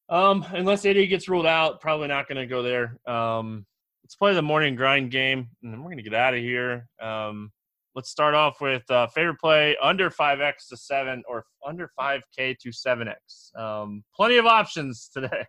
um, 0.09 0.45
unless 0.53 0.85
AD 0.85 1.09
gets 1.09 1.27
ruled 1.27 1.47
out, 1.47 1.81
probably 1.81 2.07
not 2.07 2.27
going 2.27 2.37
to 2.37 2.45
go 2.45 2.61
there. 2.61 2.97
Um, 3.07 3.65
let's 4.03 4.15
play 4.15 4.33
the 4.33 4.41
morning 4.41 4.75
grind 4.75 5.11
game, 5.11 5.49
and 5.61 5.73
then 5.73 5.79
we're 5.79 5.89
going 5.89 5.97
to 5.97 6.03
get 6.03 6.13
out 6.13 6.33
of 6.33 6.39
here. 6.39 6.87
Um, 7.01 7.51
let's 7.95 8.09
start 8.09 8.35
off 8.35 8.61
with 8.61 8.89
uh, 8.91 9.07
favorite 9.07 9.39
play 9.39 9.75
under 9.81 10.09
5x 10.09 10.67
to 10.69 10.77
7 10.77 11.23
or 11.27 11.45
under 11.65 11.89
5k 11.99 12.57
to 12.59 12.69
7x 12.69 13.57
um, 13.59 14.03
plenty 14.15 14.37
of 14.37 14.45
options 14.45 15.09
today 15.13 15.45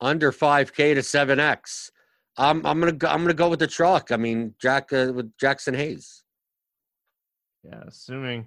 under 0.00 0.32
5K 0.32 0.94
to 0.94 1.00
7X. 1.00 1.90
I'm 2.36 2.64
I'm 2.64 2.80
gonna 2.80 2.92
go, 2.92 3.08
I'm 3.08 3.22
gonna 3.22 3.34
go 3.34 3.48
with 3.48 3.58
the 3.58 3.66
truck. 3.66 4.12
I 4.12 4.16
mean, 4.16 4.54
Jack 4.60 4.92
uh, 4.92 5.12
with 5.14 5.32
Jaxson 5.36 5.76
Hayes. 5.76 6.22
Yeah, 7.64 7.82
assuming 7.86 8.46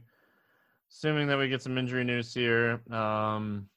assuming 0.92 1.28
that 1.28 1.38
we 1.38 1.50
get 1.50 1.62
some 1.62 1.78
injury 1.78 2.04
news 2.04 2.34
here. 2.34 2.82
Um, 2.92 3.68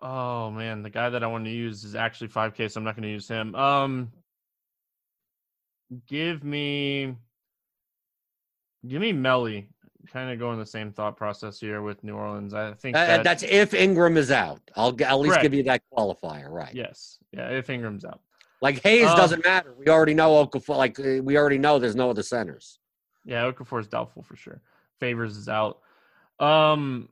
oh 0.00 0.50
man, 0.50 0.82
the 0.82 0.90
guy 0.90 1.10
that 1.10 1.22
I 1.22 1.26
want 1.26 1.44
to 1.44 1.50
use 1.50 1.84
is 1.84 1.94
actually 1.94 2.28
5K, 2.28 2.70
so 2.70 2.80
I'm 2.80 2.84
not 2.84 2.96
going 2.96 3.02
to 3.02 3.10
use 3.10 3.28
him. 3.28 3.54
Um, 3.54 4.12
give 6.06 6.44
me 6.44 7.14
give 8.86 9.00
me 9.00 9.12
Melli. 9.12 9.66
kind 10.12 10.30
of 10.30 10.38
going 10.38 10.58
the 10.58 10.66
same 10.66 10.92
thought 10.92 11.16
process 11.16 11.60
here 11.60 11.82
with 11.82 12.02
New 12.02 12.14
Orleans. 12.14 12.54
I 12.54 12.74
think 12.74 12.96
uh, 12.96 13.22
that's 13.22 13.42
if 13.42 13.74
Ingram 13.74 14.16
is 14.16 14.30
out. 14.30 14.60
I'll 14.76 14.96
at 15.02 15.20
least 15.20 15.40
give 15.40 15.54
you 15.54 15.62
that 15.64 15.82
qualifier, 15.92 16.48
right? 16.48 16.74
Yes, 16.74 17.18
yeah. 17.32 17.48
If 17.48 17.70
Ingram's 17.70 18.04
out, 18.04 18.20
like 18.60 18.82
Hayes 18.82 19.08
um, 19.08 19.16
doesn't 19.16 19.44
matter. 19.44 19.74
We 19.78 19.88
already 19.88 20.14
know 20.14 20.44
Okafor. 20.46 20.76
Like 20.76 20.98
uh, 20.98 21.22
we 21.22 21.36
already 21.36 21.58
know 21.58 21.78
there's 21.78 21.96
no 21.96 22.10
other 22.10 22.22
centers. 22.22 22.78
Yeah, 23.24 23.50
Okafor 23.50 23.80
is 23.80 23.88
doubtful 23.88 24.22
for 24.22 24.36
sure. 24.36 24.60
Favors 24.98 25.36
is 25.36 25.48
out. 25.48 25.78
Um, 26.38 27.08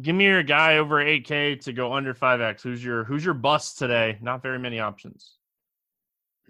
give 0.00 0.14
me 0.14 0.24
your 0.24 0.42
guy 0.42 0.78
over 0.78 1.04
8K 1.04 1.60
to 1.62 1.72
go 1.72 1.92
under 1.92 2.14
5X. 2.14 2.62
Who's 2.62 2.84
your 2.84 3.04
Who's 3.04 3.24
your 3.24 3.34
bust 3.34 3.78
today? 3.78 4.18
Not 4.20 4.42
very 4.42 4.58
many 4.58 4.80
options. 4.80 5.38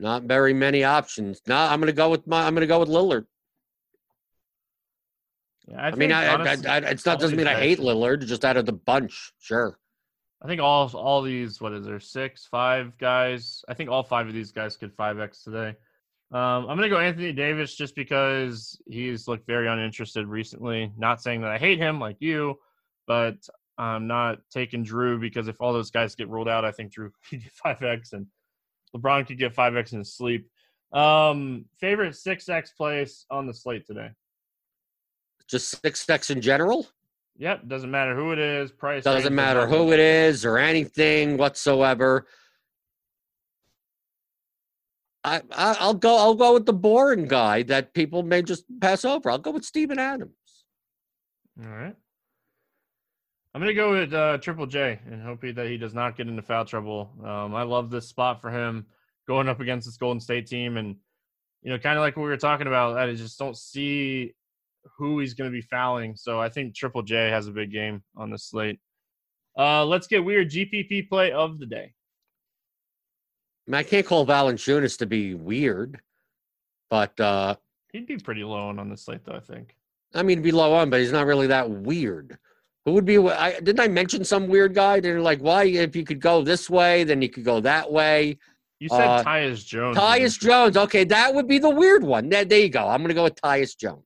Not 0.03 0.25
very 0.25 0.53
many 0.53 0.83
options. 0.83 1.41
No, 1.47 1.57
I'm 1.57 1.79
gonna 1.79 1.93
go 1.93 2.11
with 2.11 2.27
my. 2.27 2.45
I'm 2.45 2.55
gonna 2.55 2.67
go 2.67 2.81
with 2.81 2.89
Lillard. 2.89 3.25
Yeah, 5.69 5.81
I, 5.81 5.91
mean, 5.91 5.99
think, 5.99 6.13
I, 6.13 6.25
I, 6.27 6.35
honestly, 6.35 6.67
I, 6.67 6.79
it's 6.79 7.07
not 7.07 7.21
doesn't 7.21 7.37
mean 7.37 7.47
I 7.47 7.55
hate 7.55 7.79
Lillard. 7.79 8.27
Just 8.27 8.45
out 8.45 8.57
of 8.57 8.67
the 8.67 8.73
bunch, 8.73 9.33
sure. 9.39 9.79
I 10.43 10.49
think 10.49 10.61
all 10.61 10.91
all 10.97 11.23
these 11.23 11.61
what 11.61 11.73
is 11.73 11.87
there 11.87 12.01
six 12.01 12.49
five 12.51 12.99
guys. 12.99 13.65
I 13.69 13.75
think 13.75 13.91
all 13.91 14.03
five 14.03 14.27
of 14.27 14.35
these 14.35 14.51
guys 14.51 14.77
could 14.77 14.93
five 14.93 15.21
x 15.21 15.45
today. 15.45 15.77
Um, 16.33 16.67
I'm 16.67 16.77
gonna 16.77 16.89
go 16.89 16.99
Anthony 16.99 17.33
Davis 17.33 17.77
just 17.77 17.95
because 17.95 18.77
he's 18.89 19.29
looked 19.29 19.47
very 19.47 19.69
uninterested 19.69 20.27
recently. 20.27 20.91
Not 20.99 21.23
saying 21.23 21.43
that 21.43 21.53
I 21.53 21.59
hate 21.59 21.79
him 21.79 22.01
like 22.01 22.17
you, 22.19 22.59
but 23.07 23.37
I'm 23.79 24.09
not 24.09 24.41
taking 24.51 24.83
Drew 24.83 25.21
because 25.21 25.47
if 25.47 25.61
all 25.61 25.73
those 25.73 25.93
guys 25.93 26.17
get 26.17 26.29
ruled 26.29 26.49
out, 26.49 26.65
I 26.65 26.73
think 26.73 26.91
Drew 26.91 27.13
could 27.31 27.41
get 27.41 27.53
five 27.53 27.85
x 27.85 28.15
and 28.15 28.27
LeBron 28.97 29.26
could 29.26 29.38
get 29.38 29.55
five 29.55 29.76
x 29.76 29.93
in 29.93 30.01
his 30.01 30.14
sleep. 30.14 30.49
Um, 30.93 31.64
favorite 31.78 32.14
six 32.16 32.49
x 32.49 32.72
place 32.72 33.24
on 33.30 33.47
the 33.47 33.55
slate 33.55 33.86
today? 33.86 34.11
Just 35.49 35.82
six 35.82 36.09
X 36.09 36.30
in 36.30 36.40
general. 36.40 36.88
Yep, 37.36 37.68
doesn't 37.68 37.90
matter 37.90 38.14
who 38.14 38.32
it 38.32 38.38
is. 38.38 38.72
Price 38.72 39.05
Doesn't 39.05 39.34
matter 39.34 39.66
who 39.66 39.93
it 39.93 40.01
is 40.01 40.45
or 40.45 40.59
anything 40.59 41.36
whatsoever. 41.36 42.26
I, 45.24 45.43
I 45.51 45.76
I'll 45.78 45.95
go 45.95 46.16
I'll 46.16 46.34
go 46.34 46.55
with 46.55 46.66
the 46.66 46.72
boring 46.72 47.26
guy 47.26 47.62
that 47.64 47.95
people 47.95 48.22
may 48.22 48.43
just 48.43 48.64
pass 48.80 49.05
over. 49.05 49.30
I'll 49.30 49.38
go 49.38 49.51
with 49.51 49.64
Steven 49.64 49.99
Adams. 49.99 50.32
All 51.62 51.70
right. 51.70 51.97
I'm 53.55 53.61
gonna 53.61 53.75
go 53.75 53.93
with 53.93 54.15
uh, 54.15 54.39
Triple 54.39 54.67
J 54.67 54.99
and 55.07 55.23
hope 55.23 55.45
he, 55.45 55.53
that 55.53 55.67
he 55.67 55.77
does 55.77 55.95
not 55.95 56.17
get 56.17 56.27
into 56.27 56.43
foul 56.43 56.65
trouble. 56.65 57.11
Um, 57.23 57.55
I 57.55 57.63
love 57.63 57.91
this 57.91 58.09
spot 58.09 58.41
for 58.41 58.51
him 58.51 58.87
going 59.29 59.49
up 59.49 59.61
against 59.61 59.87
this 59.87 59.97
Golden 59.97 60.21
State 60.21 60.47
team, 60.47 60.77
and 60.79 60.97
you 61.63 61.71
know, 61.71 61.79
kind 61.79 61.99
of 61.99 62.03
like 62.03 62.17
what 62.17 62.25
we 62.25 62.31
were 62.31 62.37
talking 62.37 62.67
about. 62.67 62.97
I 62.97 63.13
just 63.15 63.39
don't 63.39 63.57
see 63.57 64.35
who 64.99 65.21
he's 65.21 65.35
going 65.35 65.51
to 65.51 65.55
be 65.55 65.63
fouling. 65.63 66.17
So 66.17 66.41
I 66.41 66.49
think 66.49 66.75
Triple 66.75 67.03
J 67.03 67.31
has 67.31 67.47
a 67.47 67.53
big 67.53 67.71
game 67.71 68.03
on 68.17 68.31
the 68.31 68.39
slate. 68.39 68.81
Uh, 69.57 69.85
let's 69.85 70.07
get 70.07 70.25
weird 70.25 70.51
GPP 70.51 71.09
play 71.09 71.31
of 71.31 71.59
the 71.59 71.67
day. 71.67 71.93
I, 73.69 73.71
mean, 73.71 73.79
I 73.79 73.83
can't 73.83 74.07
call 74.07 74.27
Valanciunas 74.27 74.99
to 74.99 75.07
be 75.07 75.35
weird, 75.35 76.01
but 76.91 77.19
uh, 77.21 77.57
He'd 77.93 78.07
be 78.07 78.17
pretty 78.17 78.43
low 78.43 78.69
on 78.69 78.89
the 78.89 78.97
slate, 78.97 79.25
though. 79.25 79.35
I 79.35 79.41
think. 79.41 79.77
I 80.15 80.23
mean, 80.23 80.43
be 80.43 80.53
low 80.53 80.75
on, 80.75 80.91
but 80.91 81.01
he's 81.01 81.13
not 81.13 81.27
really 81.27 81.49
that 81.49 81.71
weird. 81.71 82.39
Who 82.85 82.93
would 82.93 83.05
be? 83.05 83.18
I 83.18 83.61
didn't 83.61 83.80
I 83.80 83.89
mention 83.89 84.24
some 84.24 84.49
weird 84.49 84.74
guy? 84.74 85.01
They're 85.01 85.20
like, 85.20 85.41
why? 85.41 85.64
If 85.64 85.95
you 85.95 86.05
could 86.05 86.20
go 86.20 86.43
this 86.43 86.68
way, 86.68 87.05
then 87.05 87.22
you 87.22 87.28
could 87.28 87.45
go 87.45 87.61
that 87.61 87.91
way. 87.91 88.39
You 88.80 88.89
said 88.89 89.01
Uh, 89.01 89.22
Tyus 89.22 89.64
Jones. 89.64 89.97
Tyus 89.97 90.41
Jones. 90.41 90.76
Okay, 90.76 91.05
that 91.05 91.33
would 91.33 91.47
be 91.47 91.59
the 91.59 91.70
weird 91.70 92.03
one. 92.03 92.28
There, 92.28 92.45
there 92.45 92.59
you 92.59 92.68
go. 92.68 92.89
I'm 92.89 93.01
gonna 93.01 93.14
go 93.14 93.24
with 93.24 93.41
Tyus 93.41 93.76
Jones. 93.76 94.03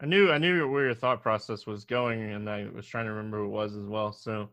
I 0.00 0.06
knew 0.06 0.30
I 0.30 0.38
knew 0.38 0.66
where 0.70 0.86
your 0.86 0.94
thought 0.94 1.22
process 1.22 1.66
was 1.66 1.84
going, 1.84 2.22
and 2.22 2.48
I 2.48 2.66
was 2.74 2.86
trying 2.86 3.04
to 3.04 3.12
remember 3.12 3.38
who 3.38 3.44
it 3.44 3.48
was 3.48 3.76
as 3.76 3.84
well. 3.84 4.12
So, 4.12 4.48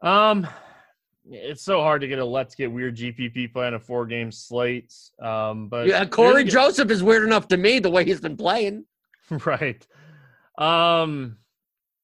um, 0.00 0.48
it's 1.30 1.62
so 1.62 1.80
hard 1.80 2.00
to 2.00 2.08
get 2.08 2.18
a 2.18 2.24
let's 2.24 2.56
get 2.56 2.72
weird 2.72 2.96
GPP 2.96 3.52
play 3.52 3.68
on 3.68 3.74
a 3.74 3.78
four 3.78 4.06
game 4.06 4.32
slate. 4.32 4.92
Um, 5.20 5.68
but 5.68 5.86
Yeah, 5.86 6.04
Cory 6.06 6.42
Joseph 6.42 6.90
is 6.90 7.02
weird 7.02 7.22
enough 7.22 7.46
to 7.48 7.56
me 7.56 7.78
the 7.78 7.90
way 7.90 8.04
he's 8.04 8.20
been 8.20 8.36
playing. 8.36 8.86
right? 9.44 9.86
Um, 10.58 11.36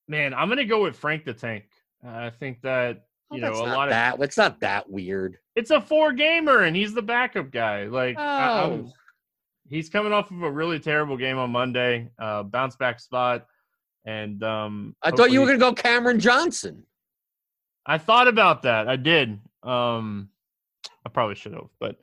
man, 0.09 0.34
I'm 0.34 0.48
gonna 0.48 0.64
go 0.64 0.82
with 0.82 0.96
Frank 0.96 1.24
the 1.24 1.34
Tank. 1.34 1.64
I 2.06 2.30
think 2.30 2.61
that 2.62 3.06
you 3.30 3.40
know 3.40 3.52
a 3.52 3.64
lot 3.66 3.88
of 3.88 3.90
that. 3.90 4.18
It's 4.20 4.36
not 4.36 4.61
that 4.61 4.88
weird. 4.90 5.38
it's 5.54 5.70
a 5.70 5.80
four 5.80 6.12
gamer, 6.12 6.62
and 6.62 6.74
he's 6.76 6.94
the 6.94 7.02
backup 7.02 7.50
guy. 7.50 7.84
Like, 7.84 8.16
I- 8.18 8.62
Oh. 8.62 8.92
he's 9.68 9.88
coming 9.90 10.12
off 10.12 10.30
of 10.30 10.42
a 10.42 10.50
really 10.50 10.78
terrible 10.78 11.16
game 11.16 11.36
on 11.36 11.50
Monday, 11.50 12.09
uh, 12.18 12.42
bounce 12.44 12.76
back 12.76 13.00
spot, 13.00 13.46
and 14.04 14.42
um, 14.44 14.94
I 15.02 15.11
thought 15.11 15.30
you 15.32 15.40
were 15.40 15.46
gonna 15.46 15.59
go 15.59 15.72
Cameron 15.74 16.20
Johnson. 16.20 16.84
I 17.84 17.98
thought 17.98 18.28
about 18.28 18.62
that. 18.62 18.88
I 18.88 18.96
did. 18.96 19.40
Um, 19.62 20.28
I 21.04 21.09
probably 21.11 21.34
should 21.34 21.52
have, 21.54 21.68
but 21.80 21.96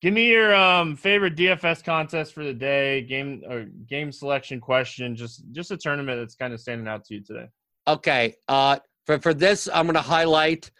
give 0.00 0.14
me 0.14 0.28
your 0.28 0.54
um 0.54 0.96
favorite 0.96 1.36
DFS 1.36 1.84
contest 1.84 2.34
for 2.34 2.44
the 2.44 2.52
day. 2.52 3.02
Game 3.02 3.42
or 3.48 3.64
game 3.88 4.12
selection 4.12 4.60
question. 4.60 5.16
Just 5.16 5.44
just 5.52 5.70
a 5.70 5.76
tournament 5.76 6.20
that's 6.20 6.34
kind 6.34 6.52
of 6.52 6.60
standing 6.60 6.88
out 6.88 7.04
to 7.06 7.14
you 7.14 7.22
today. 7.22 7.46
Okay. 7.86 8.34
Uh, 8.48 8.78
for 9.06 9.18
for 9.18 9.34
this, 9.34 9.68
I'm 9.72 9.86
gonna 9.86 10.00
highlight 10.00 10.70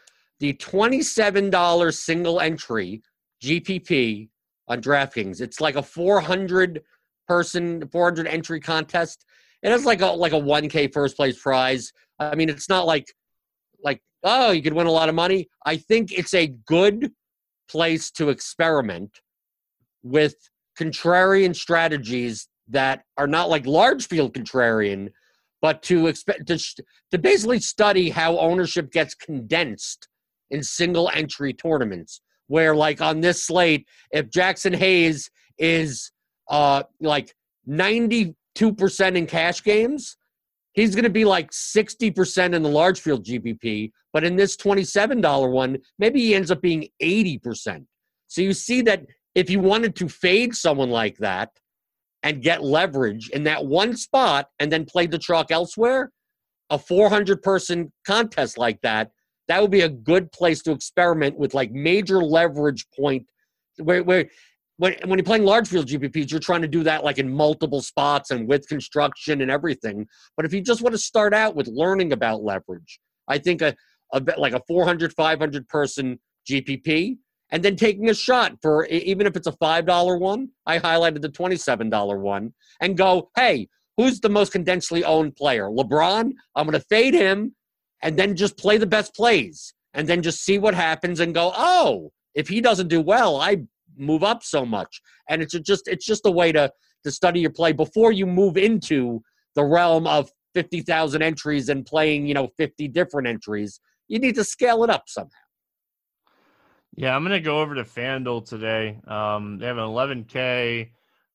the 0.41 0.53
twenty-seven 0.55 1.51
dollars 1.51 1.99
single 1.99 2.41
entry 2.41 3.03
GPP 3.43 4.29
on 4.69 4.81
DraftKings. 4.83 5.41
It's 5.41 5.61
like 5.61 5.77
a 5.77 5.83
400 5.83 6.83
person, 7.27 7.87
400 7.89 8.27
entry 8.27 8.61
contest. 8.61 9.25
It 9.63 9.71
has 9.71 9.85
like 9.85 10.01
a 10.03 10.07
like 10.07 10.33
a 10.33 10.41
1K 10.41 10.93
first 10.93 11.17
place 11.17 11.41
prize. 11.41 11.93
I 12.19 12.35
mean, 12.35 12.49
it's 12.49 12.69
not 12.69 12.87
like 12.87 13.07
like 13.83 14.01
oh 14.23 14.51
you 14.51 14.63
could 14.63 14.75
win 14.75 14.87
a 14.87 14.93
lot 14.93 15.09
of 15.09 15.15
money. 15.15 15.49
I 15.67 15.77
think 15.77 16.13
it's 16.13 16.35
a 16.35 16.49
good 16.67 17.11
place 17.69 18.11
to 18.13 18.29
experiment 18.29 19.21
with 20.03 20.35
contrarian 20.79 21.55
strategies 21.55 22.49
that 22.69 23.03
are 23.17 23.27
not 23.27 23.49
like 23.49 23.67
large 23.67 24.07
field 24.07 24.35
contrarian, 24.35 25.09
but 25.63 25.83
to 25.83 26.07
expect 26.07 26.47
to, 26.47 26.59
to 27.11 27.19
basically 27.19 27.59
study 27.59 28.11
how 28.11 28.39
ownership 28.39 28.93
gets 28.93 29.15
condensed 29.15 30.09
in 30.51 30.63
single 30.63 31.11
entry 31.15 31.53
tournaments. 31.53 32.21
Where 32.47 32.75
like 32.75 33.01
on 33.01 33.21
this 33.21 33.45
slate, 33.45 33.87
if 34.11 34.31
Jaxson 34.31 34.75
Hayes 34.75 35.31
is 35.59 36.13
uh 36.49 36.83
like 37.01 37.35
ninety 37.67 38.35
two 38.55 38.73
percent 38.73 39.17
in 39.17 39.27
cash 39.27 39.63
games, 39.63 40.18
he's 40.79 40.95
going 40.95 41.05
to 41.05 41.11
be 41.11 41.25
like 41.25 41.51
60% 41.51 42.55
in 42.55 42.63
the 42.63 42.69
large 42.69 43.01
field 43.01 43.25
GPP. 43.25 43.91
But 44.13 44.25
in 44.25 44.37
this 44.37 44.57
$27 44.57 45.51
one, 45.51 45.79
maybe 45.99 46.21
he 46.21 46.35
ends 46.35 46.51
up 46.51 46.63
being 46.63 46.89
80%. 47.03 47.85
So 48.27 48.43
you 48.43 48.53
see 48.53 48.83
that 48.83 49.05
if 49.35 49.51
you 49.51 49.61
wanted 49.61 49.97
to 49.97 50.09
fade 50.09 50.55
someone 50.55 50.91
like 50.91 51.17
that 51.19 51.51
and 52.23 52.43
get 52.43 52.63
leverage 52.63 53.31
in 53.31 53.45
that 53.45 53.65
one 53.65 53.97
spot 53.97 54.49
and 54.59 54.71
then 54.71 54.85
play 54.85 55.07
the 55.07 55.19
chalk 55.19 55.51
elsewhere, 55.51 56.11
a 56.71 56.79
400 56.79 57.43
person 57.43 57.93
contest 58.07 58.59
like 58.59 58.81
that, 58.83 59.11
that 59.49 59.63
would 59.63 59.71
be 59.71 59.81
a 59.81 59.89
good 59.89 60.31
place 60.33 60.63
to 60.63 60.73
experiment 60.73 61.39
with 61.39 61.55
like 61.55 61.73
major 61.73 62.23
leverage 62.23 62.87
point 62.97 63.27
where, 63.79 64.03
where 64.03 64.29
when, 64.79 64.95
when 65.05 65.19
you're 65.19 65.25
playing 65.25 65.45
large 65.45 65.69
field 65.69 65.87
GPPs, 65.87 66.31
you're 66.31 66.41
trying 66.41 66.63
to 66.63 66.69
do 66.69 66.83
that 66.85 67.05
like 67.05 67.19
in 67.19 67.33
multiple 67.33 67.83
spots 67.83 68.31
and 68.31 68.49
with 68.49 68.67
construction 68.69 69.41
and 69.43 69.51
everything. 69.51 70.07
But 70.37 70.47
if 70.47 70.53
you 70.53 70.61
just 70.61 70.83
want 70.83 70.95
to 70.95 70.99
start 70.99 71.35
out 71.35 71.55
with 71.55 71.67
learning 71.67 72.13
about 72.13 72.43
leverage, 72.43 73.01
I 73.27 73.39
think 73.39 73.61
a, 73.61 73.75
a 74.13 74.21
bit 74.21 74.39
like 74.39 74.55
a 74.55 74.63
400, 74.67 75.13
500 75.13 75.69
person 75.69 76.19
GPP 76.49 77.19
and 77.51 77.63
then 77.63 77.77
taking 77.77 78.09
a 78.09 78.15
shot 78.15 78.57
for 78.63 78.87
even 78.87 79.27
if 79.27 79.37
it's 79.37 79.49
a 79.49 79.53
$5 79.53 80.21
one, 80.21 80.49
I 80.65 80.79
highlighted 80.79 81.23
the 81.23 81.29
$27 81.29 82.21
one 82.21 82.55
and 82.81 82.97
go, 82.97 83.31
hey, 83.37 83.69
who's 83.97 84.21
the 84.21 84.29
most 84.29 84.53
condensely 84.53 85.03
owned 85.03 85.35
player? 85.35 85.69
LeBron, 85.69 86.33
I'm 86.55 86.67
going 86.67 86.79
to 86.79 86.87
fade 86.89 87.15
him 87.15 87.55
and 88.03 88.17
then 88.17 88.37
just 88.37 88.57
play 88.57 88.79
the 88.79 88.87
best 88.87 89.15
plays 89.15 89.75
and 89.95 90.07
then 90.07 90.23
just 90.23 90.45
see 90.45 90.59
what 90.59 90.75
happens 90.75 91.19
and 91.19 91.35
go, 91.35 91.53
oh, 91.57 92.13
if 92.35 92.49
he 92.49 92.61
doesn't 92.61 92.89
do 92.89 93.01
well, 93.01 93.41
I 93.41 93.63
move 93.99 94.23
up 94.23 94.43
so 94.43 94.65
much. 94.65 95.01
And 95.29 95.43
it's 95.43 95.59
just 95.61 95.89
it's 95.89 96.07
just 96.07 96.27
a 96.27 96.31
way 96.31 96.53
to 96.53 96.71
to 97.05 97.11
study 97.11 97.41
your 97.41 97.51
play 97.51 97.73
before 97.73 98.13
you 98.13 98.27
move 98.27 98.57
into 98.57 99.23
the 99.55 99.65
realm 99.65 100.07
of 100.07 100.31
50,000 100.55 101.23
entries 101.23 101.69
and 101.69 101.85
playing, 101.87 102.27
you 102.27 102.35
know, 102.35 102.49
50 102.57 102.89
different 102.89 103.29
entries. 103.29 103.81
You 104.09 104.19
need 104.19 104.35
to 104.35 104.45
scale 104.45 104.83
it 104.85 104.91
up 104.91 105.05
somehow. 105.07 105.31
Yeah, 106.97 107.15
I'm 107.15 107.23
gonna 107.23 107.41
go 107.41 107.61
over 107.61 107.75
to 107.77 107.85
FanDuel 107.85 108.49
today. 108.49 108.99
Um, 109.07 109.59
they 109.59 109.67
have 109.67 109.79
an 109.79 109.85
11k 109.85 110.91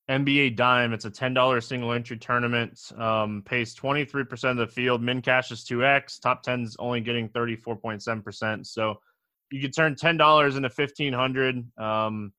NBA 0.09 0.55
dime. 0.57 0.91
It's 0.93 1.05
a 1.05 1.11
$10 1.11 1.63
single 1.63 1.93
entry 1.93 2.17
tournament. 2.17 2.79
Um, 2.97 3.41
pays 3.45 3.73
23% 3.73 4.51
of 4.51 4.57
the 4.57 4.67
field. 4.67 5.01
Min 5.01 5.21
cash 5.21 5.51
is 5.51 5.63
2x. 5.63 6.19
Top 6.19 6.45
10's 6.45 6.75
only 6.79 6.99
getting 6.99 7.29
34.7%. 7.29 8.65
So 8.67 8.99
you 9.51 9.61
could 9.61 9.73
turn 9.73 9.95
$10 9.95 10.55
into 10.57 10.69
1500. 10.69 11.79
Um, 11.79 12.33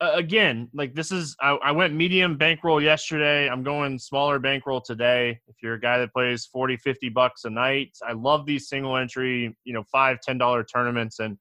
again, 0.00 0.68
like 0.72 0.94
this 0.94 1.12
is 1.12 1.36
I, 1.40 1.50
I 1.62 1.72
went 1.72 1.94
medium 1.94 2.36
bankroll 2.36 2.82
yesterday. 2.82 3.48
I'm 3.48 3.62
going 3.62 3.98
smaller 3.98 4.38
bankroll 4.38 4.80
today. 4.80 5.38
If 5.48 5.56
you're 5.62 5.74
a 5.74 5.80
guy 5.80 5.98
that 5.98 6.12
plays 6.12 6.46
40, 6.46 6.78
50 6.78 7.08
bucks 7.10 7.44
a 7.44 7.50
night, 7.50 7.90
I 8.06 8.12
love 8.12 8.46
these 8.46 8.68
single 8.68 8.96
entry, 8.96 9.56
you 9.64 9.72
know, 9.72 9.84
five, 9.92 10.20
ten 10.22 10.38
dollar 10.38 10.64
tournaments. 10.64 11.18
And 11.18 11.36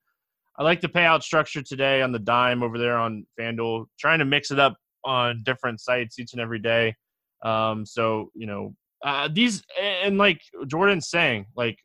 I 0.58 0.64
like 0.64 0.82
the 0.82 0.90
payout 0.90 1.24
structure 1.24 1.62
today 1.62 2.02
on 2.02 2.12
the 2.12 2.20
dime 2.20 2.62
over 2.62 2.78
there 2.78 2.98
on 2.98 3.26
FanDuel, 3.40 3.86
trying 3.98 4.20
to 4.20 4.26
mix 4.26 4.52
it 4.52 4.60
up 4.60 4.76
on 5.06 5.42
different 5.46 5.80
sites 5.80 6.20
each 6.20 6.34
and 6.34 6.42
every 6.42 6.60
day. 6.60 6.94
Um, 7.44 7.86
so 7.86 8.30
you 8.36 8.46
know, 8.46 8.76
uh, 9.06 9.30
these 9.32 9.64
and 9.82 10.18
like 10.18 10.42
Jordan's 10.68 11.10
saying, 11.10 11.46
like 11.56 11.78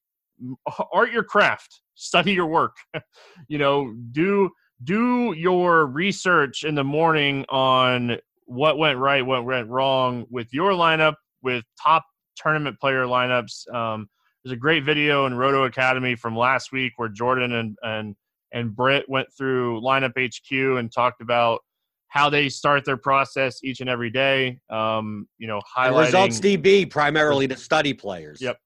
art 0.92 1.12
your 1.12 1.22
craft, 1.22 1.80
study 1.94 2.32
your 2.32 2.46
work. 2.46 2.74
you 3.48 3.58
know, 3.58 3.94
do 4.10 4.50
do 4.82 5.34
your 5.36 5.86
research 5.86 6.64
in 6.64 6.74
the 6.74 6.84
morning 6.84 7.44
on 7.48 8.18
what 8.46 8.78
went 8.78 8.98
right, 8.98 9.24
what 9.24 9.44
went 9.44 9.68
wrong 9.68 10.26
with 10.30 10.52
your 10.52 10.72
lineup, 10.72 11.14
with 11.42 11.64
top 11.82 12.04
tournament 12.36 12.78
player 12.80 13.04
lineups. 13.04 13.72
Um, 13.72 14.08
there's 14.44 14.52
a 14.52 14.56
great 14.56 14.84
video 14.84 15.26
in 15.26 15.34
Roto 15.34 15.64
Academy 15.64 16.14
from 16.14 16.36
last 16.36 16.72
week 16.72 16.92
where 16.96 17.08
Jordan 17.08 17.52
and 17.52 17.76
and 17.82 18.16
and 18.52 18.74
Britt 18.74 19.08
went 19.08 19.28
through 19.36 19.80
lineup 19.80 20.12
HQ 20.16 20.78
and 20.78 20.92
talked 20.92 21.20
about 21.20 21.60
how 22.08 22.30
they 22.30 22.48
start 22.48 22.84
their 22.84 22.96
process 22.96 23.64
each 23.64 23.80
and 23.80 23.90
every 23.90 24.10
day. 24.10 24.58
Um, 24.70 25.26
you 25.38 25.48
know, 25.48 25.60
highlighting 25.76 26.04
results 26.04 26.40
DB 26.40 26.88
primarily 26.88 27.48
to 27.48 27.56
study 27.56 27.92
players. 27.94 28.40
Yep. 28.40 28.58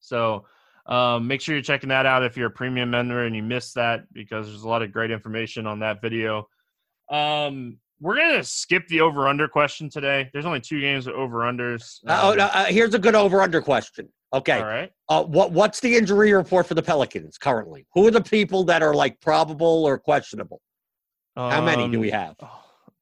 So 0.00 0.44
um, 0.88 1.26
make 1.26 1.40
sure 1.40 1.54
you're 1.54 1.62
checking 1.62 1.88
that 1.88 2.06
out 2.06 2.22
if 2.22 2.36
you're 2.36 2.46
a 2.48 2.50
premium 2.50 2.90
member 2.90 3.24
and 3.24 3.34
you 3.34 3.42
missed 3.42 3.74
that 3.74 4.04
because 4.12 4.46
there's 4.46 4.62
a 4.62 4.68
lot 4.68 4.82
of 4.82 4.92
great 4.92 5.10
information 5.10 5.66
on 5.66 5.80
that 5.80 6.00
video. 6.00 6.48
Um, 7.10 7.78
we're 8.00 8.16
gonna 8.16 8.44
skip 8.44 8.86
the 8.88 9.00
over 9.00 9.26
under 9.26 9.48
question 9.48 9.88
today. 9.88 10.28
There's 10.32 10.46
only 10.46 10.60
two 10.60 10.80
games 10.80 11.06
with 11.06 11.16
over 11.16 11.38
unders. 11.40 12.00
Uh, 12.06 12.20
oh, 12.22 12.40
uh, 12.40 12.64
here's 12.66 12.94
a 12.94 12.98
good 12.98 13.14
over 13.14 13.40
under 13.40 13.62
question. 13.62 14.08
Okay. 14.32 14.58
All 14.58 14.66
right. 14.66 14.92
Uh, 15.08 15.24
what 15.24 15.52
what's 15.52 15.80
the 15.80 15.96
injury 15.96 16.32
report 16.32 16.66
for 16.66 16.74
the 16.74 16.82
Pelicans 16.82 17.38
currently? 17.38 17.86
Who 17.94 18.06
are 18.06 18.10
the 18.10 18.20
people 18.20 18.64
that 18.64 18.82
are 18.82 18.94
like 18.94 19.20
probable 19.20 19.84
or 19.84 19.98
questionable? 19.98 20.60
How 21.36 21.64
many 21.64 21.88
do 21.88 22.00
we 22.00 22.12
Um, 22.12 22.20
have? 22.20 22.36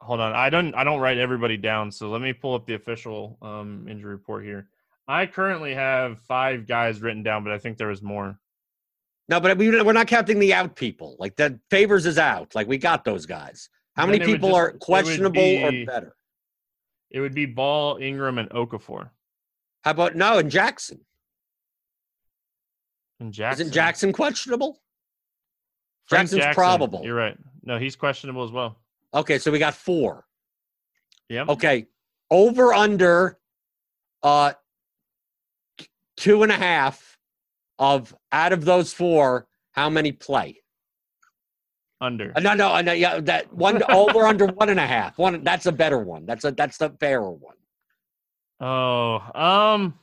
Hold 0.01 0.21
on. 0.21 0.33
I 0.35 0.51
don't. 0.51 0.75
I 0.75 0.85
don't 0.85 1.01
write 1.01 1.19
everybody 1.19 1.57
down. 1.57 1.91
So 1.91 2.11
let 2.11 2.21
me 2.21 2.33
pull 2.33 2.55
up 2.55 2.67
the 2.67 2.75
official 2.75 3.39
um, 3.41 3.89
injury 3.89 4.13
report 4.13 4.45
here. 4.45 4.69
I 5.07 5.27
currently 5.27 5.75
have 5.75 6.19
five 6.21 6.67
guys 6.67 7.01
written 7.03 7.23
down, 7.23 7.45
but 7.45 7.53
I 7.53 7.59
think 7.59 7.77
there 7.79 7.89
was 7.89 8.03
more. 8.03 8.39
No, 9.29 9.41
but 9.41 9.57
we, 9.57 9.83
we're 9.83 9.93
not 9.93 10.07
counting 10.07 10.39
the 10.39 10.53
out 10.55 10.77
people. 10.77 11.17
Like 11.19 11.37
that 11.37 11.55
favors 11.71 12.07
is 12.07 12.19
out. 12.19 12.55
Like 12.55 12.67
we 12.69 12.79
got 12.79 13.05
those 13.05 13.27
guys. 13.27 13.69
How 13.97 14.07
many 14.07 14.19
people 14.19 14.51
just- 14.51 14.59
are 14.59 14.73
questionable 14.73 15.33
be- 15.41 15.63
or 15.63 15.87
better? 15.87 16.17
It 17.11 17.21
would 17.21 17.35
be 17.35 17.47
Ball, 17.47 17.99
Ingram, 17.99 18.39
and 18.39 18.51
Okafor. 18.51 19.11
How 19.85 19.93
about 19.93 20.17
no? 20.17 20.39
And 20.39 20.51
Jackson 20.51 21.01
And 23.21 23.33
Jackson. 23.33 23.63
isn't 23.67 23.73
Jackson 23.75 24.13
questionable? 24.13 24.81
Frank 26.07 26.23
Jackson's 26.23 26.43
Jackson, 26.43 26.55
probable. 26.61 27.03
You're 27.05 27.15
right. 27.15 27.37
No, 27.63 27.79
he's 27.79 27.97
questionable 27.97 28.45
as 28.45 28.51
well. 28.51 28.79
Okay, 29.15 29.39
so 29.39 29.51
we 29.51 29.59
got 29.59 29.75
four. 29.75 30.27
Yep. 31.29 31.49
Okay, 31.51 31.87
over 32.31 32.75
under 32.75 33.39
uh 34.23 34.53
two 36.17 36.43
and 36.43 36.53
a 36.53 36.57
half 36.57 37.19
of 37.79 38.15
out 38.33 38.53
of 38.53 38.65
those 38.65 38.93
four. 38.93 39.47
How 39.73 39.91
many 39.91 40.13
play? 40.13 40.61
Under. 42.01 42.33
Uh, 42.37 42.41
no, 42.41 42.55
no, 42.55 42.73
uh, 42.75 42.83
no, 42.83 42.93
yeah, 42.93 43.21
that 43.21 43.53
one 43.53 43.83
over 43.91 44.27
under 44.27 44.47
one 44.47 44.69
and 44.69 44.79
a 44.79 44.87
half. 44.87 45.19
One 45.19 45.43
that's 45.43 45.67
a 45.67 45.73
better 45.73 45.99
one. 45.99 46.27
That's 46.27 46.45
a 46.45 46.53
that's 46.53 46.77
the 46.79 46.91
fairer 47.01 47.31
one. 47.31 47.57
Oh, 48.61 49.15
um, 49.35 49.99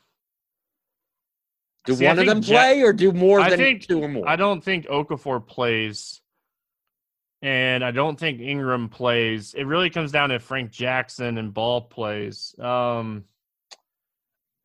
Do 1.86 1.96
See, 1.96 2.06
I 2.06 2.10
one 2.10 2.20
of 2.20 2.26
them 2.26 2.42
play 2.42 2.82
or 2.82 2.92
do 2.94 3.12
more 3.14 3.40
I 3.40 3.50
than 3.50 3.60
think- 3.60 3.88
two 3.88 4.04
or 4.04 4.08
more? 4.10 4.28
I 4.28 4.36
don't 4.36 4.62
think 4.64 4.88
Okafor 4.88 5.46
plays, 5.46 6.22
and 7.42 7.84
I 7.84 7.92
don't 7.92 8.20
think 8.20 8.40
Ingram 8.42 8.90
plays. 8.90 9.54
It 9.54 9.64
really 9.64 9.90
comes 9.90 10.12
down 10.12 10.30
to 10.30 10.40
Frank 10.40 10.72
Jackson 10.72 11.38
and 11.38 11.54
Ball 11.54 11.82
plays. 11.82 12.54
Um, 12.60 13.24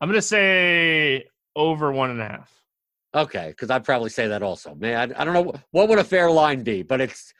I'm 0.01 0.09
gonna 0.09 0.21
say 0.21 1.25
over 1.57 1.91
one 1.91 2.11
and 2.11 2.21
a 2.21 2.27
half. 2.27 2.51
Okay, 3.13 3.47
because 3.49 3.69
I'd 3.69 3.83
probably 3.83 4.09
say 4.09 4.27
that 4.27 4.43
also. 4.43 4.75
Man, 4.75 5.13
I, 5.13 5.21
I 5.21 5.25
don't 5.25 5.33
know 5.33 5.53
what 5.71 5.89
would 5.89 5.99
a 5.99 6.03
fair 6.03 6.29
line 6.29 6.63
be, 6.63 6.83
but 6.83 7.01
it's 7.01 7.33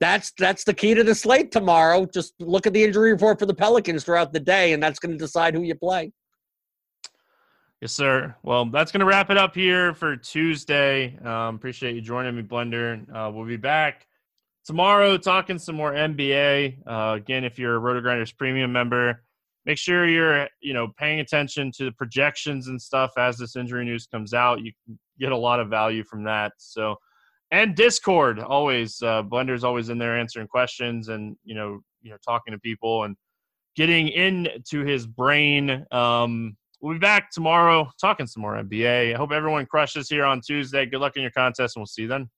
that's 0.00 0.32
that's 0.38 0.64
the 0.64 0.74
key 0.74 0.94
to 0.94 1.04
the 1.04 1.14
slate 1.14 1.52
tomorrow. 1.52 2.04
Just 2.04 2.34
look 2.40 2.66
at 2.66 2.72
the 2.72 2.82
injury 2.82 3.12
report 3.12 3.38
for 3.38 3.46
the 3.46 3.54
Pelicans 3.54 4.04
throughout 4.04 4.32
the 4.32 4.40
day, 4.40 4.72
and 4.72 4.82
that's 4.82 4.98
going 4.98 5.12
to 5.12 5.18
decide 5.18 5.54
who 5.54 5.62
you 5.62 5.74
play. 5.74 6.12
Yes, 7.80 7.92
sir. 7.92 8.34
Well, 8.42 8.64
that's 8.66 8.90
going 8.90 9.00
to 9.00 9.06
wrap 9.06 9.30
it 9.30 9.36
up 9.36 9.54
here 9.54 9.94
for 9.94 10.16
Tuesday. 10.16 11.18
Um, 11.18 11.54
appreciate 11.56 11.94
you 11.94 12.00
joining 12.00 12.34
me, 12.34 12.42
Blender. 12.42 13.04
Uh, 13.14 13.30
we'll 13.30 13.46
be 13.46 13.56
back 13.58 14.06
tomorrow 14.64 15.16
talking 15.18 15.58
some 15.58 15.74
more 15.74 15.92
NBA. 15.92 16.78
Uh, 16.86 17.14
again, 17.16 17.44
if 17.44 17.58
you're 17.58 17.76
a 17.76 17.80
RotoGrinders 17.80 18.36
premium 18.36 18.72
member, 18.72 19.22
make 19.66 19.78
sure 19.78 20.08
you're 20.08 20.48
you 20.60 20.74
know 20.74 20.88
paying 20.98 21.20
attention 21.20 21.72
to 21.72 21.84
the 21.84 21.92
projections 21.92 22.68
and 22.68 22.80
stuff 22.80 23.12
as 23.16 23.36
this 23.36 23.56
injury 23.56 23.84
news 23.84 24.06
comes 24.06 24.34
out. 24.34 24.60
You 24.60 24.72
get 25.18 25.32
a 25.32 25.36
lot 25.36 25.60
of 25.60 25.68
value 25.68 26.04
from 26.04 26.24
that. 26.24 26.52
So, 26.58 26.96
and 27.50 27.74
Discord 27.74 28.38
always 28.40 29.00
uh, 29.02 29.22
Blender's 29.22 29.64
always 29.64 29.88
in 29.88 29.98
there 29.98 30.18
answering 30.18 30.48
questions 30.48 31.08
and 31.08 31.36
you 31.44 31.54
know 31.54 31.80
you 32.02 32.10
know 32.10 32.18
talking 32.24 32.52
to 32.52 32.58
people 32.58 33.04
and 33.04 33.16
getting 33.76 34.08
into 34.08 34.84
his 34.84 35.06
brain. 35.06 35.84
Um, 35.90 36.56
we'll 36.80 36.94
be 36.94 36.98
back 36.98 37.30
tomorrow 37.30 37.90
talking 38.00 38.26
some 38.26 38.42
more 38.42 38.54
NBA. 38.54 39.14
I 39.14 39.16
hope 39.16 39.32
everyone 39.32 39.66
crushes 39.66 40.08
here 40.08 40.24
on 40.24 40.40
Tuesday. 40.40 40.86
Good 40.86 41.00
luck 41.00 41.16
in 41.16 41.22
your 41.22 41.30
contest, 41.30 41.76
and 41.76 41.80
we'll 41.80 41.86
see 41.86 42.02
you 42.02 42.08
then. 42.08 42.28